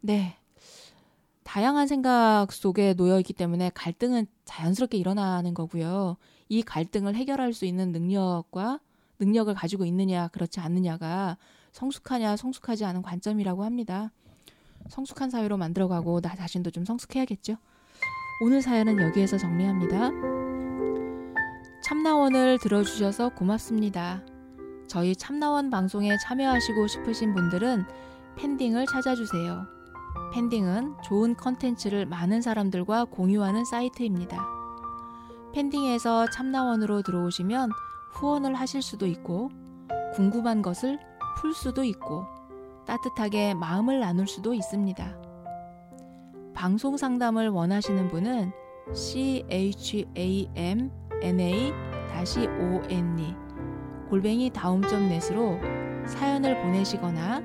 네. 0.00 0.36
다양한 1.44 1.86
생각 1.86 2.48
속에 2.50 2.94
놓여 2.94 3.20
있기 3.20 3.32
때문에 3.32 3.70
갈등은 3.74 4.26
자연스럽게 4.44 4.98
일어나는 4.98 5.54
거고요. 5.54 6.16
이 6.48 6.62
갈등을 6.62 7.14
해결할 7.14 7.52
수 7.52 7.64
있는 7.64 7.92
능력과 7.92 8.80
능력을 9.20 9.54
가지고 9.54 9.84
있느냐, 9.84 10.26
그렇지 10.28 10.58
않느냐가 10.58 11.38
성숙하냐, 11.70 12.36
성숙하지 12.36 12.84
않은 12.86 13.02
관점이라고 13.02 13.62
합니다. 13.62 14.10
성숙한 14.88 15.30
사회로 15.30 15.58
만들어가고 15.58 16.20
나 16.20 16.34
자신도 16.34 16.72
좀 16.72 16.84
성숙해야겠죠. 16.84 17.56
오늘 18.44 18.62
사연은 18.62 18.98
여기에서 19.00 19.38
정리합니다. 19.38 20.41
참나원을 21.82 22.58
들어주셔서 22.58 23.30
고맙습니다. 23.30 24.22
저희 24.86 25.16
참나원 25.16 25.68
방송에 25.68 26.16
참여하시고 26.18 26.86
싶으신 26.86 27.34
분들은 27.34 27.84
팬딩을 28.36 28.86
찾아주세요. 28.86 29.66
팬딩은 30.32 30.94
좋은 31.02 31.36
컨텐츠를 31.36 32.06
많은 32.06 32.40
사람들과 32.40 33.06
공유하는 33.06 33.64
사이트입니다. 33.64 34.46
팬딩에서 35.52 36.30
참나원으로 36.30 37.02
들어오시면 37.02 37.70
후원을 38.12 38.54
하실 38.54 38.80
수도 38.80 39.06
있고 39.06 39.50
궁금한 40.14 40.62
것을 40.62 41.00
풀 41.40 41.52
수도 41.52 41.82
있고 41.82 42.24
따뜻하게 42.86 43.54
마음을 43.54 43.98
나눌 43.98 44.28
수도 44.28 44.54
있습니다. 44.54 45.16
방송 46.54 46.96
상담을 46.96 47.48
원하시는 47.48 48.08
분은 48.08 48.52
chamna-one 51.22 53.34
골뱅이 54.10 54.50
다음점 54.50 55.08
넷으로 55.08 55.58
사연을 56.06 56.60
보내시거나 56.62 57.42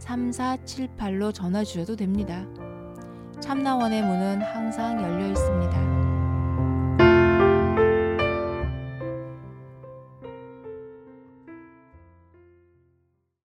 02-763-3478로 0.00 1.32
전화 1.32 1.62
주셔도 1.62 1.94
됩니다. 1.94 2.44
참나원의 3.40 4.02
문은 4.02 4.42
항상 4.42 5.00
열려 5.02 5.28
있습니다. 5.28 6.07